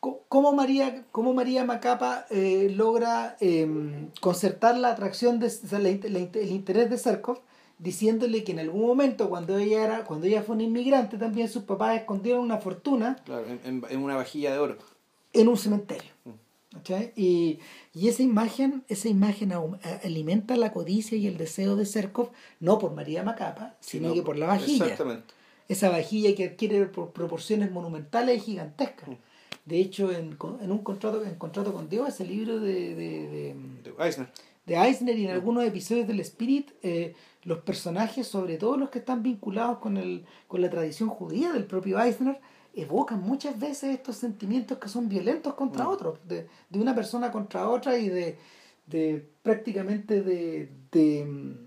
[0.00, 3.68] ¿cómo, María, cómo María Macapa eh, logra eh,
[4.20, 7.38] concertar la atracción, de, o sea, la int- la int- el interés de Serkov,
[7.78, 11.62] diciéndole que en algún momento, cuando ella, era, cuando ella fue una inmigrante, también sus
[11.64, 14.78] papás escondieron una fortuna Claro, en, una vajilla de oro.
[15.32, 16.10] en un cementerio.
[16.72, 17.12] ¿cachai?
[17.16, 17.58] Y,
[17.94, 19.52] y esa imagen, esa imagen
[20.04, 22.30] alimenta la codicia y el deseo de Serkov,
[22.60, 24.84] no por María Macapa, sino Sino que por la vajilla.
[24.84, 25.32] Exactamente.
[25.68, 29.08] Esa vajilla que adquiere por proporciones monumentales y gigantescas.
[29.08, 29.14] Mm.
[29.64, 33.54] De hecho, en, en un contrato, en contrato con Dios, ese libro de, de, de,
[33.82, 34.28] De Eisner.
[34.64, 39.00] de Eisner y en algunos episodios del Spirit, eh, los personajes, sobre todo los que
[39.00, 42.40] están vinculados con, el, con la tradición judía del propio Eisner,
[42.74, 45.88] evocan muchas veces estos sentimientos que son violentos contra Mm.
[45.88, 48.36] otros, de, de una persona contra otra y de,
[48.86, 51.65] de prácticamente de, de, mm,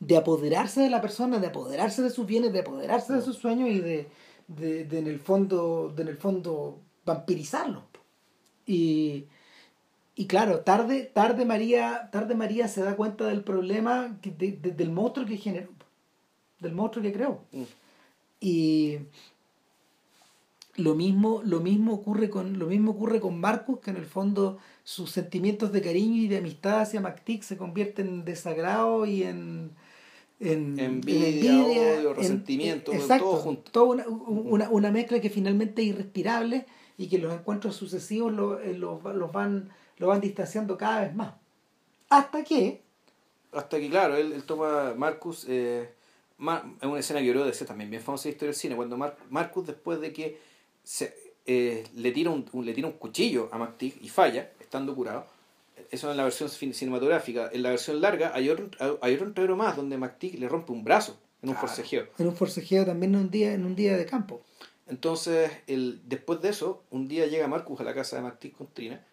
[0.00, 3.70] de apoderarse de la persona, de apoderarse de sus bienes, de apoderarse de sus sueños
[3.70, 4.08] y de,
[4.48, 7.82] de, de en el fondo, de en el fondo vampirizarlos.
[8.66, 9.24] Y,
[10.14, 14.72] y claro, tarde, tarde María, tarde María se da cuenta del problema que- de- de-
[14.72, 15.68] del monstruo que generó,
[16.60, 17.40] del monstruo que creó.
[17.52, 17.62] Mm.
[18.40, 18.98] Y
[20.76, 24.58] lo mismo, lo mismo ocurre con, lo mismo ocurre con Marcus, que en el fondo
[24.84, 29.70] sus sentimientos de cariño y de amistad hacia MacTic se convierten en desagrado y en,
[30.40, 33.70] en Envidia, odio, en- resentimiento, exacto, todo junto.
[33.70, 36.66] toda una, una, una mezcla que finalmente es irrespirable
[36.98, 41.14] y que los encuentros sucesivos lo- eh, los, los van, lo van distanciando cada vez
[41.14, 41.34] más.
[42.10, 42.82] Hasta que,
[43.52, 45.46] Hasta que, claro, él, él toma Marcus.
[45.48, 45.88] Eh,
[46.38, 48.76] Mar- es una escena que yo decía también, bien famosa en la historia del cine.
[48.76, 50.38] Cuando Mar- Marcus, después de que
[50.82, 51.14] se,
[51.46, 55.24] eh, le, tira un, un- le tira un cuchillo a McTeague y falla, estando curado.
[55.90, 57.50] Eso en la versión cinematográfica.
[57.52, 58.68] En la versión larga hay otro,
[59.02, 61.68] hay otro entrevero más donde McTeague le rompe un brazo en un Claro.
[61.68, 62.06] forcejeo.
[62.18, 64.40] en un forcejeo también en un día, en un día de campo.
[64.88, 68.68] Entonces, el, después de eso, un día llega Marcus a la casa de McTeague con
[68.68, 69.04] Trina.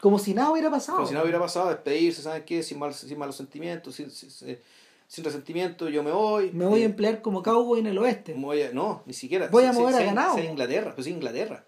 [0.00, 0.96] Como si nada hubiera pasado.
[0.96, 2.62] Como si nada hubiera pasado, despedirse, ¿saben qué?
[2.62, 6.50] Sin, mal, sin malos sentimientos, sin, sin, sin- resentimiento, yo me voy.
[6.52, 8.32] Me voy a Eh, emplear como cowboy en el oeste.
[8.34, 9.48] a- no, ni siquiera.
[9.48, 10.36] Voy a mover a ganado.
[10.36, 11.64] sí, Inglaterra, pues Inglaterra.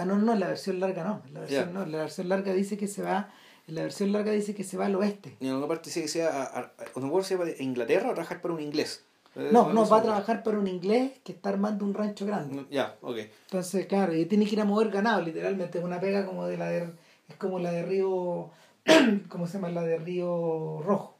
[0.00, 1.22] Ah, no, no, la versión larga no.
[1.32, 3.30] La versión, no, la versión larga dice que se va.
[3.66, 5.36] La versión larga dice que se va al oeste.
[5.40, 8.40] Y en alguna parte dice que sea a, a, a, a Inglaterra o a trabajar
[8.40, 9.04] para un inglés.
[9.36, 12.66] No, no, va a trabajar para un inglés que está armando un rancho grande.
[12.70, 13.18] Ya, ok.
[13.46, 15.78] Entonces, claro, y tiene que ir a mover ganado, literalmente.
[15.78, 16.90] Es una pega como de la de.
[17.28, 18.50] Es como la de Río.
[19.28, 19.70] ¿Cómo se llama?
[19.70, 21.16] La de Río Rojo.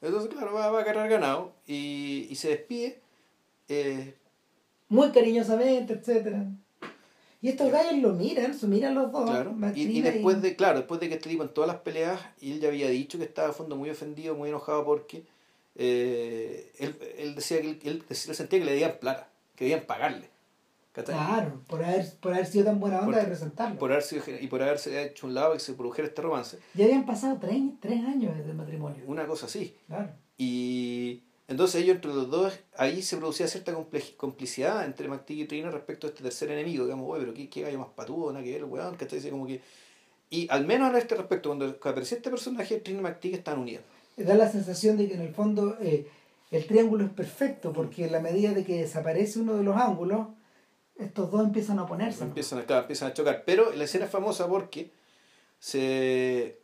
[0.00, 2.98] Entonces, claro, va, va a cargar ganado y, y se despide.
[3.68, 4.14] Eh,
[4.88, 6.46] Muy cariñosamente, etcétera.
[7.42, 9.30] Y estos gallos lo miran, se miran los dos.
[9.30, 9.54] Claro.
[9.74, 12.60] Y, y, después de, claro, después de que este tipo en todas las peleas, él
[12.60, 15.24] ya había dicho que estaba a fondo muy ofendido, muy enojado porque
[15.74, 20.28] eh, él, él, decía que él, él, sentía que le debían plata, que debían pagarle.
[20.92, 23.78] Claro, por haber, por haber sido tan buena onda por, de presentarlo.
[23.78, 26.58] Por haber sido, y por haberse hecho un lado que se produjera este romance.
[26.74, 29.02] Ya habían pasado tres, tres años desde el matrimonio.
[29.06, 29.76] Una cosa así.
[29.86, 30.10] Claro.
[30.36, 33.74] Y entonces ellos entre los dos, ahí se producía cierta
[34.16, 36.84] complicidad entre McTeague y Trina respecto a este tercer enemigo.
[36.84, 39.48] Digamos, oye, pero qué, qué gallo más patudo, nada que ver, weón, que dice como
[39.48, 39.60] que...
[40.30, 43.82] Y al menos a este respecto, cuando aparecía este personaje, Trina y McTeague están unidos.
[44.16, 46.06] Da la sensación de que en el fondo eh,
[46.52, 50.28] el triángulo es perfecto, porque en la medida de que desaparece uno de los ángulos,
[51.00, 52.22] estos dos empiezan a oponerse.
[52.22, 53.42] Empiezan, claro, empiezan a chocar.
[53.44, 54.92] Pero la escena es famosa porque
[55.58, 56.59] se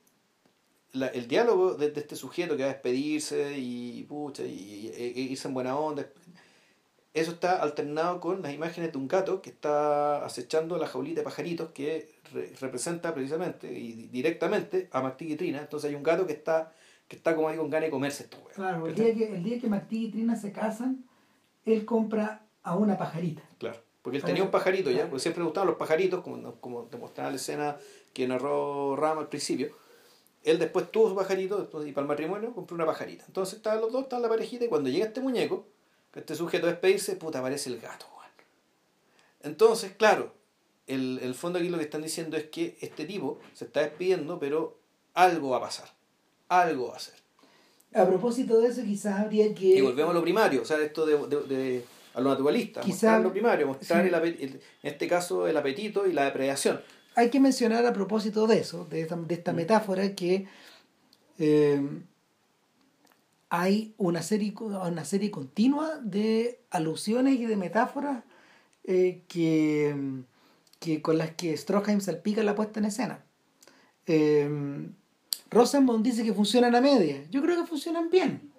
[0.98, 5.20] la, el diálogo de, de, este sujeto que va a despedirse y, pucha, y, y,
[5.32, 6.06] irse en buena onda,
[7.14, 11.24] eso está alternado con las imágenes de un gato que está acechando la jaulita de
[11.24, 15.60] pajaritos que re, representa precisamente y directamente a Martí y Trina.
[15.60, 16.72] Entonces hay un gato que está,
[17.08, 18.36] que está como ahí con ganas de comerse esto.
[18.54, 21.04] Claro, el día, que, el día que Martí y Trina se casan,
[21.64, 23.42] él compra a una pajarita.
[23.58, 23.78] Claro.
[24.02, 27.30] Porque él tenía un pajarito ya, porque siempre le gustaban los pajaritos, como, como demostraba
[27.30, 27.76] la escena
[28.12, 29.74] que narró Rama al principio.
[30.46, 33.24] Él después tuvo su pajarito y para el matrimonio compró una pajarita.
[33.26, 35.66] Entonces estaban los dos, estaban la parejita, y cuando llega este muñeco,
[36.12, 38.06] que este sujeto despedirse, puta, aparece el gato.
[39.46, 40.32] Entonces, claro,
[40.86, 44.40] el, el fondo aquí lo que están diciendo es que este tipo se está despidiendo,
[44.40, 44.76] pero
[45.14, 45.88] algo va a pasar.
[46.48, 47.14] Algo va a hacer.
[47.94, 49.66] A propósito de eso, quizás habría que.
[49.66, 52.92] Y volvemos a lo primario, o sea, esto de, de, de a lo naturalista, Quizá,
[52.92, 54.08] mostrar lo primario, mostrar sí.
[54.12, 56.80] el, el, en este caso el apetito y la depredación.
[57.16, 59.56] Hay que mencionar a propósito de eso, de esta, de esta mm.
[59.56, 60.46] metáfora, que
[61.38, 61.82] eh,
[63.48, 68.22] hay una serie, una serie continua de alusiones y de metáforas
[68.84, 70.22] eh, que,
[70.78, 73.24] que, con las que Stroheim salpica la puesta en escena.
[74.06, 74.48] Eh,
[75.50, 77.24] Rosenbaum dice que funcionan a media.
[77.30, 78.52] Yo creo que funcionan bien.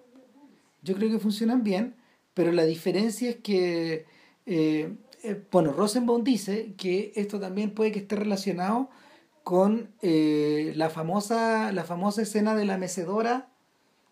[0.82, 1.94] Yo creo que funcionan bien
[2.38, 4.06] pero la diferencia es que,
[4.46, 8.90] eh, eh, bueno, Rosenbaum dice que esto también puede que esté relacionado
[9.44, 13.48] con eh, la, famosa, la famosa escena de la mecedora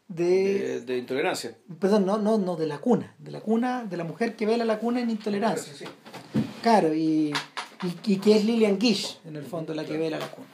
[0.08, 1.56] de, de, de, intolerancia.
[1.78, 4.64] Perdón, no, no, no, de la cuna, de la cuna, de la mujer que vela
[4.64, 5.74] la cuna en intolerancia.
[5.74, 5.84] Sí,
[6.62, 7.32] Claro, y,
[7.82, 10.48] y, y, que es Lillian Gish, en el fondo, la que vela la cuna.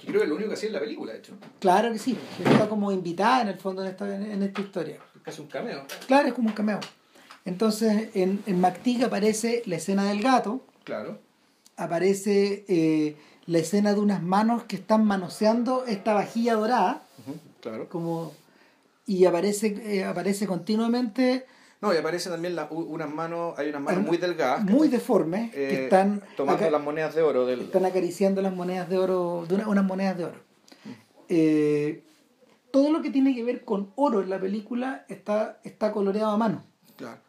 [0.00, 1.32] Yo creo que es lo único que hacía en la película, de hecho.
[1.58, 4.98] Claro que sí, que está como invitada en el fondo en esta, en esta historia.
[5.14, 5.84] Es casi un cameo.
[6.06, 6.80] Claro, es como un cameo.
[7.44, 10.64] Entonces, en, en McTeague aparece la escena del gato.
[10.84, 11.18] Claro.
[11.76, 13.16] Aparece eh,
[13.46, 17.02] la escena de unas manos que están manoseando esta vajilla dorada.
[17.26, 17.88] Uh -huh, claro.
[17.88, 18.32] Como,
[19.06, 21.46] y aparece, eh, aparece continuamente.
[21.80, 24.62] No, y aparece también la, unas manos, hay unas manos muy delgadas.
[24.64, 26.22] Muy deformes, eh, que están.
[26.36, 27.44] Tomando las monedas de oro.
[27.44, 27.62] Del...
[27.62, 30.40] Están acariciando las monedas de oro, de una, unas monedas de oro.
[31.28, 32.12] Uh
[32.72, 36.38] todo lo que tiene que ver con oro en la película está, está coloreado a
[36.38, 36.64] mano.
[36.96, 37.20] Claro.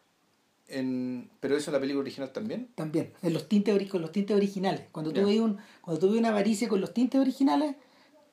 [0.68, 2.70] En, pero eso en la película original también.
[2.76, 4.84] También en los tintes con los tintes originales.
[4.92, 7.76] Cuando tú ves un cuando tú ves una avaricia con los tintes originales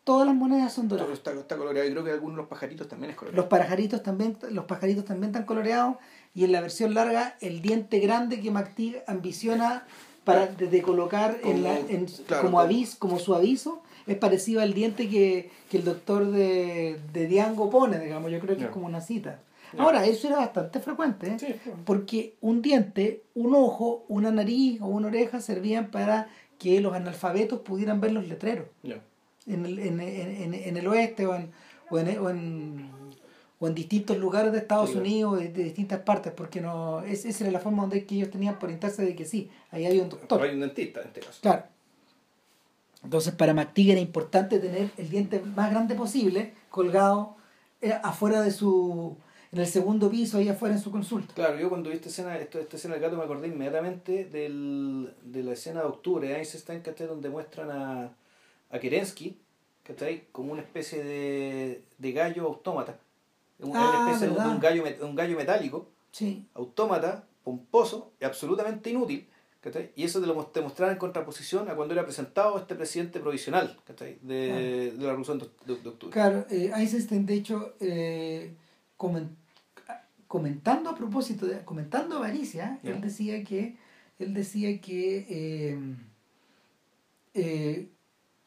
[0.04, 1.12] todas las monedas son doradas.
[1.12, 1.88] Está, está coloreado.
[1.88, 5.04] Y creo que algunos de los pajaritos también es coloreado los pajaritos también los pajaritos
[5.04, 5.96] también están coloreados.
[6.34, 9.84] Y en la versión larga el diente grande que McTeague ambiciona
[10.24, 14.16] para de, de colocar como, en la, en, claro, como, avis, como su aviso es
[14.16, 18.30] parecido al diente que, que el doctor de, de Diango pone digamos.
[18.30, 18.68] Yo creo que yeah.
[18.68, 19.40] es como una cita
[19.78, 21.38] Ahora, eso era bastante frecuente, ¿eh?
[21.38, 26.28] sí, porque un diente, un ojo, una nariz o una oreja servían para
[26.58, 28.66] que los analfabetos pudieran ver los letreros.
[28.82, 29.00] Yeah.
[29.46, 31.50] En, el, en, en, en, el oeste o en,
[31.90, 32.90] o en, o en,
[33.58, 37.24] o en distintos lugares de Estados sí, Unidos, de, de, distintas partes, porque no es,
[37.24, 40.02] esa era la forma donde que ellos tenían por orientarse de que sí, ahí había
[40.02, 40.42] un doctor.
[40.42, 41.38] Hay un dentista en este caso.
[41.40, 41.64] Claro.
[43.02, 47.36] Entonces, para McTeague era importante tener el diente más grande posible colgado
[47.80, 49.16] eh, afuera de su
[49.52, 51.34] en el segundo piso, ahí afuera en su consulta.
[51.34, 55.12] Claro, yo cuando vi esta escena, esta, esta escena del gato me acordé inmediatamente del,
[55.24, 57.08] de la escena de octubre de Einstein, ¿cachai?
[57.08, 58.12] Donde muestran a,
[58.70, 59.36] a Kerensky,
[59.82, 60.26] ¿cachai?
[60.30, 62.98] Como una especie de, de gallo autómata.
[63.58, 64.46] Una ah, especie ¿verdad?
[64.46, 66.46] de un gallo, un gallo metálico, sí.
[66.54, 69.26] autómata, pomposo y absolutamente inútil,
[69.60, 69.90] ¿cachai?
[69.96, 73.76] Y eso te lo te mostraba en contraposición a cuando era presentado este presidente provisional
[73.84, 74.16] ¿cachai?
[74.22, 76.12] De, de la Revolución de, de, Octubre.
[76.12, 78.54] Claro, eh, Eisenstein, de hecho, eh,
[80.30, 83.76] comentando a propósito, de, comentando avaricia, él decía que,
[84.20, 85.78] él decía que eh,
[87.34, 87.88] eh,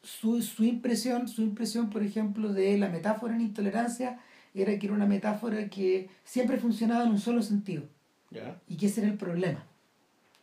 [0.01, 4.21] su, su, impresión, su impresión, por ejemplo, de la metáfora en intolerancia
[4.53, 7.83] era que era una metáfora que siempre funcionaba en un solo sentido.
[8.69, 9.65] Y que ese era el problema.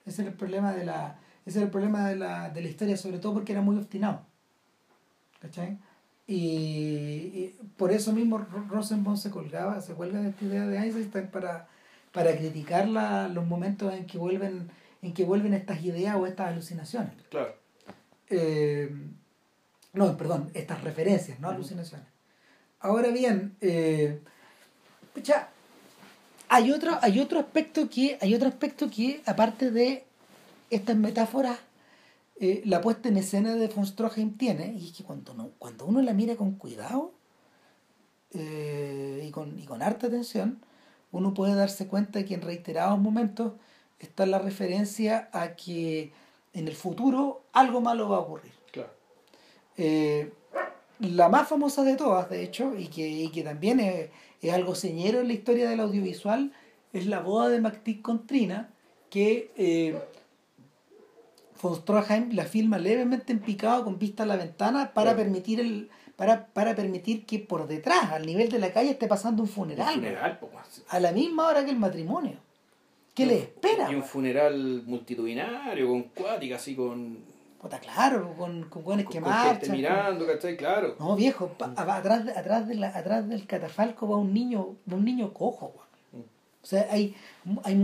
[0.04, 2.98] Ese era el problema de la, ese era el problema de la, de la historia,
[2.98, 4.26] sobre todo porque era muy obstinado.
[5.40, 5.78] ¿Cachai?
[6.32, 8.38] Y, por eso mismo
[8.68, 11.66] Rosenbaum se colgaba, se cuelga de esta idea de Einstein para,
[12.12, 14.70] para criticar la, los momentos en que vuelven
[15.02, 17.12] en que vuelven estas ideas o estas alucinaciones.
[17.30, 17.54] Claro.
[18.28, 18.94] Eh,
[19.92, 22.06] no, perdón, estas referencias, no alucinaciones.
[22.80, 24.20] Ahora bien, eh,
[26.48, 30.04] hay otro, hay otro aspecto que, hay otro aspecto que, aparte de
[30.70, 31.58] estas metáforas
[32.42, 35.84] eh, la puesta en escena de von Stroheim tiene, y es que cuando, no, cuando
[35.84, 37.12] uno la mira con cuidado
[38.32, 40.58] eh, y, con, y con harta atención,
[41.12, 43.52] uno puede darse cuenta que en reiterados momentos
[43.98, 46.12] está la referencia a que
[46.54, 48.52] en el futuro algo malo va a ocurrir.
[48.72, 48.90] Claro.
[49.76, 50.32] Eh,
[50.98, 54.08] la más famosa de todas, de hecho, y que, y que también es,
[54.40, 56.54] es, algo señero en la historia del audiovisual,
[56.94, 58.70] es la boda de McTeague con Trina,
[59.10, 60.00] que
[61.60, 65.90] von Stroheim la filma levemente en picado con vista a la ventana para permitir el
[66.20, 69.94] para, para permitir que por detrás, al nivel de la calle, esté pasando un funeral.
[69.94, 70.38] Un funeral
[70.88, 72.36] a la misma hora que el matrimonio.
[73.14, 73.90] ¿Qué le espera?
[73.90, 77.18] Y un funeral multitudinario, con cuática, así con.
[77.58, 80.58] Puta, claro, con, con que con Gente mirando, ¿cachai?
[80.58, 80.96] Claro.
[80.98, 85.72] No, viejo, atrás, atrás, de la, atrás del catafalco va un niño, un niño cojo,
[86.12, 86.18] mm.
[86.18, 87.14] O sea, hay,
[87.64, 87.76] hay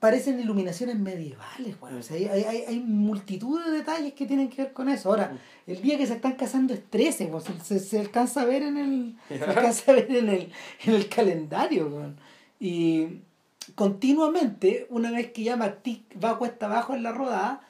[0.00, 1.98] parecen iluminaciones medievales, bueno.
[1.98, 5.10] o sea, hay, hay, hay, multitud de detalles que tienen que ver con eso.
[5.10, 8.62] Ahora, el día que se están casando es 13, pues, se, se, alcanza a ver
[8.62, 10.52] en el, se alcanza a ver en el,
[10.84, 12.14] en el calendario.
[12.58, 13.20] Y
[13.74, 17.60] continuamente, una vez que ya Martí va cuesta abajo en la rodada,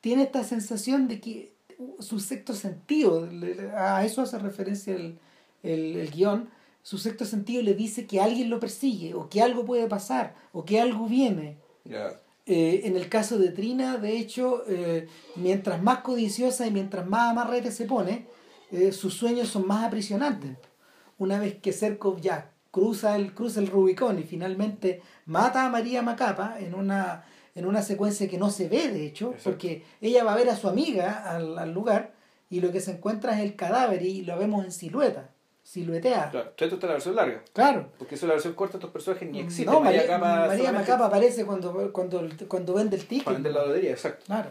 [0.00, 1.52] tiene esta sensación de que
[2.00, 3.28] su sexto sentido,
[3.76, 5.18] a eso hace referencia el,
[5.62, 6.48] el, el guion,
[6.82, 10.64] su sexto sentido le dice que alguien lo persigue, o que algo puede pasar, o
[10.64, 11.64] que algo viene
[12.48, 17.32] eh, en el caso de Trina, de hecho, eh, mientras más codiciosa y mientras más
[17.32, 18.26] amarrete se pone,
[18.70, 20.56] eh, sus sueños son más aprisionantes.
[21.18, 26.02] Una vez que Serkov ya cruza el, cruza el Rubicón y finalmente mata a María
[26.02, 27.24] Macapa en una,
[27.56, 30.56] en una secuencia que no se ve, de hecho, porque ella va a ver a
[30.56, 32.14] su amiga al, al lugar
[32.48, 35.30] y lo que se encuentra es el cadáver y lo vemos en silueta
[35.66, 36.30] siluetea.
[36.30, 37.42] Claro, esto está la versión larga.
[37.52, 37.88] Claro.
[37.98, 39.66] Porque eso es la versión corta, estos personajes ni existen.
[39.74, 43.24] No, María, María, María Macapa aparece cuando, cuando, cuando vende el ticket.
[43.24, 44.26] Cuando vende la lotería, exacto.
[44.26, 44.50] Claro.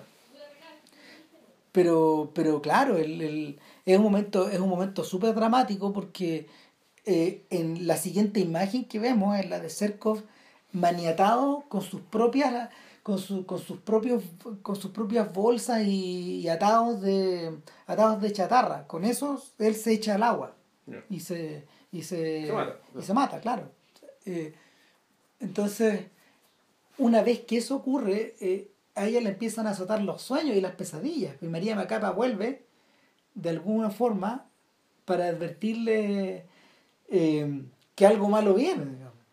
[1.72, 6.48] Pero, pero claro, el, el, es un momento, es un momento súper dramático porque
[7.06, 10.22] eh, en la siguiente imagen que vemos es la de Serkov
[10.74, 12.70] maniatado con sus propias
[13.04, 14.24] con, su, con sus propios
[14.62, 17.52] con sus propias bolsas y, y atados de
[17.86, 20.56] atados de chatarra con eso él se echa al agua
[21.10, 23.72] y se, y se, mata, y se mata claro.
[24.26, 24.53] Eh,
[25.40, 26.06] entonces,
[26.98, 30.62] una vez que eso ocurre, eh, a ella le empiezan a azotar los sueños y
[30.62, 31.36] las pesadillas.
[31.41, 32.66] Y María Macapa vuelve,
[33.34, 34.48] de alguna forma,
[35.06, 36.45] para advertirle
[37.10, 37.64] eh,
[37.94, 38.84] que algo malo viene.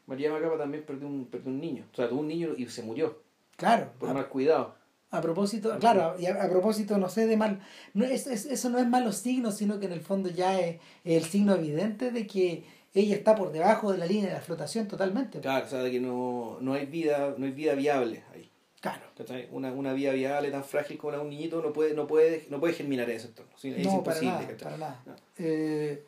[0.06, 1.84] María Macapa también perdió un, perdió un niño.
[1.92, 3.22] O sea, tuvo un niño y se murió.
[3.56, 3.92] Claro.
[3.98, 4.74] Por mal cuidado.
[5.12, 7.60] A propósito, claro, y a, propósito, no sé, de mal,
[7.92, 11.22] no, es, eso no es malos signos, sino que en el fondo ya es, el
[11.24, 12.64] signo evidente de que
[12.94, 15.40] ella está por debajo de la línea de la flotación totalmente.
[15.40, 18.50] Claro, o sea, de que no, no hay vida, no hay vida viable ahí.
[18.80, 19.02] Claro.
[19.50, 22.46] Una, una vida viable tan frágil como la de un niñito no puede, no puede,
[22.48, 23.52] no puede germinar en ese entorno.
[23.62, 24.32] Es no, imposible.
[24.58, 25.16] Para nada, para nada.
[25.38, 26.04] Eh,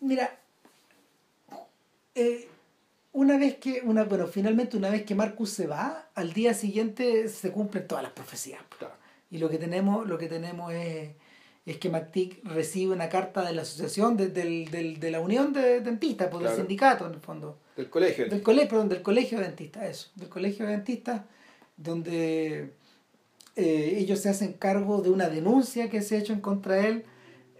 [0.00, 0.38] mira,
[2.14, 2.48] eh,
[3.18, 7.28] una vez que, una, bueno, finalmente una vez que Marcus se va, al día siguiente
[7.28, 8.60] se cumplen todas las profecías.
[9.28, 11.10] Y lo que tenemos, lo que tenemos es,
[11.66, 16.28] es que McTeague recibe una carta de la asociación, de, de la unión de dentistas,
[16.28, 17.58] por pues, del sindicato en el fondo.
[17.76, 18.28] Del colegio.
[18.28, 20.10] Del colegio, perdón, del colegio de dentistas, eso.
[20.14, 21.22] Del colegio de dentistas,
[21.76, 22.70] donde
[23.56, 26.86] eh, ellos se hacen cargo de una denuncia que se ha hecho en contra de
[26.86, 27.04] él,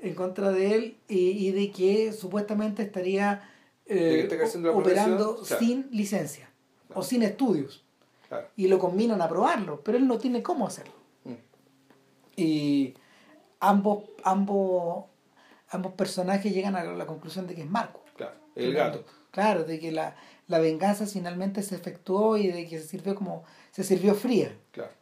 [0.03, 3.43] en contra de él, y, y de que supuestamente estaría
[3.89, 4.28] eh,
[4.73, 6.51] operando sin licencia
[6.94, 7.85] o sin estudios.
[8.56, 10.93] Y lo combinan a probarlo, pero él no tiene cómo hacerlo.
[11.24, 11.32] Mm.
[12.36, 12.94] Y
[13.60, 15.06] ambos, ambos,
[15.70, 18.05] ambos personajes llegan a la conclusión de que es Marco.
[18.16, 19.05] Claro, el gato.
[19.31, 20.15] Claro, de que la,
[20.47, 24.55] la venganza finalmente se efectuó y de que se sirvió como se sirvió fría.
[24.73, 24.93] Claro.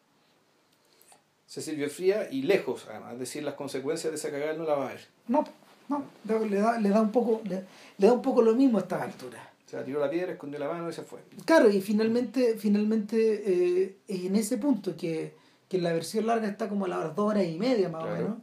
[1.47, 4.75] Se sirvió fría y lejos, además, es decir, las consecuencias de esa cagada no la
[4.75, 5.07] va a ver.
[5.29, 5.45] No,
[5.89, 6.05] no,
[6.45, 7.65] le da, le da un poco, le,
[7.99, 9.51] da un poco lo mismo a esta altura.
[9.65, 11.21] O sea, tiró la piedra, escondió la mano y se fue.
[11.45, 15.35] Claro, y finalmente, finalmente eh, en ese punto que,
[15.69, 18.39] que la versión larga está como a las dos horas y media más o menos,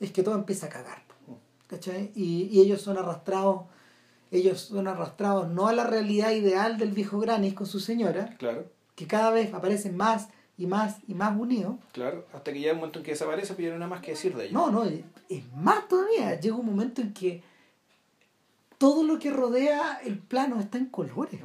[0.00, 1.02] es que todo empieza a cagar.
[1.66, 2.12] ¿Cachai?
[2.14, 3.62] Y, y ellos son arrastrados,
[4.30, 8.70] ellos son arrastrados no a la realidad ideal del viejo Granis con su señora, claro.
[8.94, 10.28] que cada vez aparecen más
[10.58, 11.76] y más y más unidos.
[11.92, 14.00] Claro, hasta que llega un momento en que desaparece, pero ya no hay nada más
[14.00, 14.54] que decir de ellos.
[14.54, 15.02] No, no, es,
[15.54, 16.38] más todavía.
[16.40, 17.42] Llega un momento en que
[18.78, 21.40] todo lo que rodea el plano está en colores.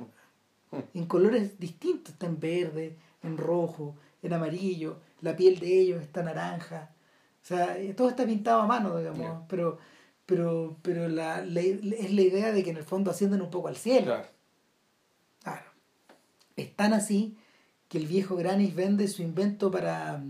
[0.71, 0.79] Hmm.
[0.93, 2.13] En colores distintos.
[2.13, 4.97] Está en verde, en rojo, en amarillo.
[5.21, 6.91] La piel de ellos está naranja.
[7.43, 9.43] O sea, todo está pintado a mano, digamos.
[9.49, 9.77] Pero,
[10.25, 13.75] pero, pero la, es la idea de que en el fondo ascienden un poco al
[13.75, 14.05] cielo.
[14.05, 14.27] Claro.
[15.43, 15.71] Claro.
[16.55, 17.37] Están así
[17.91, 20.23] que el viejo Granis vende su invento para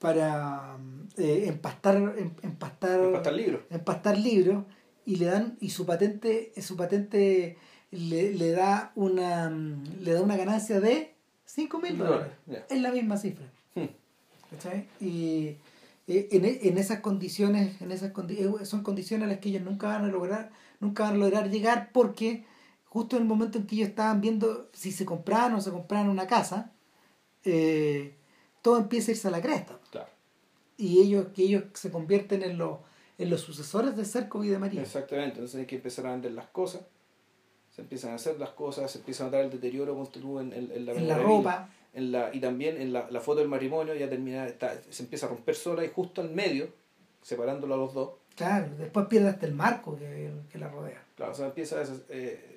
[0.00, 0.76] para
[1.16, 3.60] eh, empastar, em, empastar, empastar libros.
[3.70, 4.64] empastar libros
[5.06, 7.56] y le dan y su patente su patente
[7.92, 11.14] le, le da una le da una ganancia de
[11.44, 12.32] 5 mil dólares
[12.68, 13.46] es la misma cifra.
[13.76, 13.86] Hmm.
[15.00, 15.56] y
[16.08, 19.86] eh, en, en, esas condiciones en esas eh, son condiciones a las que ellos nunca
[19.86, 22.44] van a lograr nunca van a lograr llegar porque
[22.96, 26.08] justo en el momento en que ellos estaban viendo si se compraban o se compraban
[26.08, 26.72] una casa,
[27.44, 28.16] eh,
[28.62, 29.78] todo empieza a irse a la cresta.
[30.78, 32.78] Y ellos, que ellos se convierten en los,
[33.18, 34.80] en los sucesores de Cerco y de María.
[34.80, 36.86] Exactamente, entonces hay que empezar a vender las cosas,
[37.70, 39.92] se empiezan a hacer las cosas, se empieza a notar el deterioro
[40.40, 41.68] en, en, la, en la ropa.
[41.92, 45.26] En la, y también en la, la foto del matrimonio ya termina, está, se empieza
[45.26, 46.70] a romper sola y justo al medio,
[47.20, 48.10] separándolo a los dos.
[48.34, 51.02] Claro, después pierde hasta el marco que, que la rodea.
[51.14, 52.55] Claro, o sea, empieza a, eh,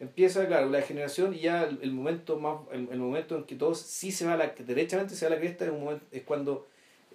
[0.00, 4.12] empieza, claro, la degeneración y ya el, momento más el, momento en que todos sí
[4.12, 6.66] se va a la, derechamente se va la cresta es, un momento, es cuando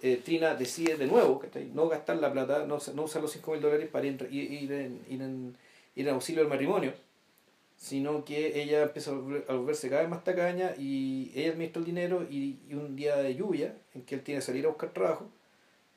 [0.02, 1.42] eh, Trina decide de nuevo
[1.74, 5.00] no gastar la plata, no, no usar los 5 mil dólares para ir, ir, en,
[5.08, 5.56] ir, en,
[5.94, 6.92] ir en auxilio del matrimonio,
[7.76, 12.26] sino que ella empieza a volverse cada vez más tacaña y ella administra el dinero
[12.28, 15.30] y, y, un día de lluvia en que él tiene que salir a buscar trabajo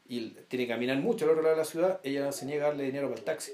[0.06, 2.68] y tiene que caminar mucho al otro lado de la ciudad, ella se niega a
[2.70, 3.54] darle dinero para el taxi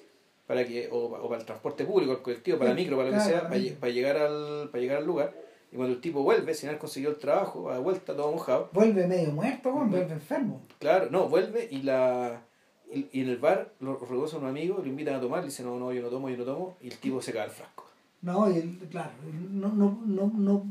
[0.49, 3.15] para que, o, o, para el transporte público, el colectivo, para el micro, para lo
[3.15, 5.31] que sea, para, llegar al, para llegar al lugar.
[5.71, 8.67] Y cuando el tipo vuelve, sin haber conseguido el trabajo, a la vuelta todo mojado.
[8.73, 10.63] Vuelve medio muerto, vuelve enfermo.
[10.79, 12.41] Claro, no, vuelve y la
[12.91, 15.61] y, en el bar lo reconoce a un amigo, lo invitan a tomar, le dice
[15.61, 17.85] no, no, yo no tomo, yo no tomo, y el tipo se cae al frasco.
[18.23, 18.59] No, y
[18.89, 19.11] claro,
[19.51, 20.65] no, no, no, no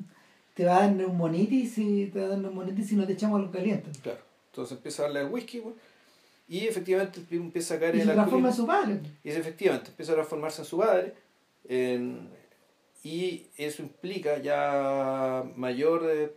[0.54, 3.38] te va a dar neumonitis y te va a dar neumonitis si no te echamos
[3.38, 3.92] algo caliente.
[4.02, 4.18] Claro,
[4.50, 5.62] entonces empieza a darle el whisky,
[6.48, 9.00] y efectivamente empieza a caer y en se transforma en su padre.
[9.22, 11.14] Y efectivamente empieza a transformarse en su padre.
[13.04, 16.34] y eso implica ya mayor.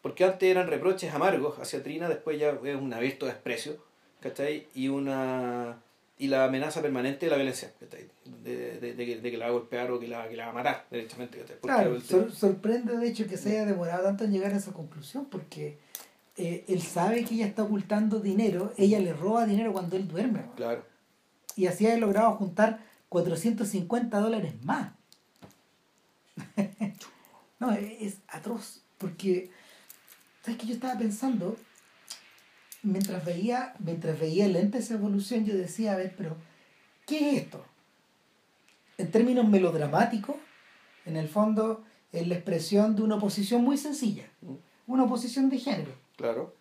[0.00, 3.76] porque antes eran reproches amargos hacia Trina, después ya es un abierto desprecio,
[4.20, 4.66] ¿cachai?
[4.74, 5.78] Y una
[6.22, 7.72] y la amenaza permanente de la violencia,
[8.44, 10.54] De, de, de, que, la va a golpear o que la, que la va a
[10.54, 11.44] matar, derechamente.
[11.60, 15.78] Claro, sorprende de hecho que se haya demorado tanto en llegar a esa conclusión, porque
[16.36, 20.44] eh, él sabe que ella está ocultando dinero, ella le roba dinero cuando él duerme.
[20.56, 20.84] Claro.
[21.56, 22.80] Y así ha logrado juntar
[23.10, 24.92] 450 dólares más.
[27.60, 29.50] no, es, atroz, porque,
[30.42, 31.56] ¿sabes que Yo estaba pensando,
[32.82, 36.36] mientras veía, mientras veía lenta esa evolución, yo decía, a ver, pero,
[37.06, 37.62] ¿qué es esto?
[38.96, 40.36] En términos melodramáticos,
[41.04, 44.24] en el fondo, es la expresión de una oposición muy sencilla,
[44.86, 46.54] una oposición de género Claro.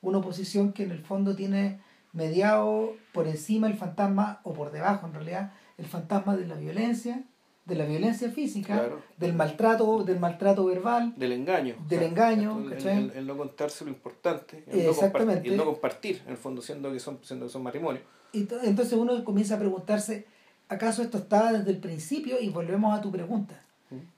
[0.00, 1.80] Una oposición que en el fondo tiene
[2.12, 7.24] mediado por encima el fantasma, o por debajo en realidad, el fantasma de la violencia,
[7.64, 13.36] de la violencia física, del maltrato, del maltrato verbal, del engaño, del engaño, el, no
[13.36, 15.46] contarse lo importante, el Exactamente.
[15.48, 18.04] No el no compartir, en el fondo siendo que son, siendo que son matrimonios.
[18.32, 20.26] Y entonces uno comienza a preguntarse,
[20.68, 22.40] ¿acaso esto estaba desde el principio?
[22.40, 23.62] Y volvemos a tu pregunta,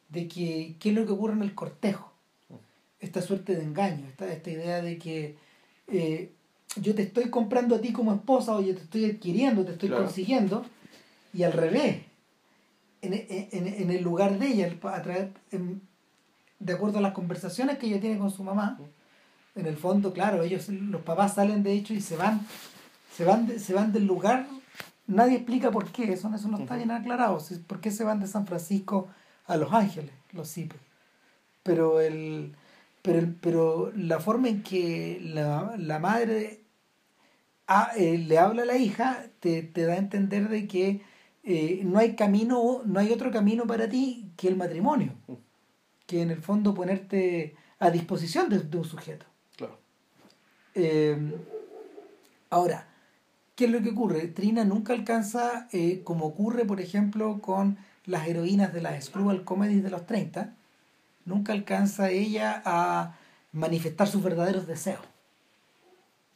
[0.09, 2.14] de que qué es lo que ocurre en el cortejo
[3.05, 5.37] esta suerte de engaño, esta, esta idea de que
[5.89, 6.33] eh,
[6.77, 9.91] yo te estoy comprando a ti como esposa o yo te estoy adquiriendo, te estoy
[9.91, 10.65] consiguiendo,
[11.33, 12.03] y al revés,
[13.03, 15.29] en, en, en, el lugar de ella, a través,
[16.59, 18.79] de acuerdo a las conversaciones que ella tiene con su mamá,
[19.55, 22.41] en el fondo, claro, ellos, los papás salen de hecho y se van,
[23.15, 24.47] se van, se van del lugar,
[25.07, 28.27] nadie explica por qué, eso, eso no está bien aclarado, por qué se van de
[28.27, 29.09] San Francisco
[29.47, 30.77] a Los Ángeles, los CIPE.
[31.63, 32.55] Pero el,
[33.05, 36.63] pero, pero la forma en que la, la madre
[37.99, 41.03] eh, le habla a la hija te, te, da a entender de que
[41.43, 45.13] eh, no hay camino, no hay otro camino para ti que el matrimonio.
[46.07, 49.27] Que en el fondo ponerte a disposición de, un sujeto.
[49.59, 49.79] Claro.
[50.75, 51.19] Eh,
[52.49, 52.89] ahora,
[53.55, 54.29] ¿qué es lo que ocurre?
[54.29, 55.69] Trina nunca alcanza,
[56.05, 57.77] como ocurre, por ejemplo, con
[58.07, 60.55] las heroínas de las Screwball Comedies de los 30,
[61.25, 63.17] nunca alcanza ella a
[63.53, 65.03] manifestar sus verdaderos deseos.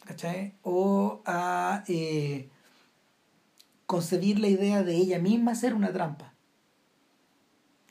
[0.04, 0.54] ¿Cachai?
[0.62, 2.48] O a eh,
[3.86, 6.32] concebir la idea de ella misma ser una trampa.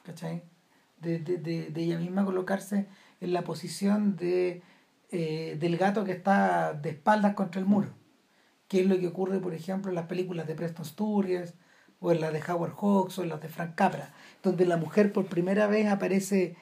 [0.03, 0.43] ¿Cachai?
[0.99, 2.87] De, de, de, ella misma colocarse
[3.21, 4.63] en la posición de,
[5.11, 7.89] eh, del gato que está de espaldas contra el muro.
[8.67, 11.53] Que es lo que ocurre, por ejemplo, en las películas de Preston Sturges,
[11.99, 14.13] o en las de Howard Hawks, o en las de Frank Capra,
[14.43, 16.55] donde la mujer por primera vez aparece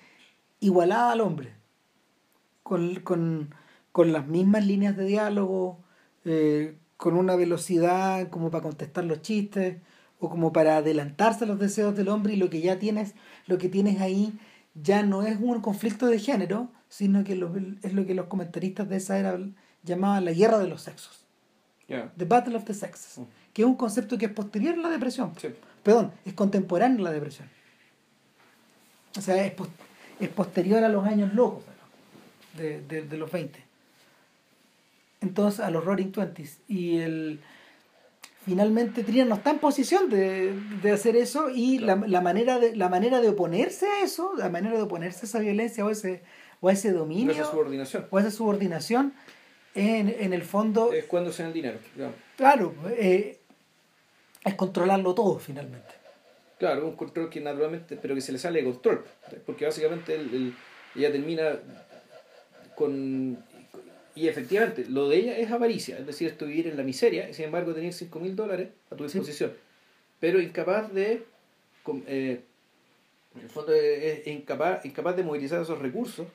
[0.65, 1.53] igualada al hombre,
[2.63, 3.53] con, con,
[3.91, 5.79] con las mismas líneas de diálogo,
[6.25, 9.77] eh, con una velocidad como para contestar los chistes,
[10.19, 13.15] o como para adelantarse a los deseos del hombre y lo que ya tienes,
[13.47, 14.33] lo que tienes ahí
[14.73, 17.33] ya no es un conflicto de género, sino que
[17.83, 19.37] es lo que los comentaristas de esa era
[19.83, 21.25] llamaban la guerra de los sexos.
[21.87, 23.23] The Battle of the Sexes, mm.
[23.53, 25.33] que es un concepto que es posterior a la depresión.
[25.83, 27.47] Perdón, es contemporáneo a la depresión.
[29.15, 29.53] O sea, es,
[30.19, 31.63] es posterior a los años locos
[32.57, 33.59] de, de, los 20.
[35.21, 36.59] Entonces, a los Roaring Twenties.
[36.67, 37.39] Y el,
[38.45, 42.75] finalmente Trina no está en posición de, de hacer eso y la, la, manera de,
[42.75, 46.23] la manera de oponerse a eso, la manera de oponerse a esa violencia o ese,
[46.61, 47.33] o ese dominio.
[47.33, 48.07] O esa subordinación.
[48.09, 49.13] O esa subordinación,
[49.73, 50.93] en, en el fondo...
[50.93, 51.79] Es cuando se el dinero.
[52.37, 53.39] Claro, eh,
[54.43, 56.04] es controlarlo todo finalmente.
[56.57, 59.03] Claro, un control que naturalmente, pero que se le sale de control,
[59.45, 60.17] porque básicamente
[60.95, 61.59] ella termina
[62.75, 63.37] con...
[64.15, 67.33] Y efectivamente, lo de ella es avaricia, es decir, esto vivir en la miseria, y
[67.33, 69.51] sin embargo tener 5 mil dólares a tu disposición,
[70.19, 71.23] pero incapaz de...
[72.07, 72.41] Eh,
[73.35, 76.25] en el fondo es incapaz, incapaz de movilizar esos recursos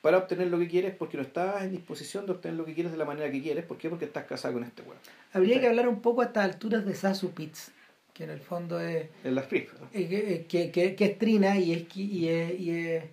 [0.00, 2.90] para obtener lo que quieres porque no estás en disposición de obtener lo que quieres
[2.90, 3.66] de la manera que quieres.
[3.66, 3.90] ¿Por qué?
[3.90, 4.96] Porque estás casado con este weón.
[5.34, 7.70] Habría que hablar un poco a estas alturas de Sasu Pitts
[8.12, 9.08] que en el fondo es...
[9.24, 13.04] En las que, que, que, que, es trina y es, y es, y es...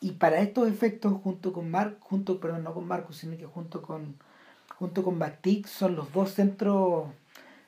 [0.00, 3.82] Y para estos efectos, junto con Mar, junto, perdón, no con Marcus, sino que junto
[3.82, 4.16] con
[4.78, 7.06] junto con Bactic son los dos centros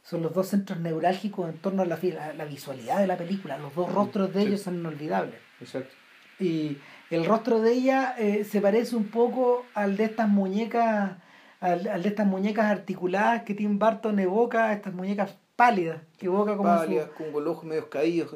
[0.02, 1.98] son los dos centros neurálgicos en torno a la,
[2.34, 3.58] la, visualidad de la película.
[3.58, 5.34] Los dos rostros de ellos son inolvidables.
[5.60, 5.94] Exacto.
[6.40, 6.78] Y
[7.10, 11.12] el rostro de ella eh, se parece un poco al de estas muñecas
[11.60, 16.68] al, de estas muñecas articuladas que Tim Burton evoca, estas muñecas pálidas, que evoca como
[16.68, 18.34] pálidas, con los ojos medio caídos,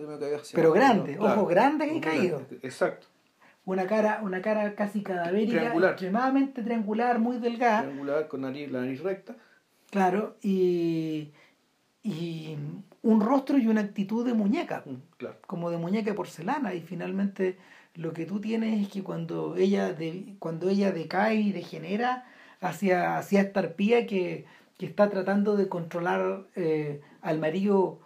[0.54, 2.42] pero grandes, ojos grandes y caídos.
[2.62, 3.06] Exacto.
[3.64, 7.82] Una cara, una cara casi cadavérica, extremadamente triangular, muy delgada.
[7.82, 9.36] Triangular, con nariz, la nariz recta.
[9.90, 11.30] Claro, y,
[12.02, 12.56] y
[13.02, 17.56] un rostro y una actitud de muñeca, mm, como de muñeca de porcelana, y finalmente
[17.94, 22.26] lo que tú tienes es que cuando ella, de, cuando ella decae y degenera,
[22.62, 24.46] hacia, hacia esta arpía que,
[24.78, 28.00] está tratando de controlar eh, al marido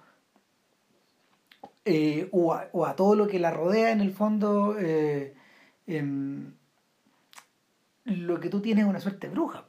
[1.86, 5.34] eh, o, a, todo lo que la rodea en el fondo eh,
[5.86, 6.52] em,
[8.04, 9.64] lo que tú tienes es una suerte bruja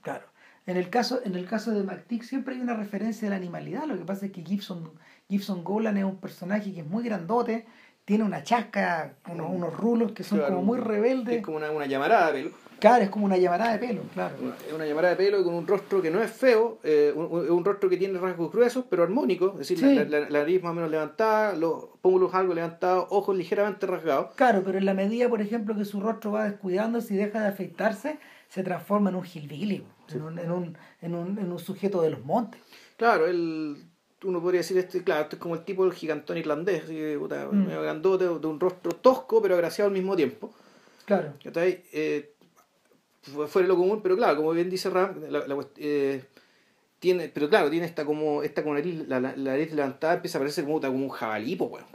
[0.00, 0.26] claro.
[0.64, 3.86] En el caso en el caso de McTeague siempre hay una referencia a la animalidad
[3.86, 4.92] lo que pasa es que Gibson
[5.28, 7.66] Gibson Golan es un personaje que es muy grandote
[8.04, 11.86] tiene una chasca unos, unos rulos que son como muy rebeldes es como una, una
[11.86, 12.50] llamarada de
[12.80, 14.34] Claro, es como una llamarada de pelo, claro.
[14.66, 17.62] Es una llamarada de pelo con un rostro que no es feo, eh, un, un,
[17.62, 21.54] rostro que tiene rasgos gruesos, pero armónicos, es decir, la, nariz más o menos levantada,
[21.54, 24.34] los pómulos algo levantados, ojos ligeramente rasgados.
[24.34, 27.48] Claro, pero en la medida, por ejemplo, que su rostro va descuidándose y deja de
[27.48, 28.18] afeitarse,
[28.48, 32.10] se transforma en un gilvilio, en, un, en, un, en, un, en un sujeto de
[32.10, 32.62] los montes.
[32.96, 33.89] Claro, él
[34.24, 37.48] uno podría decir este, claro, esto es como el tipo del gigantón irlandés, así, puta,
[37.50, 37.68] mm.
[37.68, 40.52] grandote, de un rostro tosco pero agraciado al mismo tiempo.
[41.04, 41.34] Claro.
[41.44, 42.34] Eh,
[43.22, 45.44] fuera lo común, pero claro, como bien dice Ram, la,
[45.76, 46.24] eh,
[46.98, 50.40] tiene, pero claro, tiene esta como, esta como nariz, la, la, nariz levantada empieza a
[50.40, 51.86] parecer como, como un jabalí, pues bueno,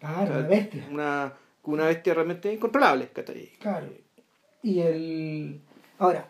[0.00, 0.88] Claro, una bestia.
[0.90, 1.32] Una,
[1.64, 3.10] una bestia realmente incontrolable,
[3.58, 3.88] Claro.
[4.62, 5.60] Y el.
[5.98, 6.28] Ahora,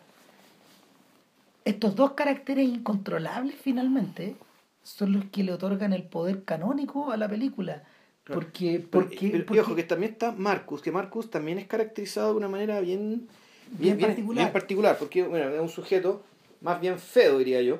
[1.65, 4.35] estos dos caracteres incontrolables finalmente
[4.83, 7.83] son los que le otorgan el poder canónico a la película.
[8.25, 12.47] Porque, porque, pero, ojo, que también está Marcus, que Marcus también es caracterizado de una
[12.47, 13.27] manera bien
[13.71, 14.43] bien, particular.
[14.45, 16.23] Bien particular, porque bueno, es un sujeto
[16.61, 17.79] más bien feo, diría yo,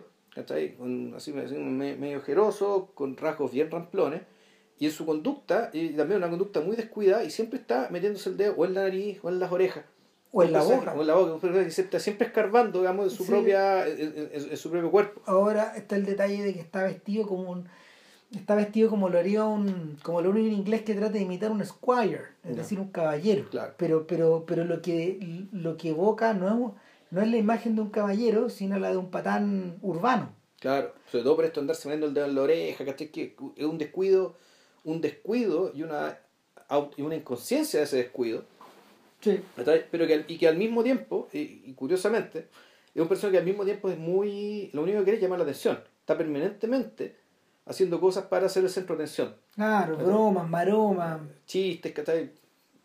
[0.78, 4.22] Con, así, medio ojeroso, con rasgos bien ramplones,
[4.80, 8.38] y en su conducta, y también una conducta muy descuidada, y siempre está metiéndose el
[8.38, 9.86] dedo o en la nariz o en las orejas.
[10.34, 10.94] O en la boca.
[10.94, 15.22] O en la boca, está siempre escarbando, digamos, en su, propia, en, su propio cuerpo.
[15.26, 17.70] Ahora está el detalle de que está vestido como un
[18.36, 21.52] está vestido como lo haría un como lo haría un inglés que trata de imitar
[21.52, 23.76] un squire es decir un caballero Claro.
[23.78, 26.74] pero pero pero lo que lo que evoca no es
[27.12, 30.32] no es la imagen de un caballero sino la de un patán urbano
[30.64, 33.10] Claro, sobre todo por esto andarse metiendo el dedo en la oreja, ¿cachai?
[33.10, 34.38] Que es un descuido,
[34.86, 36.18] un descuido y una,
[36.96, 38.46] y una inconsciencia de ese descuido,
[39.24, 39.42] sí.
[39.56, 42.48] Pero que, y que al mismo tiempo, y, y curiosamente,
[42.94, 45.40] es un personaje que al mismo tiempo es muy, lo único que quiere es llamar
[45.40, 47.16] la atención, está permanentemente
[47.66, 51.22] haciendo cosas para ser el centro de atención, claro bromas maromas.
[51.48, 52.30] Chistes, ¿cachai?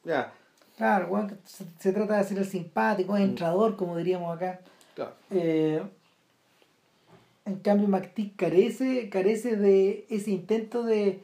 [0.04, 0.32] Ya,
[0.76, 3.22] claro que se, se trata de hacer el simpático Mm.
[3.22, 4.60] entrador como diríamos acá.
[4.94, 5.82] Claro, Eh,
[7.44, 11.20] en cambio, McTeague carece, carece de ese intento de.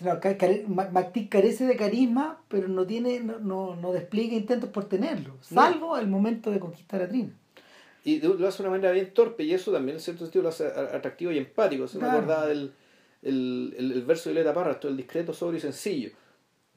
[0.00, 4.34] No, ca- care- Ma- McTeague carece de carisma, pero no tiene, no, no, no despliega
[4.36, 7.30] intentos por tenerlo, salvo el momento de conquistar a Trina.
[8.04, 10.48] y lo hace de una manera bien torpe y eso también en cierto sentido lo
[10.50, 12.18] hace atractivo y empático, se me Claro.
[12.18, 12.72] acordaba del
[13.22, 16.10] el, el, el verso de Violeta Parra, el discreto, sobrio y sencillo.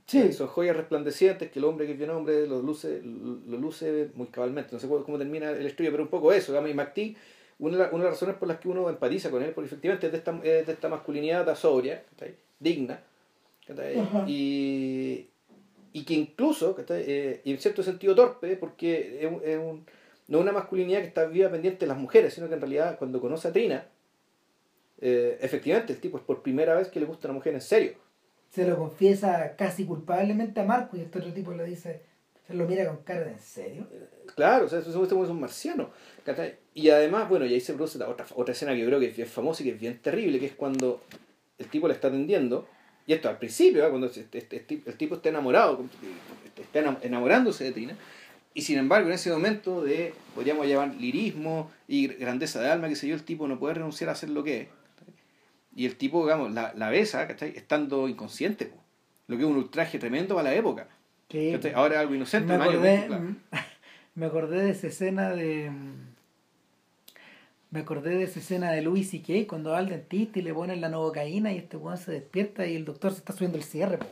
[0.07, 4.09] Sí, Son joyas resplandecientes que el hombre que es bien hombre lo luce, lo luce
[4.15, 4.71] muy cabalmente.
[4.73, 6.51] No sé cómo termina el estudio, pero un poco eso.
[6.51, 7.15] digamos, Y McTeague,
[7.59, 10.11] una, una de las razones por las que uno empatiza con él, porque efectivamente es
[10.11, 12.03] de esta, es de esta masculinidad sobria,
[12.59, 12.99] digna.
[14.27, 15.27] Y,
[15.93, 17.03] y que incluso, ¿cachai?
[17.07, 19.85] Eh, y en cierto sentido torpe, porque es, un- es un-
[20.27, 22.97] no es una masculinidad que está viva pendiente de las mujeres, sino que en realidad
[22.97, 23.85] cuando conoce a Trina,
[25.01, 27.61] eh, efectivamente el tipo es por primera vez que le gusta a una mujer en
[27.61, 27.93] serio.
[28.49, 32.01] se lo confiesa casi culpablemente a Marco y este otro tipo le dice,
[32.45, 33.87] se lo mira con cara de en serio.
[34.35, 35.89] Claro, o sea, eso es un marciano.
[36.73, 39.07] Y además, bueno, y ahí se produce la otra, otra escena que yo creo que
[39.07, 41.01] es bien famosa y que es bien terrible, que es cuando
[41.57, 42.67] el tipo le está atendiendo,
[43.07, 43.89] y esto al principio, ¿eh?
[43.89, 45.83] cuando este- este- este- el tipo está enamorado,
[46.57, 47.95] está enam- enamorándose de Tina,
[48.53, 52.95] y sin embargo en ese momento de, podríamos llamar lirismo y grandeza de alma, que
[52.95, 54.67] sé yo, el tipo no puede renunciar a hacer lo que es.
[55.75, 57.53] Y el tipo, digamos, la, la besa, ¿cachai?
[57.55, 58.77] Estando inconsciente, po.
[59.27, 60.87] lo que es un ultraje tremendo para la época.
[61.53, 61.71] ¿cachai?
[61.73, 63.35] Ahora es algo inocente, me año acordé, 20, claro.
[64.15, 65.71] me acordé de esa escena de
[67.71, 69.47] me acordé de esa escena de Louis C.K.
[69.47, 72.75] cuando va al dentista y le ponen la novocaína y este weón se despierta y
[72.75, 73.97] el doctor se está subiendo el cierre.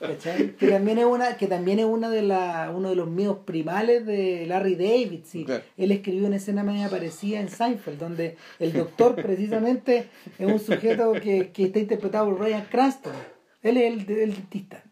[0.00, 0.56] ¿Cachai?
[0.56, 4.04] que también es una que también es una de la, uno de los míos primales
[4.04, 5.44] de Larry David sí.
[5.44, 5.62] Claro.
[5.76, 10.08] él escribió una escena media parecida en Seinfeld donde el doctor precisamente
[10.38, 13.12] es un sujeto que, que está interpretado por Ryan Cranston
[13.62, 14.82] él es el, el dentista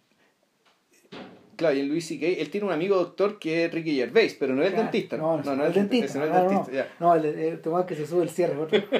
[1.61, 2.27] Claro, y en Luis C.K.
[2.27, 5.19] él tiene un amigo doctor que es Ricky Gervais, pero no es el dentista.
[5.19, 6.19] No, no, no, es el dentista.
[6.19, 8.57] no No, el no, no, el, el, el tomado que se sube el cierre.
[8.57, 8.82] otro.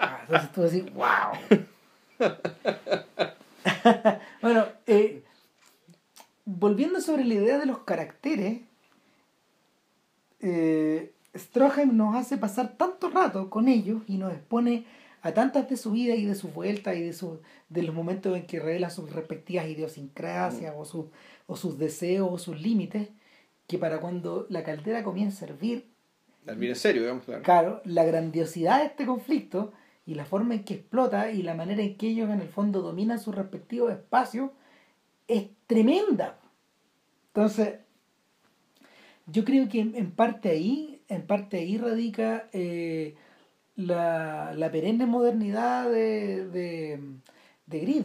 [0.00, 1.32] Ah, Entonces tú así, wow.
[4.40, 5.24] bueno, eh,
[6.44, 8.60] volviendo sobre la idea de los caracteres,
[10.40, 14.84] eh, Stroheim nos hace pasar tanto rato con ellos y nos expone
[15.22, 18.36] a tantas de su vida y de su vuelta y de, su, de los momentos
[18.36, 21.06] en que revela sus respectivas idiosincrasias o, sus
[21.48, 23.08] o sus deseos o sus límites,
[23.66, 25.88] que para cuando la caldera comienza a hervir,
[26.46, 27.42] en serio, digamos, claro.
[27.42, 29.72] claro, la grandiosidad de este conflicto
[30.06, 32.80] y la forma en que explota y la manera en que ellos en el fondo
[32.80, 34.50] dominan sus respectivos espacios
[35.26, 36.38] es tremenda.
[37.34, 37.80] Entonces,
[39.26, 43.14] yo creo que en, en parte ahí, en parte ahí radica eh,
[43.76, 47.00] la, la perenne modernidad de, de,
[47.66, 48.04] de Grid,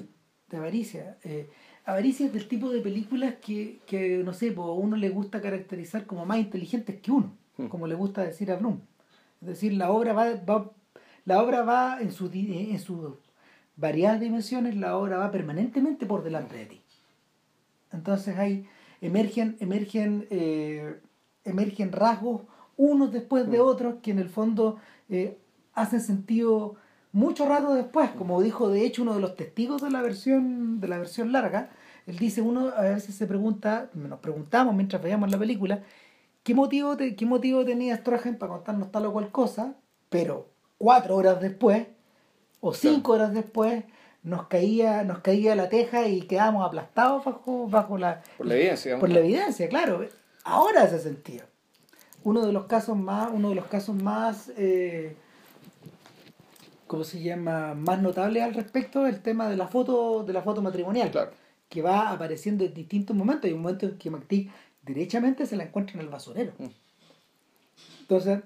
[0.50, 1.18] de Avaricia.
[1.24, 1.50] Eh,
[1.86, 5.42] Avaricia es del tipo de películas que, que no sé, pues, a uno le gusta
[5.42, 7.68] caracterizar como más inteligentes que uno, Hmm.
[7.68, 8.80] como le gusta decir a Bloom.
[9.42, 10.72] Es decir, la obra va, va
[11.26, 13.16] la obra va en sus di- en sus
[13.76, 16.82] variadas dimensiones, la obra va permanentemente por delante de ti.
[17.92, 18.66] Entonces hay
[19.02, 21.00] emergen emergen eh,
[21.44, 22.42] emergen rasgos
[22.78, 23.62] unos después de Mm.
[23.66, 24.78] otros que en el fondo
[25.10, 25.38] eh,
[25.74, 26.76] hacen sentido
[27.14, 30.88] mucho rato después, como dijo de hecho uno de los testigos de la versión de
[30.90, 31.70] la versión larga,
[32.06, 35.84] él dice uno a veces se pregunta, nos preguntamos mientras veíamos la película,
[36.44, 39.76] ¿qué motivo te- qué motivo tenía Stroheim para contarnos tal o cual cosa?
[40.10, 41.88] Pero cuatro horas después
[42.60, 43.84] o cinco horas después
[44.24, 49.00] nos caía nos caía la teja y quedábamos aplastados bajo bajo la Por la evidencia,
[49.00, 50.06] por la evidencia, claro.
[50.44, 51.46] Ahora hace sentido.
[52.24, 55.16] Uno de los casos más, uno de los casos más, eh,
[56.94, 57.74] ¿cómo se llama?
[57.74, 61.32] Más notables al respecto es el tema de la foto, de la foto matrimonial, Claro.
[61.68, 63.46] que va apareciendo en distintos momentos.
[63.46, 64.52] Hay un momento en que McTeague
[64.84, 66.54] derechamente se la encuentra en el basurero.
[66.60, 66.68] Mm.
[68.02, 68.42] Entonces,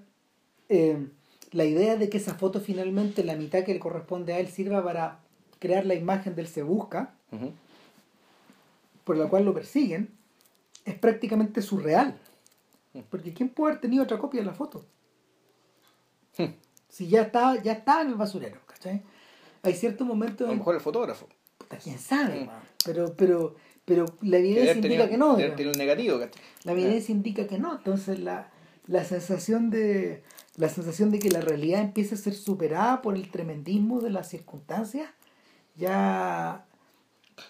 [0.69, 1.09] eh,
[1.51, 4.81] la idea de que esa foto finalmente, la mitad que le corresponde a él, sirva
[4.81, 5.19] para
[5.59, 7.15] crear la imagen del se busca,
[9.03, 10.09] por la cual lo persiguen,
[10.85, 12.17] es prácticamente surreal.
[13.09, 14.85] Porque ¿quién puede haber tenido otra copia de la foto?
[16.37, 16.53] Hmm.
[16.97, 18.59] Si ya estaba, ya estaba en el basurero.
[18.65, 19.03] ¿cachai?
[19.61, 20.47] Hay ciertos momentos...
[20.47, 21.27] A lo mejor el fotógrafo.
[21.59, 22.49] Puta, quién sabe,
[22.83, 23.55] pero, pero,
[23.85, 25.35] pero la evidencia indica que no.
[25.35, 26.19] Tiene un negativo,
[26.63, 28.49] La evidencia indica que no, entonces la,
[28.87, 30.23] la sensación de
[30.55, 34.27] la sensación de que la realidad empieza a ser superada por el tremendismo de las
[34.27, 35.07] circunstancias
[35.75, 36.65] ya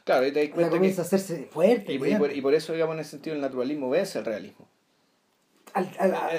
[0.03, 2.99] claro y te das cuenta comienza a hacerse fuerte y, y, por, eso digamos en
[2.99, 4.67] ese sentido el naturalismo vence el realismo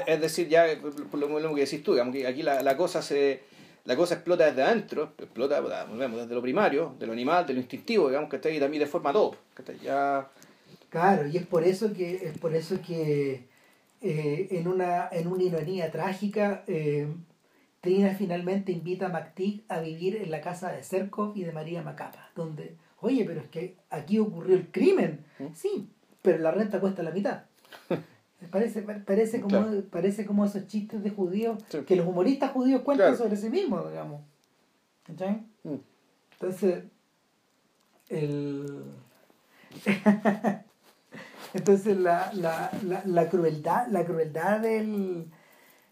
[0.07, 0.67] es decir ya
[1.11, 3.43] por lo mismo que decís tú digamos que aquí la, la cosa se
[3.89, 7.61] la cosa explota desde adentro, explota volvemos, desde lo primario, de lo animal, de lo
[7.61, 9.37] instintivo, digamos, que está ahí también de forma top.
[9.57, 10.29] Que ya...
[10.91, 13.47] Claro, y es por eso que, es por eso que
[14.03, 17.09] eh, en, una, en una ironía trágica, eh,
[17.81, 21.81] Trina finalmente invita a MacTig a vivir en la casa de Cerco y de María
[21.81, 25.25] Macapa, donde, oye, pero es que aquí ocurrió el crimen.
[25.39, 25.55] ¿Mm?
[25.55, 25.89] Sí,
[26.21, 27.45] pero la renta cuesta la mitad.
[28.51, 33.37] Parece, parece, como, parece como esos chistes de judíos que los humoristas judíos cuentan sobre
[33.37, 34.23] sí mismos, digamos.
[35.05, 35.43] ¿Cachai?
[35.65, 35.75] Mm.
[36.33, 36.85] Entonces,
[38.09, 38.85] el...
[41.55, 45.27] Entonces la, la, la, la, crueldad, la crueldad del,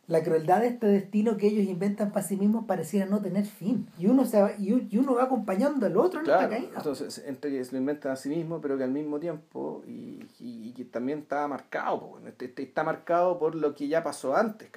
[0.09, 3.89] la crueldad de este destino que ellos inventan para sí mismos pareciera no tener fin.
[3.99, 6.71] Y uno se va, y, uno va acompañando al otro en esta caída.
[6.77, 10.25] Entonces, entre que se lo inventan a sí mismo, pero que al mismo tiempo, y,
[10.39, 14.69] y, que también está marcado, este, este, está marcado por lo que ya pasó antes,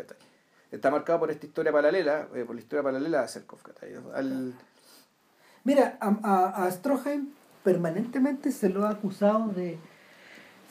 [0.72, 3.60] Está marcado por esta historia paralela, eh, por la historia paralela de Serkov,
[4.14, 4.54] Al...
[5.64, 7.30] Mira, a, a Stroheim
[7.64, 9.80] permanentemente se lo ha acusado de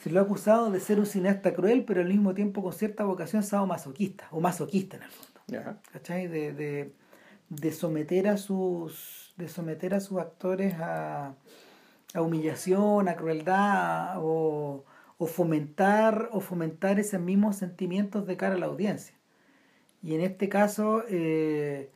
[0.01, 3.03] se lo ha acusado de ser un cineasta cruel, pero al mismo tiempo con cierta
[3.03, 5.79] vocación masoquista o masoquista en el fondo.
[5.91, 6.27] ¿Cachai?
[6.27, 6.93] De, de,
[7.49, 11.33] de, someter a sus de someter a sus actores a,
[12.13, 14.85] a humillación, a crueldad o,
[15.17, 19.15] o, fomentar o fomentar esos mismos sentimientos de cara a la audiencia.
[20.03, 21.89] Y en este caso, eh,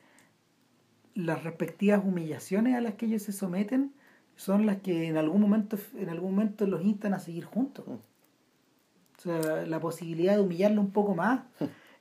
[1.14, 3.94] las respectivas humillaciones a las que ellos se someten
[4.36, 7.84] son las que en algún momento, en algún momento los instan a seguir juntos.
[7.86, 11.44] O sea, la posibilidad de humillarlo un poco más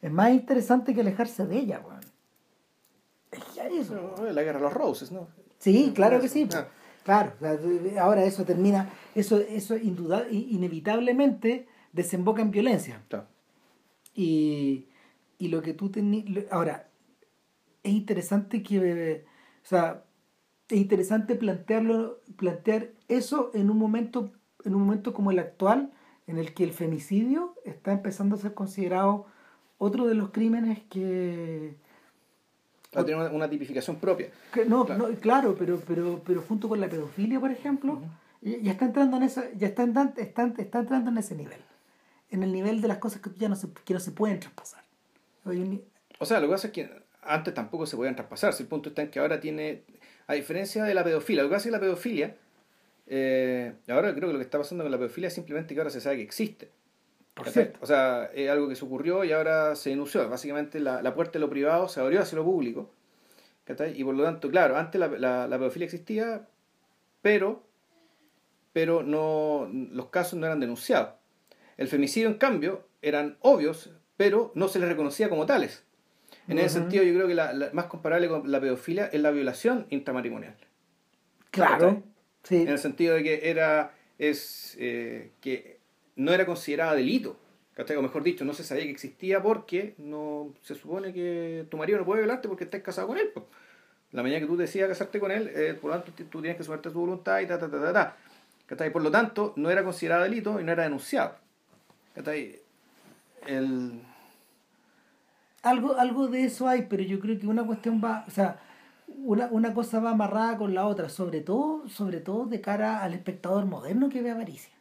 [0.01, 2.01] es más interesante que alejarse de ella, weón.
[3.31, 4.15] Es eso.
[4.31, 5.27] La guerra de los roses, ¿no?
[5.57, 6.47] Sí, claro que sí.
[6.53, 6.67] Ah.
[7.03, 7.33] Claro,
[7.99, 13.03] ahora eso termina, eso, eso indudable, inevitablemente desemboca en violencia.
[14.15, 14.87] Y,
[15.37, 16.87] y lo que tú tenías, ahora,
[17.83, 19.25] es interesante que,
[19.63, 20.03] o sea,
[20.69, 24.31] es interesante plantearlo, plantear eso en un momento,
[24.65, 25.91] en un momento como el actual,
[26.27, 29.25] en el que el femicidio está empezando a ser considerado
[29.77, 31.75] otro de los crímenes que
[33.03, 34.29] tiene una, tipificación propia.
[34.67, 35.09] no, claro.
[35.09, 38.01] no, claro, pero, pero, pero junto con la pedofilia, por ejemplo,
[38.41, 39.83] ya está entrando en esa, ya está,
[40.17, 41.59] está, está, entrando en ese nivel.
[42.29, 44.83] En el nivel de las cosas que ya no se, que no se pueden traspasar.
[46.19, 46.89] O sea, lo que pasa es que
[47.21, 48.53] antes tampoco se podían traspasar.
[48.53, 49.83] Si el punto está en que ahora tiene
[50.27, 52.35] a diferencia de la pedofilia, lo que hace la pedofilia,
[53.07, 55.89] eh, ahora creo que lo que está pasando con la pedofilia es simplemente que ahora
[55.89, 56.71] se sabe que existe.
[57.81, 60.27] O sea, es algo que se ocurrió y ahora se denunció.
[60.29, 62.91] Básicamente la, la puerta de lo privado se abrió hacia lo público.
[63.95, 66.47] Y por lo tanto, claro, antes la, la, la, pedofilia existía,
[67.21, 67.63] pero,
[68.73, 71.13] pero no, los casos no eran denunciados.
[71.77, 75.85] El femicidio, en cambio, eran obvios, pero no se les reconocía como tales.
[76.47, 79.87] En ese sentido, yo creo que la, más comparable con la pedofilia es la violación
[79.89, 80.55] intramatrimonial.
[81.51, 82.03] Claro.
[82.43, 82.57] Sí.
[82.57, 85.79] En el sentido de que era es eh, que
[86.15, 87.37] no era considerada delito.
[87.77, 91.97] O mejor dicho, no se sabía que existía porque no se supone que tu marido
[91.97, 93.31] no puede violarte porque estás casado con él.
[94.11, 96.63] La mañana que tú decidas casarte con él, eh, por lo tanto tú tienes que
[96.63, 98.15] suerte tu voluntad y ta, ta, ta, ta,
[98.77, 98.91] ta.
[98.91, 101.35] Por lo tanto, no era considerada delito y no era denunciado.
[103.47, 104.01] El
[105.63, 108.61] algo, algo de eso hay, pero yo creo que una cuestión va, o sea,
[109.07, 113.13] una, una cosa va amarrada con la otra, sobre todo, sobre todo de cara al
[113.13, 114.73] espectador moderno que ve avaricia.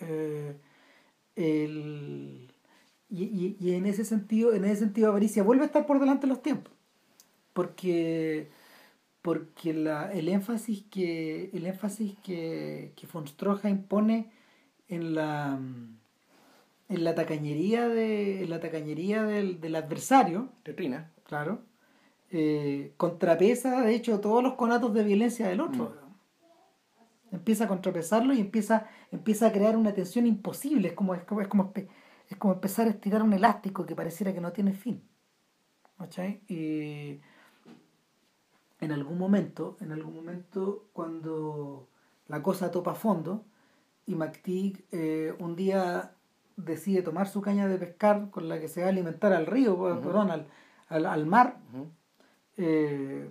[0.00, 0.56] Eh,
[3.08, 6.32] y, y, en ese sentido, en ese sentido avaricia vuelve a estar por delante de
[6.32, 6.72] los tiempos.
[7.52, 8.50] Porque
[9.22, 14.30] porque la, el énfasis que el énfasis que, que von Stroheim pone
[14.88, 15.58] en la
[16.88, 21.60] en la tacañería de en la tacañería del, del adversario Trina claro
[22.30, 25.94] eh, contrapesa de hecho todos los conatos de violencia del otro
[27.30, 27.34] mm.
[27.34, 31.40] empieza a contrapesarlo y empieza empieza a crear una tensión imposible es como es como
[31.42, 31.72] es como,
[32.28, 35.02] es como empezar a estirar un elástico que pareciera que no tiene fin
[35.98, 36.42] ¿cachai?
[36.48, 37.20] y
[38.80, 41.88] en algún momento en algún momento cuando
[42.28, 43.44] la cosa topa fondo
[44.06, 46.14] y McTeague eh, un día
[46.58, 49.78] decide tomar su caña de pescar con la que se va a alimentar al río,
[50.02, 51.58] perdón, al, al, mar,
[52.56, 53.28] eh,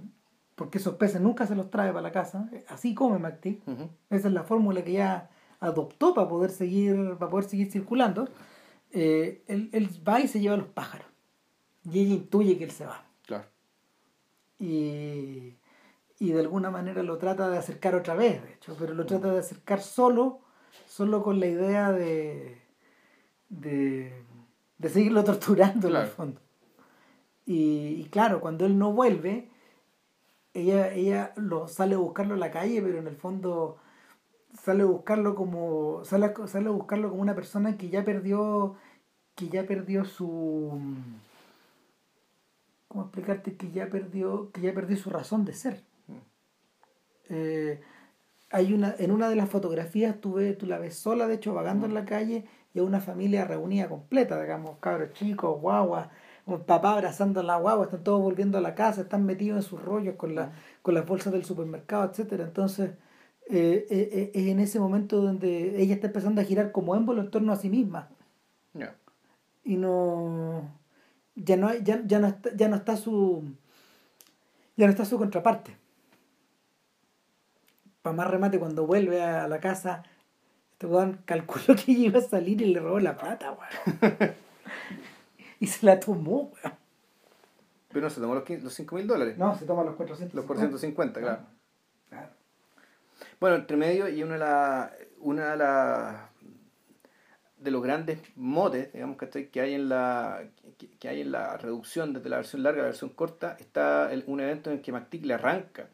[0.56, 3.62] porque esos peces nunca se los trae para la casa, así come McTeague,
[4.10, 5.30] esa es la fórmula que ya
[5.60, 8.30] adoptó para poder seguir, para poder seguir circulando,
[8.92, 11.08] eh, él, él, va y se lleva a los pájaros.
[11.84, 13.06] Y ella intuye que él se va.
[13.26, 13.46] Claro.
[14.60, 15.56] Y,
[16.20, 19.32] y de alguna manera lo trata de acercar otra vez, de hecho, pero lo trata
[19.34, 20.40] de acercar solo,
[20.86, 22.67] solo con la idea de,
[23.50, 24.14] de,
[24.78, 26.42] de seguirlo torturando en el fondo.
[27.46, 29.50] Y, y, claro, cuando él no vuelve,
[30.54, 33.78] ella, ella lo sale a buscarlo en la calle, pero en el fondo
[34.62, 38.76] sale a buscarlo como sale, sale a buscarlo como una persona que ya perdió
[39.36, 40.80] que ya perdió su
[42.88, 46.14] cómo explicarte que ya perdió que ya perdió su razón de ser mm.
[47.30, 47.82] eh,
[48.50, 51.54] hay una en una de las fotografías tú, ves, tú la ves sola de hecho
[51.54, 52.46] vagando en la calle
[52.86, 56.10] a una familia reunida completa digamos cabros chicos guaguas
[56.46, 59.70] un papá abrazando a la guagua están todos volviendo a la casa están metidos en
[59.70, 60.52] sus rollos con la,
[60.82, 62.92] con las bolsas del supermercado etcétera entonces
[63.50, 67.22] eh, eh, eh, es en ese momento donde ella está empezando a girar como émbolo
[67.22, 68.10] en torno a sí misma.
[69.64, 70.72] Y no.
[71.36, 73.44] Ya no, ya, ya, no está, ya no está su.
[74.76, 75.76] Ya no está su contraparte.
[78.02, 80.04] Para más remate, cuando vuelve a la casa,
[80.78, 84.36] este weón calculó que iba a salir y le robó la plata, weón.
[85.60, 86.76] y se la tomó, weón.
[87.88, 89.40] Pero no se tomó los, los 5 mil dólares.
[89.40, 90.36] No, se toma los 450.
[90.36, 91.40] Los 450, claro.
[92.10, 92.30] Claro.
[93.40, 96.30] Bueno, entre medio y una de las una de la,
[97.58, 100.44] de los grandes motes, digamos que hay en la
[101.00, 104.42] que, hay en la reducción desde la versión larga a la versión corta, está un
[104.42, 105.90] evento en que McTick le arranca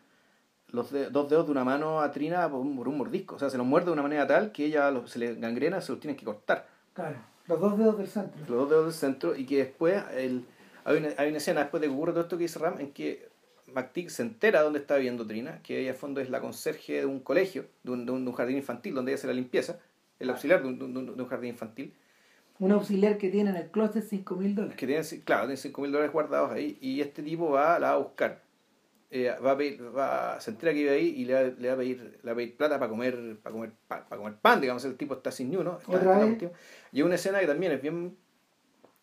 [0.73, 3.35] los dos dedos de una mano a Trina por un, mordisco.
[3.35, 5.91] O sea, se los muerde de una manera tal que ella se le gangrena, se
[5.91, 6.67] los tiene que cortar.
[6.93, 7.17] Claro,
[7.47, 8.39] los dos dedos del centro.
[8.39, 10.45] Los dos dedos del centro y que después el,
[10.83, 12.91] hay, una, hay una escena después de que ocurre todo esto que dice Ram en
[12.91, 13.29] que
[13.67, 17.05] McTeague se entera dónde está viviendo Trina, que ella a fondo es la conserje de
[17.05, 19.79] un colegio, de un, de un, jardín infantil, donde ella hace la limpieza,
[20.19, 21.93] el auxiliar de un, de un jardín infantil.
[22.59, 24.77] Un auxiliar que tiene en el closet 5 mil dólares.
[24.77, 27.93] Que tiene, claro, tiene 5 mil dólares guardados ahí, y este tipo va, la va
[27.93, 28.42] a buscar.
[29.15, 31.73] Eh, va a pedir, va, se entera que vive ahí y le va, le va,
[31.75, 34.83] a pedir, le va a pedir plata para comer, para comer, para, comer pan, digamos,
[34.85, 35.77] el tipo está sin ni uno.
[36.91, 38.17] y es una escena que también es bien,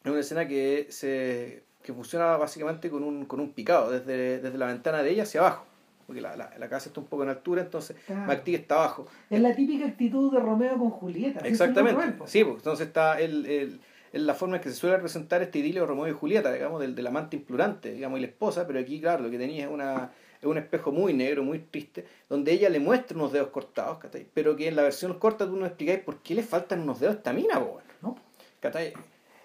[0.02, 4.58] es una escena que se que funciona básicamente con un, con un picado, desde, desde
[4.58, 5.64] la ventana de ella hacia abajo,
[6.08, 8.32] porque la, la, la casa está un poco en altura, entonces claro.
[8.32, 9.06] está abajo.
[9.30, 11.46] Es la típica actitud de Romeo con Julieta.
[11.46, 13.80] Exactamente, sí, pues, entonces está el, el,
[14.12, 16.80] es la forma en que se suele representar este idilio de Romeo y Julieta, digamos,
[16.80, 19.70] del, del amante implorante, digamos, y la esposa, pero aquí, claro, lo que tenía es
[19.70, 20.10] una
[20.40, 23.98] es un espejo muy negro, muy triste, donde ella le muestra unos dedos cortados,
[24.32, 27.16] pero que en la versión corta tú no explicáis por qué le faltan unos dedos
[27.16, 27.62] a esta mina,
[28.00, 28.16] ¿no?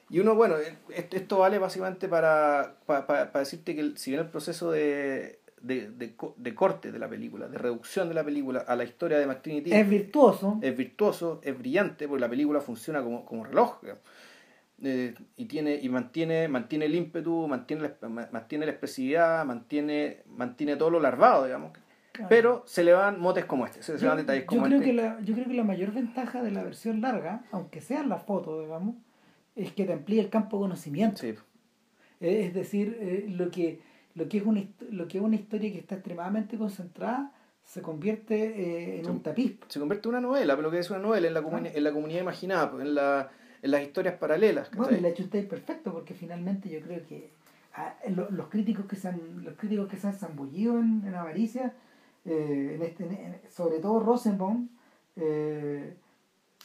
[0.09, 0.55] Y uno, bueno,
[0.89, 6.91] esto vale básicamente para, para, decirte que si bien el proceso de, de, de, corte
[6.91, 10.59] de la película, de reducción de la película a la historia de McTrinity es virtuoso.
[10.61, 13.79] Es virtuoso, es brillante, porque la película funciona como, como reloj.
[14.83, 20.75] Eh, y tiene y mantiene mantiene el ímpetu mantiene la, mantiene la expresividad mantiene mantiene
[20.75, 21.71] todo lo larvado digamos
[22.27, 24.91] pero se le van motes como este se, le van detalles como yo creo este
[24.91, 28.17] que la, yo creo que la mayor ventaja de la versión larga aunque sea la
[28.17, 28.95] foto digamos
[29.55, 31.21] es que te amplía el campo de conocimiento.
[31.21, 31.33] Sí.
[32.19, 33.81] Es decir, eh, lo, que,
[34.13, 37.31] lo, que es una, lo que es una historia que está extremadamente concentrada
[37.63, 39.57] se convierte eh, en un tapiz.
[39.67, 41.91] Se convierte en una novela, pero lo que es una novela en la, en la
[41.91, 43.31] comunidad imaginada, en, la,
[43.65, 44.69] en las historias paralelas.
[44.71, 47.31] Bueno, y la hecho usted perfecto, porque finalmente yo creo que
[47.73, 51.73] ah, los, críticos que se han, los críticos que se han zambullido en, en Avaricia,
[52.25, 54.69] eh, en este, sobre todo Rosenbaum,
[55.15, 55.95] eh,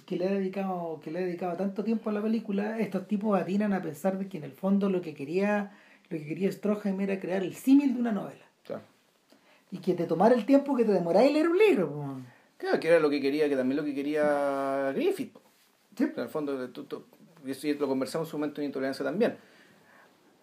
[0.04, 3.38] que le ha dedicado que le ha dedicado tanto tiempo a la película estos tipos
[3.38, 5.72] atinan a pensar de que en el fondo lo que quería
[6.08, 8.82] lo que quería Stroheim era crear el símil de una novela claro.
[9.70, 12.20] y que te tomara el tiempo que te demoráis leer un libro
[12.56, 15.36] claro que era lo que quería que también lo que quería Griffith
[16.06, 16.12] ¿Sí?
[16.14, 16.70] en el fondo
[17.44, 19.36] y eso lo conversamos en su momento de intolerancia también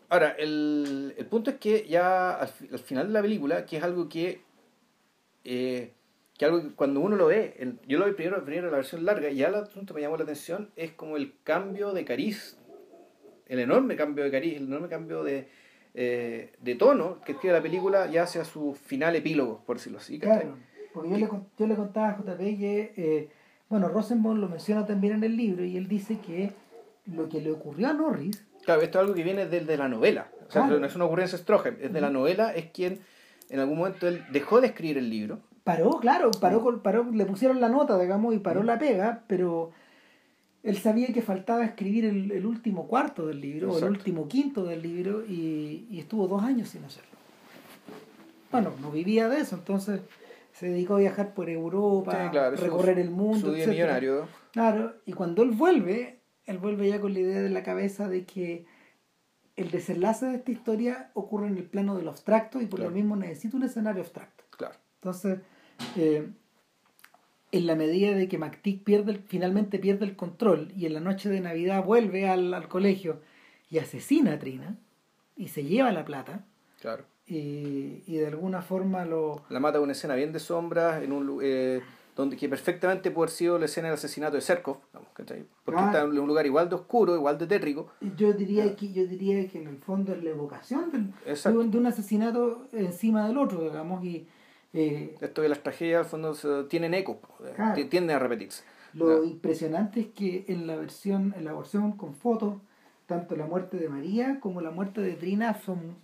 [0.10, 3.84] ahora el, el punto es que ya al, al, final de la película que es
[3.84, 4.42] algo que
[5.44, 5.94] eh,
[6.38, 9.30] que algo que cuando uno lo ve, yo lo vi primero, primero la versión larga
[9.30, 12.58] y ya el asunto me llamó la atención, es como el cambio de cariz,
[13.48, 15.48] el enorme cambio de cariz, el enorme cambio de,
[15.96, 20.20] eh, de tono que tiene la película ya hacia su final epílogo, por decirlo así.
[20.20, 20.56] Claro,
[20.94, 23.30] porque yo le, yo le contaba a JP que, eh,
[23.70, 26.54] bueno, Rosenbaum lo menciona también en el libro y él dice que
[27.06, 28.44] lo que le ocurrió a Norris...
[28.64, 31.06] Claro, esto es algo que viene de, de la novela, o sea, no es una
[31.06, 33.00] ocurrencia Stroheim, es de la novela, es quien
[33.50, 35.40] en algún momento él dejó de escribir el libro.
[35.64, 39.72] Paró, claro, paró, paró, le pusieron la nota, digamos, y paró la pega, pero
[40.64, 44.64] él sabía que faltaba escribir el, el último cuarto del libro, o el último quinto
[44.64, 47.12] del libro, y, y, estuvo dos años sin hacerlo.
[48.52, 50.02] bueno, no vivía de eso, entonces
[50.58, 53.50] se dedicó a viajar por Europa, recorrer el mundo.
[53.50, 54.28] Su día millonario.
[54.52, 58.26] Claro, y cuando él vuelve, él vuelve ya con la idea de la cabeza de
[58.26, 58.66] que
[59.56, 63.16] el desenlace de esta historia ocurre en el plano del abstracto y por lo mismo
[63.16, 64.46] necesita un escenario abstracto.
[64.50, 64.76] Claro.
[64.96, 65.40] Entonces,
[65.96, 66.28] eh,
[67.52, 71.30] en la medida de que MacTick pierde finalmente pierde el control y en la noche
[71.30, 73.22] de Navidad vuelve al, colegio
[73.70, 74.76] y asesina a Trina
[75.36, 76.46] y se lleva la plata.
[76.82, 77.06] Claro.
[77.28, 79.42] Y, y de alguna forma lo...
[79.50, 81.40] La mata una escena bien de sombras en un...
[81.42, 81.82] Eh,
[82.16, 86.18] donde que perfectamente puede haber sido la escena del asesinato de Serkov, porque está en
[86.18, 87.92] un lugar igual de oscuro, igual de tétrico.
[88.16, 91.86] Yo diría, que, yo diría que en el fondo es la evocación del, de un
[91.86, 94.28] asesinato encima del otro, digamos, y...
[94.74, 96.34] Eh, Esto de las tragedias al fondo
[96.68, 97.20] tienen eco,
[97.76, 98.64] eh, tienden a repetirse.
[98.94, 102.56] Lo impresionante es que en la versión, en la versión con fotos,
[103.06, 105.96] tanto la muerte de María como la muerte de Trina son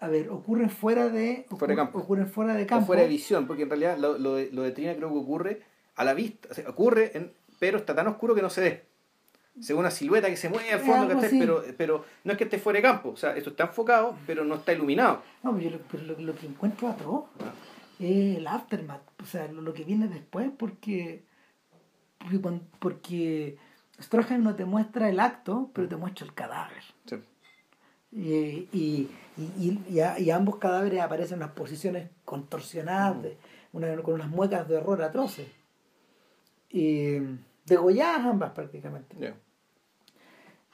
[0.00, 1.98] a ver, ocurren fuera de, fuera de campo.
[1.98, 2.86] ocurren fuera de campo.
[2.86, 5.62] fuera de visión, porque en realidad lo, lo, de, lo de Trina creo que ocurre
[5.96, 8.84] a la vista, o sea, ocurre, en, pero está tan oscuro que no se ve.
[9.60, 12.78] Según una silueta que se mueve al fondo, pero, pero no es que esté fuera
[12.78, 15.22] de campo, o sea, esto está enfocado, pero no está iluminado.
[15.42, 17.52] No, pero, yo lo, pero lo, que encuentro atroz ah.
[17.98, 21.24] es el aftermath, o sea, lo, que viene después, porque,
[22.18, 23.58] porque, porque
[24.00, 26.82] Stroheim no te muestra el acto, pero te muestra el cadáver.
[28.12, 28.68] Sí.
[28.72, 33.16] Y, y, y, y, ambos cadáveres aparecen en unas posiciones contorsionadas,
[33.72, 35.48] con unas muecas de horror atroces.
[36.70, 37.18] Y
[37.66, 39.34] degolladas ambas prácticamente.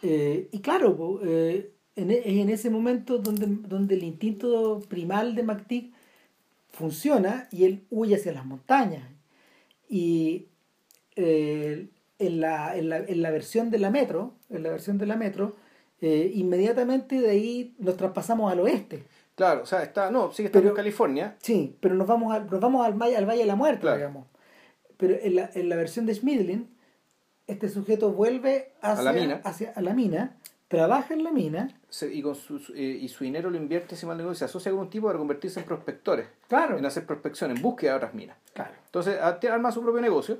[0.03, 5.43] Eh, y claro, eh, en, e, en, ese momento donde, donde el instinto primal de
[5.43, 5.95] MacTick
[6.71, 9.09] funciona y él huye hacia las montañas.
[9.89, 10.49] Y
[11.17, 11.89] eh,
[12.19, 15.17] en, la, en, la, en la versión de la metro, en la versión de la
[15.17, 15.57] metro,
[16.01, 19.05] eh, inmediatamente de ahí nos traspasamos al oeste.
[19.35, 21.37] Claro, o sea, está, no, sigue estando en California.
[21.43, 24.27] Sí, pero nos vamos, al, nos vamos al, al Valle de la Muerte, digamos.
[24.97, 26.75] Pero en la, en la versión de Schmidlin,
[27.47, 30.37] este sujeto vuelve hacia, a la mina, hacia, a la mina
[30.69, 31.69] trabaja en la mina.
[32.11, 34.91] y, con su, eh, y su dinero lo invierte, si mal se asocia a algún
[34.91, 36.27] tipo para convertirse en prospectores.
[36.49, 36.79] Claro.
[36.79, 38.37] En hacer prospección, en búsqueda de otras minas.
[38.53, 38.73] Claro.
[38.87, 40.39] Entonces, arma su propio negocio.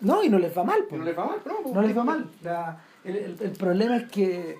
[0.00, 0.84] No, y no les va mal.
[0.88, 0.98] Pues.
[0.98, 1.72] No les va mal, no.
[1.72, 2.26] No les va mal.
[3.04, 4.56] el, el, el, problema es que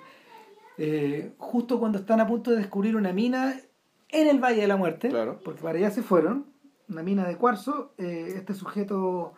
[0.83, 3.55] eh, justo cuando están a punto de descubrir una mina
[4.09, 5.11] en el Valle de la Muerte,
[5.45, 6.47] porque para allá se fueron,
[6.89, 9.35] una mina de cuarzo, eh, este sujeto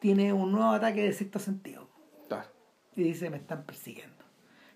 [0.00, 1.86] tiene un nuevo ataque de sexto sentido.
[2.96, 4.24] Y dice, me están persiguiendo,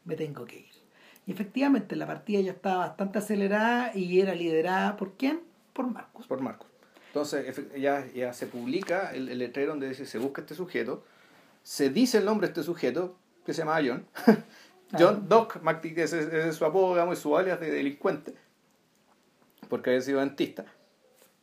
[0.05, 0.75] me tengo que ir.
[1.27, 5.41] Y efectivamente la partida ya estaba bastante acelerada y era liderada por quién?
[5.73, 6.27] Por Marcos.
[6.27, 6.69] Por Marcos.
[7.09, 11.03] Entonces ya, ya se publica el, el letrero donde dice, se busca este sujeto,
[11.63, 14.07] se dice el nombre de este sujeto, que se llama John,
[14.99, 18.35] John Doc McTick, ese, es su apodo, digamos, y su alias de delincuente,
[19.69, 20.65] porque había sido dentista.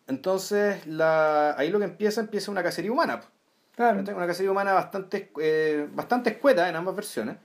[0.08, 3.22] Entonces, la, ahí lo que empieza, empieza una cacería humana.
[3.76, 4.02] Claro.
[4.02, 7.38] Una cacería humana bastante, eh, bastante escueta en ambas versiones.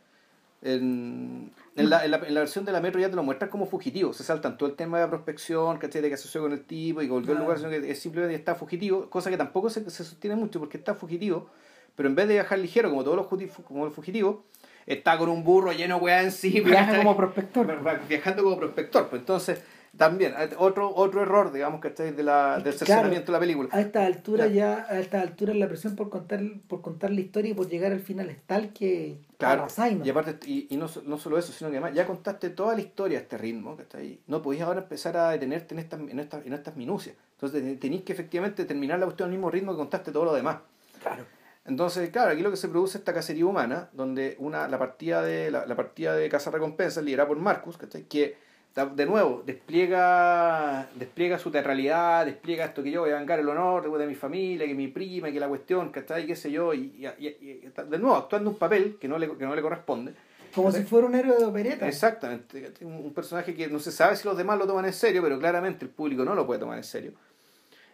[0.63, 4.13] En, en, la, en, la, versión de la Metro ya te lo muestran como fugitivo.
[4.13, 6.03] Se saltan todo el tema de la prospección, ¿cachai?
[6.03, 9.09] De que asoció con el tipo y volvió al lugar, sino que simplemente está fugitivo,
[9.09, 11.51] cosa que tampoco se, se, sostiene mucho porque está fugitivo,
[11.95, 13.27] pero en vez de viajar ligero como todos los,
[13.63, 14.39] como los fugitivos,
[14.87, 16.69] está con un burro lleno de weá encima.
[16.69, 18.07] Viaja como prospector.
[18.09, 19.09] Viajando como prospector.
[19.09, 19.61] Pues entonces,
[19.97, 23.69] también, eh, otro, otro error, digamos, que de la, del cercenamiento de la película.
[23.73, 27.53] A esta altura ya, a esta altura la presión por contar, por contar la historia
[27.53, 29.67] y por llegar al final es tal que claro.
[30.05, 32.81] Y aparte, y, y no, no, solo eso, sino que además ya contaste toda la
[32.81, 34.21] historia a este ritmo, que está ahí.
[34.27, 37.17] No podías ahora empezar a detenerte en estas, en estas, en estas minucias.
[37.33, 40.59] Entonces tenéis que efectivamente terminar la cuestión al mismo ritmo que contaste todo lo demás.
[41.03, 41.25] Claro.
[41.69, 45.23] Entonces, claro, aquí lo que se produce es esta cacería humana, donde una, la partida
[45.23, 47.77] de la, partida de Casa Recompensa liderada por Marcus,
[48.09, 48.37] que
[48.85, 53.91] de nuevo despliega, despliega su teatralidad, despliega esto que yo voy a vengar el honor
[53.99, 56.75] de, mi familia, que mi prima, que la cuestión, que está ahí, qué sé yo,
[56.75, 60.13] y, de nuevo actuando un papel que no le, que no le corresponde.
[60.55, 61.89] Como si fuera un héroe de opereta.
[61.89, 65.39] Exactamente, un personaje que no se sabe si los demás lo toman en serio, pero
[65.39, 67.13] claramente el público no lo puede tomar en serio.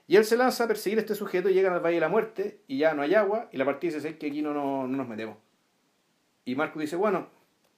[0.06, 2.08] Y él se lanza a perseguir a este sujeto y llegan al Valle de la
[2.08, 4.86] Muerte y ya no hay agua y la partida dice, es que aquí no, no,
[4.86, 5.36] nos metemos.
[6.44, 7.28] Y Marcos dice, bueno,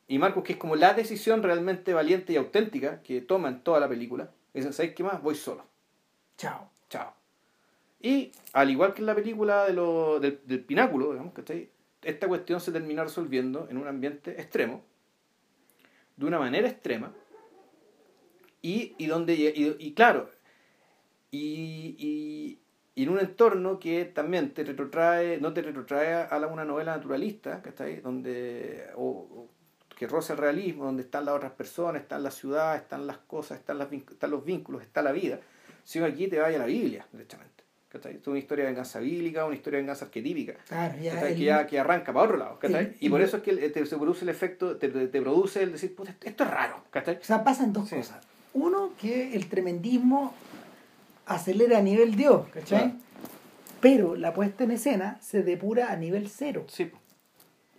[0.09, 3.79] y Marcos que es como la decisión realmente valiente y auténtica que toma en toda
[3.79, 5.23] la película, dice, ¿sabes qué más?
[5.23, 5.65] Voy solo.
[6.37, 6.71] Chao.
[6.89, 7.13] Chao.
[8.01, 11.71] Y al igual que en la película de lo, del, pináculo, digamos, que
[12.03, 14.83] esta cuestión se termina resolviendo en un ambiente extremo,
[16.17, 17.15] de una manera extrema,
[18.61, 20.31] y, y donde, y claro,
[21.39, 22.59] y,
[22.97, 26.97] y, en un entorno que también te retrotrae, no te retrotrae a la, una novela
[26.97, 29.49] naturalista, que está ahí, donde, o,
[29.97, 33.59] que roza el realismo, donde están las otras personas, están las ciudades, están las cosas,
[33.59, 35.41] están, las, están los vínculos, está la vida,
[35.83, 37.53] sino aquí te vaya a la Biblia, derechamente.
[37.89, 38.17] ¿cachai?
[38.17, 40.55] Es una historia de venganza bíblica, una historia de venganza arquetípica.
[40.69, 43.43] Claro, ya que, ya, que arranca para otro lado, el- y por el- eso es
[43.45, 46.51] que te, se produce el efecto, te, te- te produce el decir, puta, esto es
[46.51, 47.17] raro, ¿cachai?
[47.21, 47.97] O sea, pasan dos Sí.
[47.97, 48.25] cosas.
[48.53, 50.35] Uno, que el tremendismo
[51.27, 52.91] acelera a nivel Dios, ¿cachai?
[52.91, 52.95] Claro.
[53.81, 56.65] Pero la puesta en escena se depura a nivel cero.
[56.69, 56.91] Sí.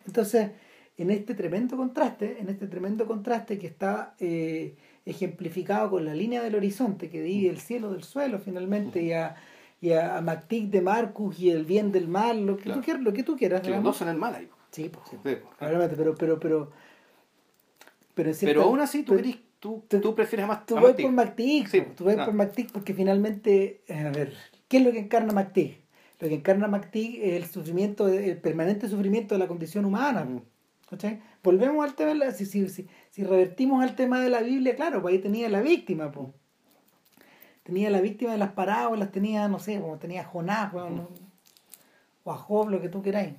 [0.06, 0.52] Entonces,
[0.98, 6.44] en este tremendo contraste, en este tremendo contraste que está eh, ejemplificado con la línea
[6.44, 9.36] del horizonte que divide el cielo del suelo finalmente y a,
[9.82, 12.80] y a, Mactic de Marcus y el bien del mal, lo que, Claro.
[12.82, 13.62] tú, quieras, lo que tú quieras.
[13.62, 14.48] que los dos son el mal ahí.
[14.72, 15.16] Sí, pues, sí.
[15.16, 20.48] Sí, pero, pero, pero, pero, Pero aún así, tú, pero- querís- tú, tú- tú prefieres
[20.48, 21.12] más Tú vas por
[21.70, 24.34] Sí, po, tú vas por MacTic porque finalmente, eh, a ver,
[24.68, 25.80] ¿qué es lo que encarna MacTic?
[26.20, 30.28] Lo que encarna MacTic es el sufrimiento, el permanente sufrimiento de la condición humana.
[30.88, 31.20] ¿cachai?
[31.44, 34.76] Volvemos al tema, de la- si, si, si, si revertimos al tema de la Biblia,
[34.76, 36.28] claro, pues ahí tenía la víctima, pues.
[37.64, 41.10] Tenía la víctima de las parábolas, tenía, no sé, como tenía a Jonás, weón, ¿no?
[42.24, 43.34] o a Job, lo que tú queráis.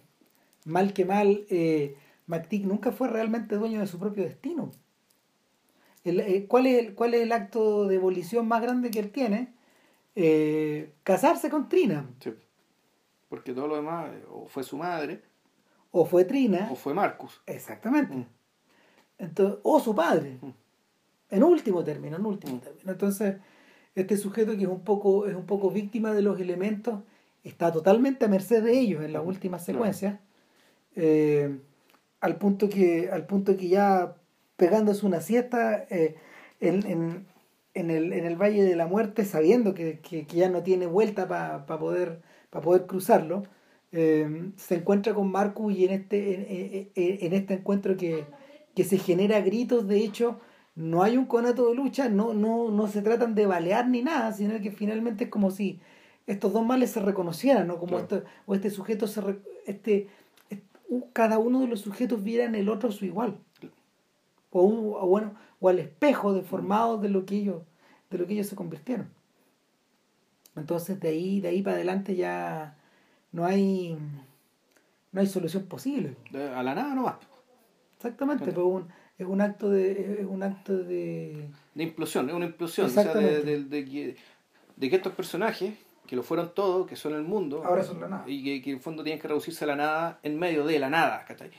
[0.65, 1.95] Mal que mal, eh,
[2.65, 4.73] nunca fue realmente dueño de su propio destino.
[6.11, 9.11] El, eh, ¿cuál, es el, ¿Cuál es el acto de ebullición más grande que él
[9.11, 9.53] tiene?
[10.15, 12.07] Eh, casarse con Trina.
[12.21, 12.33] Sí.
[13.29, 15.23] Porque todo lo demás, eh, o fue su madre,
[15.91, 16.69] O fue Trina.
[16.71, 17.41] o fue Marcus.
[17.47, 18.15] Exactamente.
[18.15, 18.27] Mm.
[19.19, 20.39] Entonces, o su padre.
[20.41, 20.51] Mm.
[21.31, 22.61] En último término, en último Mm.
[22.61, 22.93] término.
[22.93, 23.37] Entonces,
[23.95, 27.01] este sujeto que es un poco, es un poco víctima de los elementos,
[27.43, 29.29] está totalmente a merced de ellos en las Mm.
[29.29, 29.79] últimas Claro.
[29.79, 30.21] secuencias.
[30.99, 31.59] eh,
[32.23, 34.17] al punto que, al punto que ya
[34.57, 36.17] pegándose una siesta eh,
[36.61, 37.27] en, en-
[37.75, 40.87] en el, en el Valle de la Muerte, sabiendo que, que- que ya no tiene
[40.87, 43.43] vuelta para poder, pa poder cruzarlo,
[43.93, 48.25] eh, se encuentra con Marcus y en este, en, en- en- en este encuentro que,
[48.75, 50.41] que se genera gritos, de hecho,
[50.75, 54.33] no hay un conato de lucha, no, no, no se tratan de balear ni nada,
[54.33, 55.79] sino que finalmente es como si
[56.27, 57.75] estos dos males se reconocieran, ¿no?
[57.79, 58.03] Como Claro.
[58.05, 60.09] esto, o este sujeto se re- este,
[61.13, 63.39] cada uno de los sujetos viera en el otro su igual.
[64.59, 67.63] O, un- o bueno, o al espejo deformado de lo que ellos,
[68.11, 69.09] de lo que ellos se convirtieron.
[70.57, 72.77] Entonces de ahí, de ahí para adelante ya
[73.33, 73.99] no hay
[75.13, 76.15] no hay solución posible.
[76.55, 77.17] A la nada nomás.
[77.97, 78.55] Exactamente, Claro.
[78.57, 78.89] pero un-
[79.19, 82.87] es un acto de, es un acto de De implosión, es una implosión.
[82.87, 83.51] O sea, de, Exactamente.
[83.51, 84.17] de- de que,
[84.77, 85.75] de que estos personajes,
[86.07, 88.25] que lo fueron todos, que son el mundo, Ahora son la nada.
[88.27, 90.79] y que, que en el fondo tienen que reducirse a la nada en medio de
[90.79, 91.51] la nada, ¿cachai?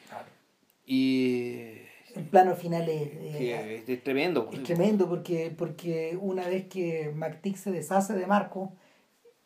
[0.86, 1.74] Y
[2.18, 4.50] el plano final es, es- que es, es tremendo.
[4.52, 8.74] es tremendo porque, porque una vez que MacTick se deshace de Marco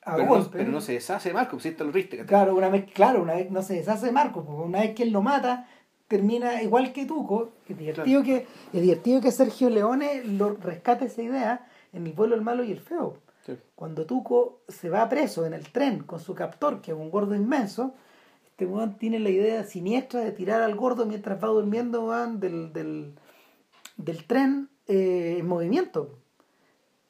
[0.04, 2.28] a Pero no, golpe, pero no se deshace de Marco, si está lo riste, ¿cachai?
[2.28, 5.04] Claro, una vez, claro, una vez no se deshace de Marco, porque una vez que
[5.04, 5.68] él lo mata,
[6.08, 11.22] termina igual que Tuco, es divertido que, es divertido que Sergio Leone lo rescate esa
[11.22, 13.18] idea en el vuelo el malo y el feo.
[13.46, 13.54] Sí.
[13.76, 17.36] Cuando Tuco se va preso en el tren con su captor, que es un gordo
[17.36, 17.94] inmenso,
[18.62, 22.72] este weón tiene la idea siniestra de tirar al gordo mientras va durmiendo weón, del,
[22.72, 23.16] del,
[23.98, 26.20] del tren eh, en movimiento.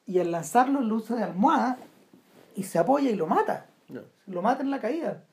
[0.06, 1.76] Y al lanzarlo lo usa de almohada
[2.56, 4.00] y se apoya y lo mata No.
[4.26, 5.26] lo mata en la caída,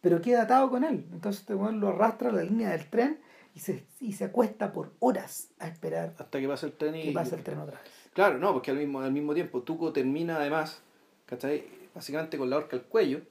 [0.00, 1.06] pero queda atado con él.
[1.12, 3.18] Entonces este weón lo arrastra a la línea del tren
[3.52, 7.02] y se, y se acuesta por horas a esperar Hasta que pasa el tren y...
[7.02, 7.90] que pase el tren otra vez.
[8.14, 10.80] Claro, no, porque al mismo, al mismo tiempo Tuco termina además,
[11.26, 11.64] ¿cachai?
[11.96, 13.22] Básicamente con la horca al cuello.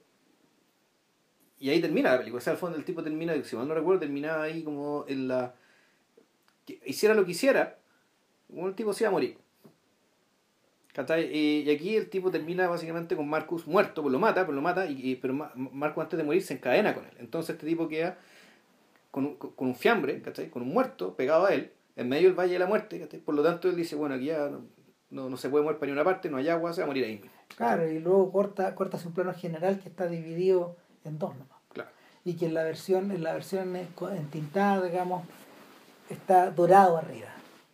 [1.60, 2.38] Y ahí termina la película.
[2.38, 5.28] O sea, al fondo el tipo termina, si mal no recuerdo, terminaba ahí como en
[5.28, 5.54] la...
[6.64, 7.78] que hiciera lo que hiciera,
[8.48, 9.36] un tipo se iba a morir.
[11.32, 14.86] Y, aquí el tipo termina básicamente con Marcus muerto, pues lo mata, pues lo mata,
[14.86, 17.12] y, pero Ma- Marcus antes de morir se encadena con él.
[17.18, 18.18] Entonces este tipo queda
[19.12, 20.50] con un, con un fiambre, ¿cachai?
[20.50, 23.20] Con un muerto pegado a él, en medio del Valle de la Muerte, ¿cachai?
[23.20, 24.50] Por lo tanto él dice, bueno, aquí ya
[25.10, 27.04] no, no, se puede mover para ninguna parte, no hay agua, se va a morir
[27.04, 27.30] ahí mismo.
[27.56, 31.58] Claro, y luego corta, corta un plano general que está dividido en dos nomás.
[31.72, 31.90] Claro.
[32.24, 35.24] Y que en la versión, en la versión en- entintada, digamos,
[36.10, 37.28] está dorado arriba.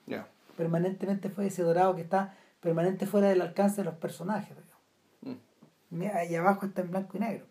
[0.06, 0.26] Ya.
[0.56, 4.56] Permanentemente fue ese dorado que está permanente fuera del alcance de los personajes.
[4.56, 5.40] digamos.
[5.90, 6.16] Mm.
[6.16, 7.46] Ahí abajo está en blanco y negro.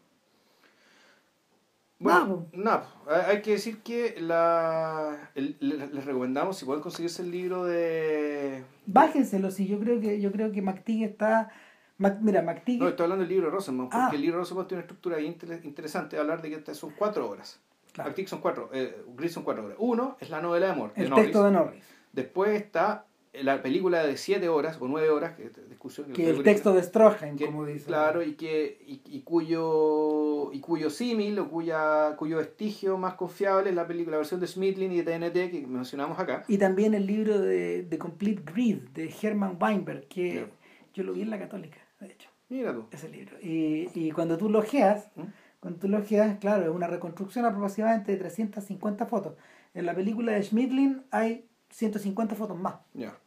[1.99, 7.21] Bueno, no, hay hay que decir que la, el- le- les recomendamos, si pueden conseguirse
[7.21, 8.65] el libro de...
[8.85, 11.49] Bájenselo, sí, yo creo que, yo creo que MacTigue está.
[11.97, 12.79] Mac- mira, MacTigue.
[12.79, 14.11] No, estoy hablando del libro de Rosenbaum, porque Ah.
[14.13, 16.91] el libro de Rosenbaum tiene una estructura bien inter- interesante de hablar de que son
[16.97, 17.59] cuatro horas.
[17.93, 18.09] Claro.
[18.09, 19.77] Arctic son cuatro, eh, Gris son cuatro horas.
[19.79, 21.25] Uno es la novela de amor, de el Norris.
[21.25, 21.83] texto de Norris.
[22.11, 26.11] Después está la película de siete horas o nueve horas, que es discusión.
[26.13, 27.85] Que el texto de Stroheim, que- como dice.
[27.85, 33.69] Claro, y que y, y cuyo y cuyo símil o cuya cuyo vestigio más confiable
[33.69, 36.43] es la película, la versión de Smithlin y de TNT que mencionamos acá.
[36.47, 40.47] Y también el libro de The Complete Greed de Herman Weinberg, que
[40.93, 41.77] yo lo vi en la Católica.
[42.03, 42.29] De hecho.
[42.49, 42.85] Mira tú.
[42.91, 43.37] Ese libro.
[43.41, 45.23] Y, y cuando tú logeas, ¿Mm?
[45.59, 49.33] cuando tú logeas, claro, es una reconstrucción aproximadamente de 350 fotos.
[49.73, 52.75] En la película de Schmidlin hay 150 fotos más.
[52.93, 53.17] Ya.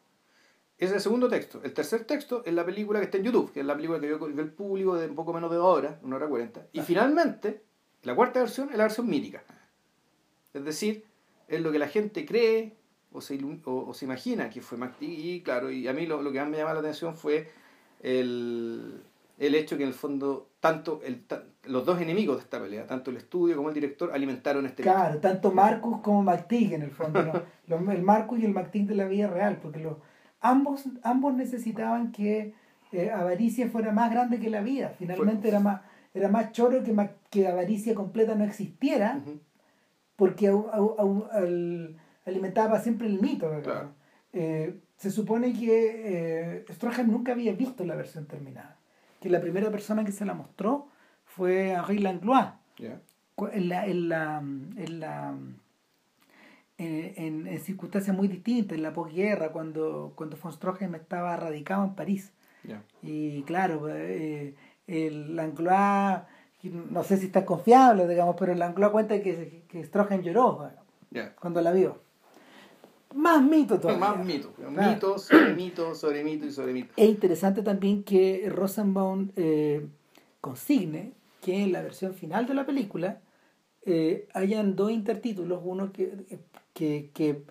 [0.78, 1.61] Ese es el segundo texto.
[1.65, 4.07] El tercer texto es la película que está en YouTube, que es la película que
[4.07, 6.66] vio, el público de un poco menos de dos horas, una hora cuarenta.
[6.73, 6.82] Y Ah.
[6.82, 7.62] finalmente,
[8.03, 9.43] la cuarta versión es la versión mítica.
[10.53, 11.05] Es decir,
[11.48, 12.77] es lo que la gente cree
[13.12, 15.15] o se, o, o se imagina que fue McTeague.
[15.15, 17.48] Y claro, y a mí lo, lo que más me llama la atención fue
[18.01, 19.02] el,
[19.39, 21.24] el hecho que en el fondo tanto el,
[21.64, 24.94] los dos enemigos de esta pelea, tanto el estudio como el director, alimentaron este mito.
[24.94, 27.23] Claro, tanto Marcus como McTeague en el fondo.
[27.23, 27.32] ¿no?
[27.66, 29.97] Los- el Marcus y el McTeague de la vida real, porque los,
[30.40, 32.55] ambos, ambos necesitaban que
[32.93, 34.94] eh, Avaricia fuera más grande que la vida.
[34.98, 35.81] Finalmente Fue- era más,
[36.14, 36.94] era más choro que,
[37.31, 39.20] que Avaricia completa no existiera,
[40.16, 43.51] porque au- au- au- al- alimentaba siempre el mito.
[43.62, 43.90] Claro.
[44.32, 48.77] Eh, se supone que eh, Stroheim nunca había visto la versión terminada.
[49.20, 50.89] Que la primera persona que se la mostró
[51.24, 52.48] fue Henri Langlois
[53.35, 55.35] cu- en la, en la, en la
[56.78, 61.94] en, en- circunstancias muy distintas, en la posguerra, cuando, cuando von Stroheim estaba radicado en
[61.94, 62.32] París.
[62.64, 62.82] Ya.
[63.02, 64.55] Y claro, eh,
[64.86, 66.23] el Langlois,
[66.90, 70.70] no sé si está confiable, digamos, pero el Langlois cuenta que, que Stroheim lloró
[71.10, 71.35] Ya.
[71.36, 72.01] cuando la vio.
[73.16, 74.01] Más mito todavía.
[74.14, 74.52] Más mito.
[74.70, 76.93] Mito sobre mito, sobre mito y sobre mito.
[76.97, 79.86] Es interesante también que Rosenbaum eh,
[80.40, 81.12] consigne
[81.43, 83.20] que en la versión final de la película
[83.84, 86.12] eh, hayan dos intertítulos, uno que,
[86.74, 87.43] que, que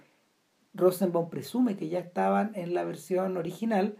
[0.73, 3.95] Rosenbaum presume que ya estaban en la versión original,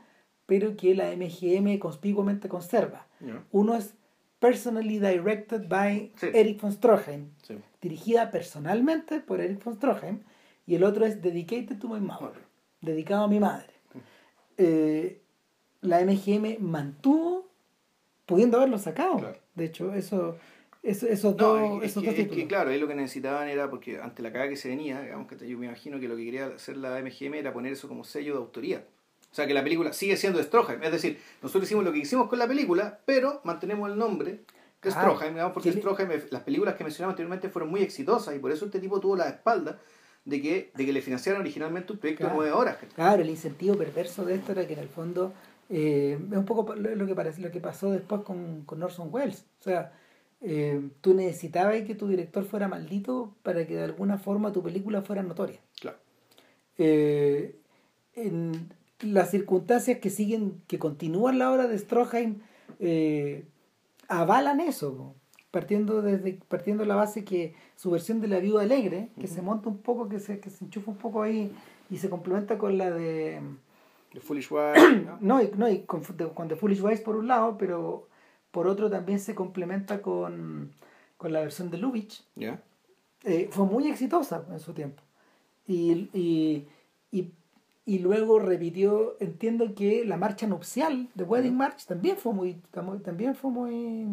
[0.46, 3.08] pero que la MGM conspicuamente conserva.
[3.52, 3.96] Uno es
[4.40, 6.28] Personally Directed by Sí.
[6.34, 7.56] Eric von Stroheim, Sí.
[7.82, 10.20] dirigida personalmente por Eric von Stroheim,
[10.66, 12.42] y el otro es Dedicated to My Mother,
[12.82, 13.68] dedicado a mi madre.
[14.58, 15.22] Eh,
[15.82, 17.48] la MGM mantuvo,
[18.26, 19.18] pudiendo haberlo sacado.
[19.18, 19.38] Claro.
[19.54, 20.38] De hecho, eso,
[20.82, 22.96] eso- esos No, dos, es, es esos que, dos es que, claro, ahí lo que
[22.96, 26.08] necesitaban era, porque ante la caga que se venía, digamos que yo me imagino que
[26.08, 28.86] lo que quería hacer la MGM era poner eso como sello de autoría.
[29.32, 30.82] O sea, que la película sigue siendo de Stroheim.
[30.82, 34.46] Es decir, nosotros hicimos lo que hicimos con la película, pero mantenemos el nombre de
[34.80, 35.12] Claro.
[35.16, 38.66] Stroheim, digamos, porque Stroheim, las películas que mencionamos anteriormente fueron muy exitosas y por eso
[38.66, 39.80] este tipo tuvo la espalda
[40.26, 42.34] de que, de que le financiaran originalmente un proyecto Claro.
[42.34, 42.78] de nueve horas.
[42.96, 45.34] Claro, el incentivo perverso de esto era que en el fondo
[45.70, 49.46] eh, es un poco lo que, parece, lo que pasó después con, con Orson Welles.
[49.60, 49.94] O sea,
[50.42, 55.02] eh, tú necesitabas que tu director fuera maldito para que de alguna forma tu película
[55.02, 55.60] fuera notoria.
[55.80, 55.98] Claro.
[56.78, 57.56] Eh,
[58.16, 58.70] en
[59.02, 62.40] las circunstancias que siguen, que continúan la obra de Stroheim,
[62.80, 63.46] eh,
[64.08, 65.16] avalan eso.
[65.56, 69.42] Partiendo desde partiendo de la base que su versión de La Viuda Alegre, que se
[69.42, 71.50] monta un poco, que se, que se enchufa un poco ahí
[71.90, 73.40] y se complementa con la de...
[74.12, 75.18] The Foolish Wife, ¿no?
[75.22, 78.10] No, y, no, y con, de- con The Foolish Wives por un lado, pero
[78.52, 80.72] por otro también se complementa con,
[81.16, 82.22] con la versión de Lubitsch,
[83.24, 85.02] eh, fue muy exitosa en su tiempo.
[85.68, 86.68] Y, y,
[87.12, 87.32] y,
[87.86, 93.02] y luego repitió, entiendo que la marcha nupcial de Wedding March también fue muy, tam-
[93.02, 94.08] también fue muy,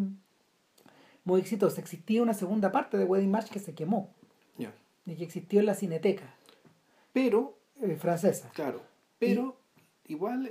[1.24, 1.80] muy exitosa.
[1.80, 4.10] Existía una segunda parte de Wedding March que se quemó
[4.58, 4.72] Ya.
[5.06, 6.34] y que existió en la cineteca
[7.12, 8.50] Pero eh, francesa.
[8.54, 8.82] Claro,
[9.18, 9.56] pero
[10.06, 10.50] igual,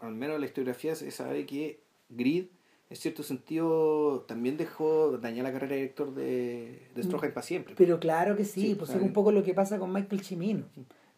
[0.00, 2.46] al menos en la historiografía se sabe que Grid,
[2.88, 7.74] en cierto sentido, también dejó dañar la carrera de director de, de Stroheim para siempre.
[7.76, 10.64] Pero claro que sí, Sí, pues es un poco lo que pasa con Michael Cimino.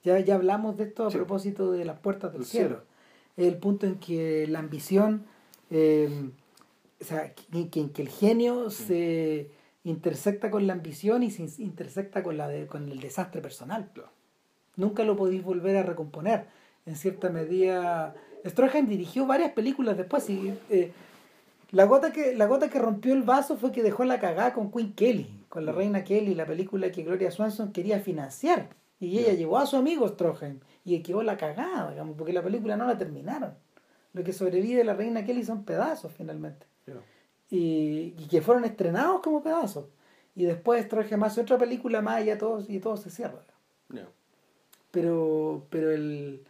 [0.04, 1.16] Ya, ya hablamos de esto a Sí.
[1.16, 2.82] propósito de las puertas del cielo.
[3.36, 3.48] cielo.
[3.48, 5.24] El punto en que la ambición,
[5.70, 6.10] eh,
[7.02, 9.50] o sea, que, que- que el genio se
[9.84, 13.90] intersecta con la ambición y se in- intersecta con, la de- con el desastre personal.
[13.92, 14.10] Claro.
[14.76, 16.46] Nunca lo podéis volver a recomponer.
[16.86, 18.14] En cierta medida,
[18.46, 20.28] Stroheim dirigió varias películas después.
[20.30, 20.92] Y, eh,
[21.72, 24.70] la, gota que, la gota que rompió el vaso fue que dejó la cagada con
[24.70, 28.70] Queen Kelly, con la reina Kelly, la película que Gloria Swanson quería financiar.
[29.00, 32.76] Y ella llevó a su amigo Stroheim y quedó la cagada, digamos, porque la película
[32.76, 33.54] no la terminaron.
[34.12, 36.66] Lo que sobrevive de la reina Kelly son pedazos finalmente
[37.50, 39.86] y, y que fueron estrenados como pedazos.
[40.34, 43.42] Y después Stroheim hace otra película más y ya todo, y todo se cierra.
[44.90, 46.42] Pero, pero el.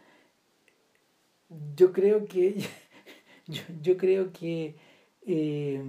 [1.75, 2.55] Yo creo que.
[3.47, 4.75] Yo, yo creo que.
[5.25, 5.83] Eh,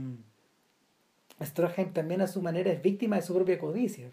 [1.43, 4.11] Stroheim también a su manera es víctima de su propia codicia.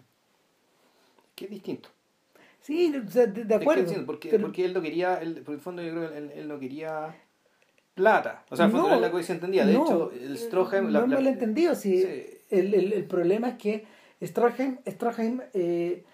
[1.34, 1.88] Que es distinto.
[2.60, 4.06] Sí, o sea, de, de Es que acuerdo.
[4.06, 6.46] porque, pero- porque él no quería, él, por el fondo yo creo que él, él
[6.48, 7.16] no quería
[7.94, 8.44] plata.
[8.50, 9.66] O sea, fondo No, era la codicia entendía.
[9.66, 10.90] De no, hecho, el Stroheim...
[10.90, 11.74] No me lo he entendido.
[11.74, 12.38] Sí, Sí.
[12.50, 13.86] El, el, el problema es que
[14.22, 16.04] Stroheim, Stroheim eh,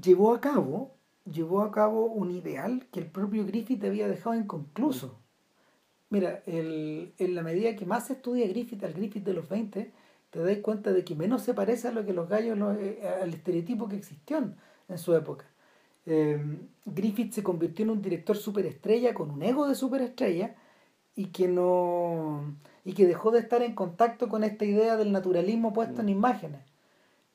[0.00, 0.94] llevó a cabo
[1.30, 5.18] llevó a cabo un ideal que el propio Griffith había dejado inconcluso.
[6.10, 9.92] Mira, el, en la medida que más se estudia Griffith, al Griffith de los 20,
[10.30, 13.32] te das cuenta de que menos se parece a lo que los gallos, eh, al
[13.32, 14.38] estereotipo que existió
[14.88, 15.46] en, su época.
[16.06, 20.54] Eh, Griffith se convirtió en un director superestrella con un ego de superestrella
[21.16, 22.54] y que no
[22.84, 26.10] y que dejó de estar en contacto con esta idea del naturalismo puesto en mm.
[26.10, 26.60] imágenes.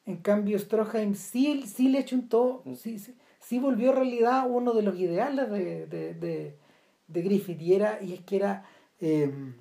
[0.06, 2.76] En cambio, Stroheim sí, sí le chuntó, mm.
[2.76, 6.14] sí, sí, sí, volvió realidad uno de los ideales de, de,
[7.08, 8.66] de, Griffith y, era, y es que era
[9.00, 9.56] em,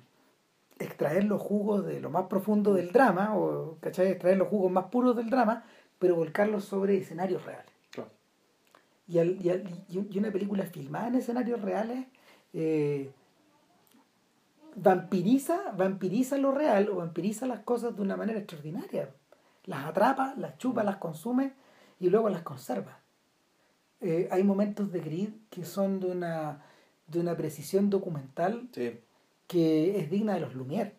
[0.77, 4.07] extraer los jugos de lo más profundo del drama, o ¿cachai?
[4.07, 5.65] extraer los jugos más puros del drama,
[5.97, 7.73] pero volcarlos sobre escenarios reales.
[9.07, 12.05] Y, y, una película filmada en escenarios reales
[12.53, 13.09] eh,
[14.75, 19.09] vampiriza, vampiriza lo real o vampiriza las cosas de una manera extraordinaria.
[19.65, 21.53] Las atrapa, las chupa, las consume
[21.99, 22.99] y luego las conserva.
[24.01, 26.63] Eh, hay momentos de grid que son de una,
[27.07, 28.69] de una precisión documental
[29.47, 30.93] que es digna de los Lumière.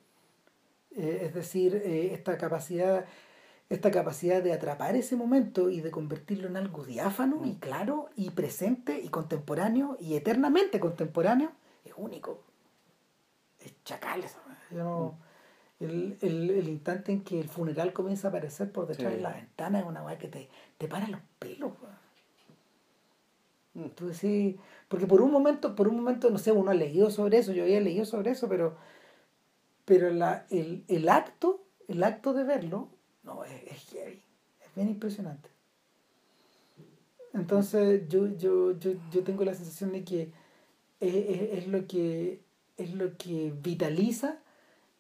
[0.92, 3.06] Eh, es decir, eh, esta capacidad
[3.70, 7.58] esta capacidad de atrapar ese momento y de convertirlo en algo diáfano y mm.
[7.60, 11.52] claro y presente y contemporáneo y eternamente contemporáneo
[11.84, 12.49] es único.
[13.60, 14.38] Es chacal eso.
[14.70, 15.84] Mm.
[15.84, 19.80] el, el, instante en que el funeral comienza a aparecer por detrás de la ventana
[19.80, 21.72] es una weá que te, te para los pelos.
[23.74, 24.58] Entonces sí,
[24.88, 27.62] porque por un momento, por un momento, no sé, uno ha leído sobre eso, yo
[27.62, 28.76] había leído sobre eso, pero,
[29.84, 32.88] pero la, el, el acto, el acto de verlo,
[33.22, 35.50] no, es, es es bien impresionante.
[37.32, 40.32] Entonces yo, yo, yo, yo tengo la sensación de que
[40.98, 41.14] es,
[41.58, 42.40] es, lo que
[42.82, 44.38] es lo que vitaliza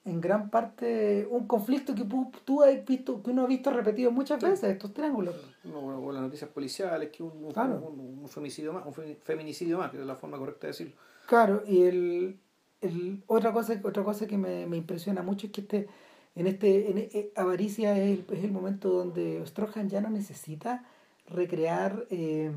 [0.04, 2.04] en gran parte un conflicto que
[2.44, 5.34] tú, has visto, que uno ha visto repetido muchas veces, estos triángulos.
[5.74, 10.16] o las noticias policiales, que un, un, femicidio más, un feminicidio más, que es la
[10.16, 10.94] forma correcta de decirlo.
[11.26, 12.40] Claro, y el,
[12.80, 15.88] el, otra cosa, otra cosa que me, me impresiona mucho es que este,
[16.34, 20.84] en este, en, eh, Avaricia es el, es el momento donde Strohan ya no necesita
[21.26, 22.52] recrear eh,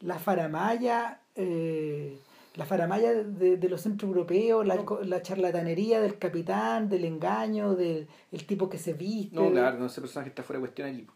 [0.00, 2.18] la faramaya eh,
[2.54, 8.08] la faramaya de, de los centros europeos, la, la, charlatanería del capitán, del engaño, del
[8.30, 9.34] el tipo que se viste.
[9.34, 11.06] No, claro, no, ese personaje está fuera de cuestión allí.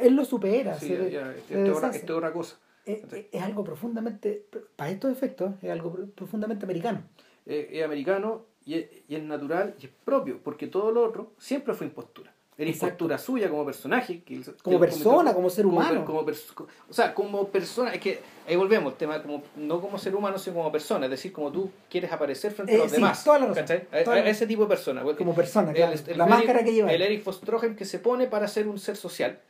[0.00, 0.78] Él lo supera.
[0.78, 2.58] Sí, ya, esto, es otra cosa.
[2.84, 3.02] Es,
[3.32, 7.02] es, algo profundamente, para estos efectos, es algo profundamente americano.
[7.44, 11.74] es americano y es, y es natural y es propio, porque todo lo otro siempre
[11.74, 12.31] fue impostura.
[12.58, 14.22] Era impostura suya como personaje.
[14.22, 16.04] Que, como persona, como, ser humano.
[16.04, 20.38] Como, o sea, como persona, es que ahí volvemos, tema como no como ser humano,
[20.38, 23.24] sino como persona, es decir, como tú quieres aparecer frente a los eh, demás.
[23.24, 23.82] Toda la razón,
[24.26, 25.02] ese tipo de persona.
[25.02, 25.96] Como persona, claro.
[26.14, 26.92] la máscara que lleva.
[26.92, 29.40] El Eric Fostrogen que se pone para ser un ser social.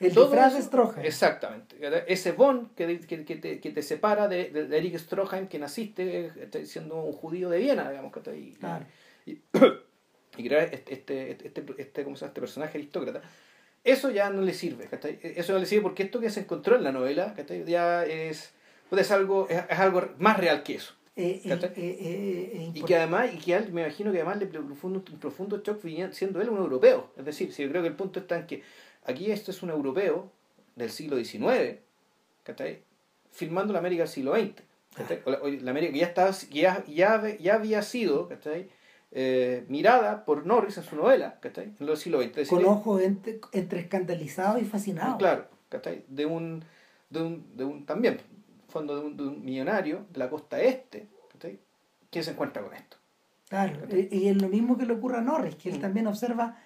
[0.00, 1.04] El disfraz de Stroheim.
[1.04, 1.76] Exactamente.
[2.06, 6.32] Ese bond que, que, que, te, que te separa de, de, Eric Stroheim, que naciste
[6.64, 8.12] siendo un judío de Viena, digamos.
[8.34, 8.86] Y, claro.
[9.26, 9.42] y,
[10.40, 12.30] y crear este, este, este, este, ¿cómo se llama?
[12.30, 13.22] este personaje aristócrata,
[13.84, 14.88] eso ya no le sirve,
[15.22, 17.34] Eso no le sirve porque esto que se encontró en la novela,
[17.66, 18.52] Ya es,
[18.88, 20.94] pues es, algo, es, algo más real que eso.
[21.16, 25.18] Eh, eh, eh, y que además, y que me imagino que además le profundo, un
[25.18, 25.80] profundo shock
[26.12, 27.10] siendo él un europeo.
[27.16, 28.62] Es decir, si yo creo que el punto está en que
[29.04, 30.30] aquí esto es un europeo
[30.76, 31.78] del siglo XIX,
[33.30, 34.62] filmando la América del siglo XX.
[35.62, 38.68] La América que ya, estaba, ya, ya, ya había sido, ¿cachai?
[39.12, 41.72] Eh, mirada por Norris en su novela, ¿cachai?
[41.78, 42.48] En los siglo XX.
[42.48, 45.18] Con ojos entre, entre escandalizados y fascinados.
[45.18, 46.04] Claro, ¿cachai?
[46.08, 46.62] De un,
[47.08, 48.18] de un, de un también,
[48.68, 51.58] fondo de un, de un millonario de la costa este, ¿cachai?
[52.10, 52.96] ¿Quién se encuentra con esto?
[53.48, 55.80] Claro, y es lo mismo que le ocurre a Norris, que él mm.
[55.80, 56.56] también observa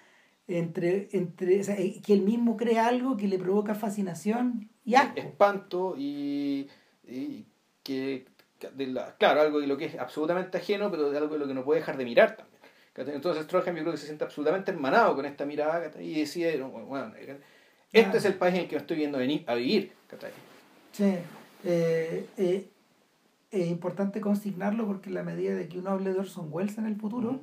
[0.47, 1.61] entre, entre
[2.01, 5.19] que él mismo crea algo que le provoca fascinación y asco.
[5.19, 6.67] Espanto y,
[7.07, 7.45] y
[7.81, 8.27] que
[8.73, 11.47] de la, claro, algo de lo que es absolutamente ajeno, pero de algo de lo
[11.47, 12.55] que no puede dejar de mirar también.
[12.97, 17.13] Entonces Stroheim yo creo que se siente absolutamente hermanado con esta mirada y decide, bueno,
[17.91, 19.91] este es el país en el que estoy viendo venir a vivir.
[20.93, 21.17] Sí,
[21.65, 22.69] eh, eh,
[23.51, 26.85] es importante consignarlo porque en la medida de que uno hable de Orson Welles en
[26.85, 27.41] el futuro,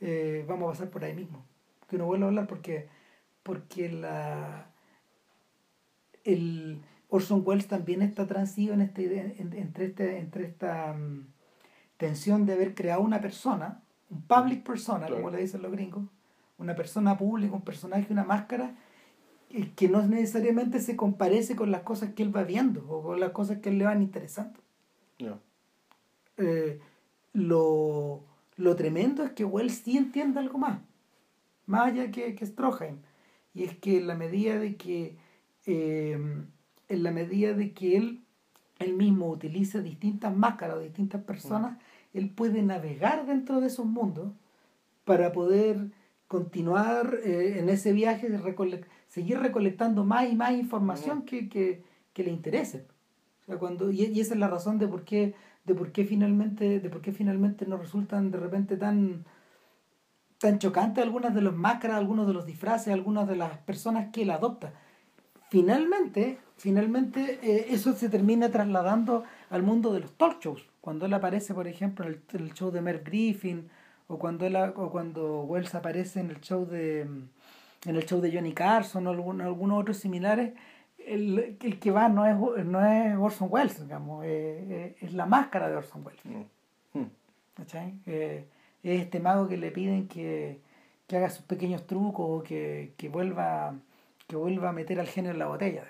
[0.00, 1.44] eh, vamos a pasar por ahí mismo.
[1.88, 2.88] Que uno vuelva a hablar porque,
[3.42, 4.70] porque la,
[6.24, 11.26] el, Orson Welles también está transido en esta idea, entre, este, entre esta mm,
[11.96, 16.04] tensión de haber creado una persona, un public persona, como le dicen los gringos,
[16.58, 18.74] una persona pública, un personaje, una máscara,
[19.76, 23.30] que no necesariamente se comparece con las cosas que él va viendo o con las
[23.30, 24.60] cosas que él le van interesando.
[26.38, 26.80] Eh,
[27.32, 28.24] lo,
[28.76, 30.80] tremendo es que Wells sí entiende algo más,
[31.66, 32.98] más allá que, que Stroheim,
[33.54, 35.16] y es que en la medida de que
[35.66, 36.18] eh,
[36.88, 38.22] en la medida de que él,
[38.78, 41.78] él mismo utiliza distintas máscaras, distintas personas,
[42.14, 44.32] él puede navegar dentro de esos mundos
[45.04, 45.90] para poder
[46.28, 48.28] continuar eh, en ese viaje,
[49.08, 51.82] seguir recolectando más y más información que, que,
[52.12, 52.86] que, le interese.
[53.42, 55.34] O sea, cuando, y, esa es la razón de por qué,
[55.64, 59.24] de por qué finalmente, de por qué finalmente nos resultan de repente tan,
[60.38, 64.22] tan chocantes algunas de las máscaras, algunos de los disfraces, algunas de las personas que
[64.22, 64.72] él adopta.
[65.50, 70.66] Finalmente, finalmente eh, eso se termina trasladando al mundo de los talk shows.
[70.80, 73.68] Cuando él aparece, por ejemplo, en el, show de Merv Griffin,
[74.08, 77.06] o cuando él, o cuando Wells aparece en el show de
[77.86, 80.54] en el show de Johnny Carson o algunos otros similares,
[80.98, 85.76] el, el, que va no es, no es Orson Welles, digamos, es la máscara de
[85.76, 86.24] Orson Welles.
[86.24, 86.98] Mm.
[86.98, 87.10] Mm.
[88.06, 88.44] Eh,
[88.82, 90.60] es este mago que le piden que,
[91.06, 93.74] que haga sus pequeños trucos o que, que, vuelva,
[94.26, 95.84] que vuelva a meter al genio en la botella.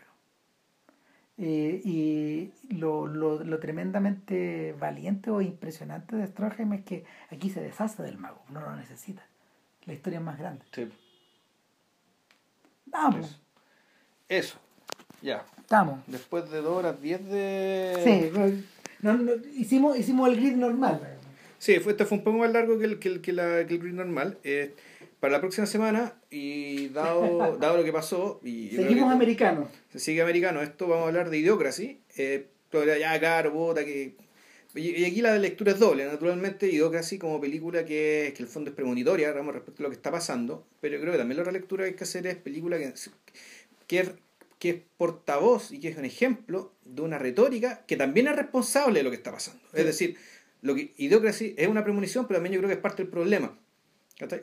[1.39, 7.61] Eh, y lo, lo, lo, tremendamente valiente o impresionante de Stroheim es que aquí se
[7.61, 9.23] deshace del mago, no lo necesita.
[9.85, 10.65] La historia es más grande.
[10.73, 10.89] Sí.
[12.87, 13.39] Vamos.
[14.29, 14.59] Eso.
[15.21, 15.45] Ya.
[15.59, 16.01] Estamos.
[16.07, 18.01] Después de dos horas diez de.
[18.03, 18.63] Sí,
[19.03, 19.19] no,
[19.55, 21.19] hicimos, hicimos el grid normal.
[21.59, 23.75] Sí, fue, este fue un poco más largo que el, que el, que la, que
[23.75, 24.39] el grid normal.
[24.43, 24.75] Eh,
[25.27, 28.41] para la próxima semana, y dado, dado lo que pasó.
[28.45, 29.69] Y Seguimos americanos.
[29.91, 30.63] Se sigue americano.
[30.63, 32.01] Esto vamos a hablar de Idiocracy.
[32.17, 34.15] Eh, ya, caro, bota, que.
[34.77, 38.77] Y aquí la lectura es doble, naturalmente, Idiocracy como película que, que el fondo es
[38.77, 41.85] premonitoria, respecto a lo que está pasando, pero yo creo que también la otra lectura
[41.85, 42.93] que hay que hacer es película que,
[43.89, 44.11] que,
[44.61, 49.01] que es portavoz y que es un ejemplo de una retórica que también es responsable
[49.01, 49.63] de lo que está pasando.
[49.73, 50.19] Es decir,
[50.61, 53.59] lo que Idiocracy es una premonición, pero también yo creo que es parte del problema.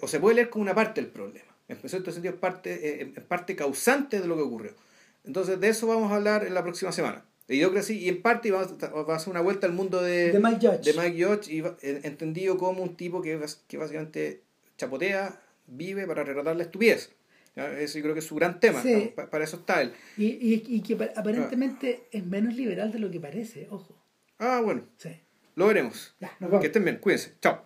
[0.01, 1.53] O se puede leer como una parte del problema.
[1.67, 4.73] En cierto sentido, es parte, eh, parte causante de lo que ocurrió.
[5.23, 7.25] Entonces, de eso vamos a hablar en la próxima semana.
[7.47, 10.67] De Idiocracy, y en parte vamos a, hacer una vuelta al mundo de, de Mike
[10.67, 10.83] Judge.
[10.83, 11.63] De Mike Judge y,
[12.05, 14.41] entendido como un tipo que, que básicamente
[14.77, 17.11] chapotea, vive para retratar la estupidez.
[17.55, 18.81] Eso yo creo que es su gran tema.
[19.29, 19.93] Para eso está él.
[20.17, 23.95] Y, y, y que aparentemente es menos liberal de lo que parece, ojo.
[24.39, 24.83] Ah, bueno.
[24.97, 25.09] Sí.
[25.55, 26.15] Lo veremos.
[26.59, 26.97] que estén bien.
[26.97, 27.33] Cuídense.
[27.41, 27.63] Chao.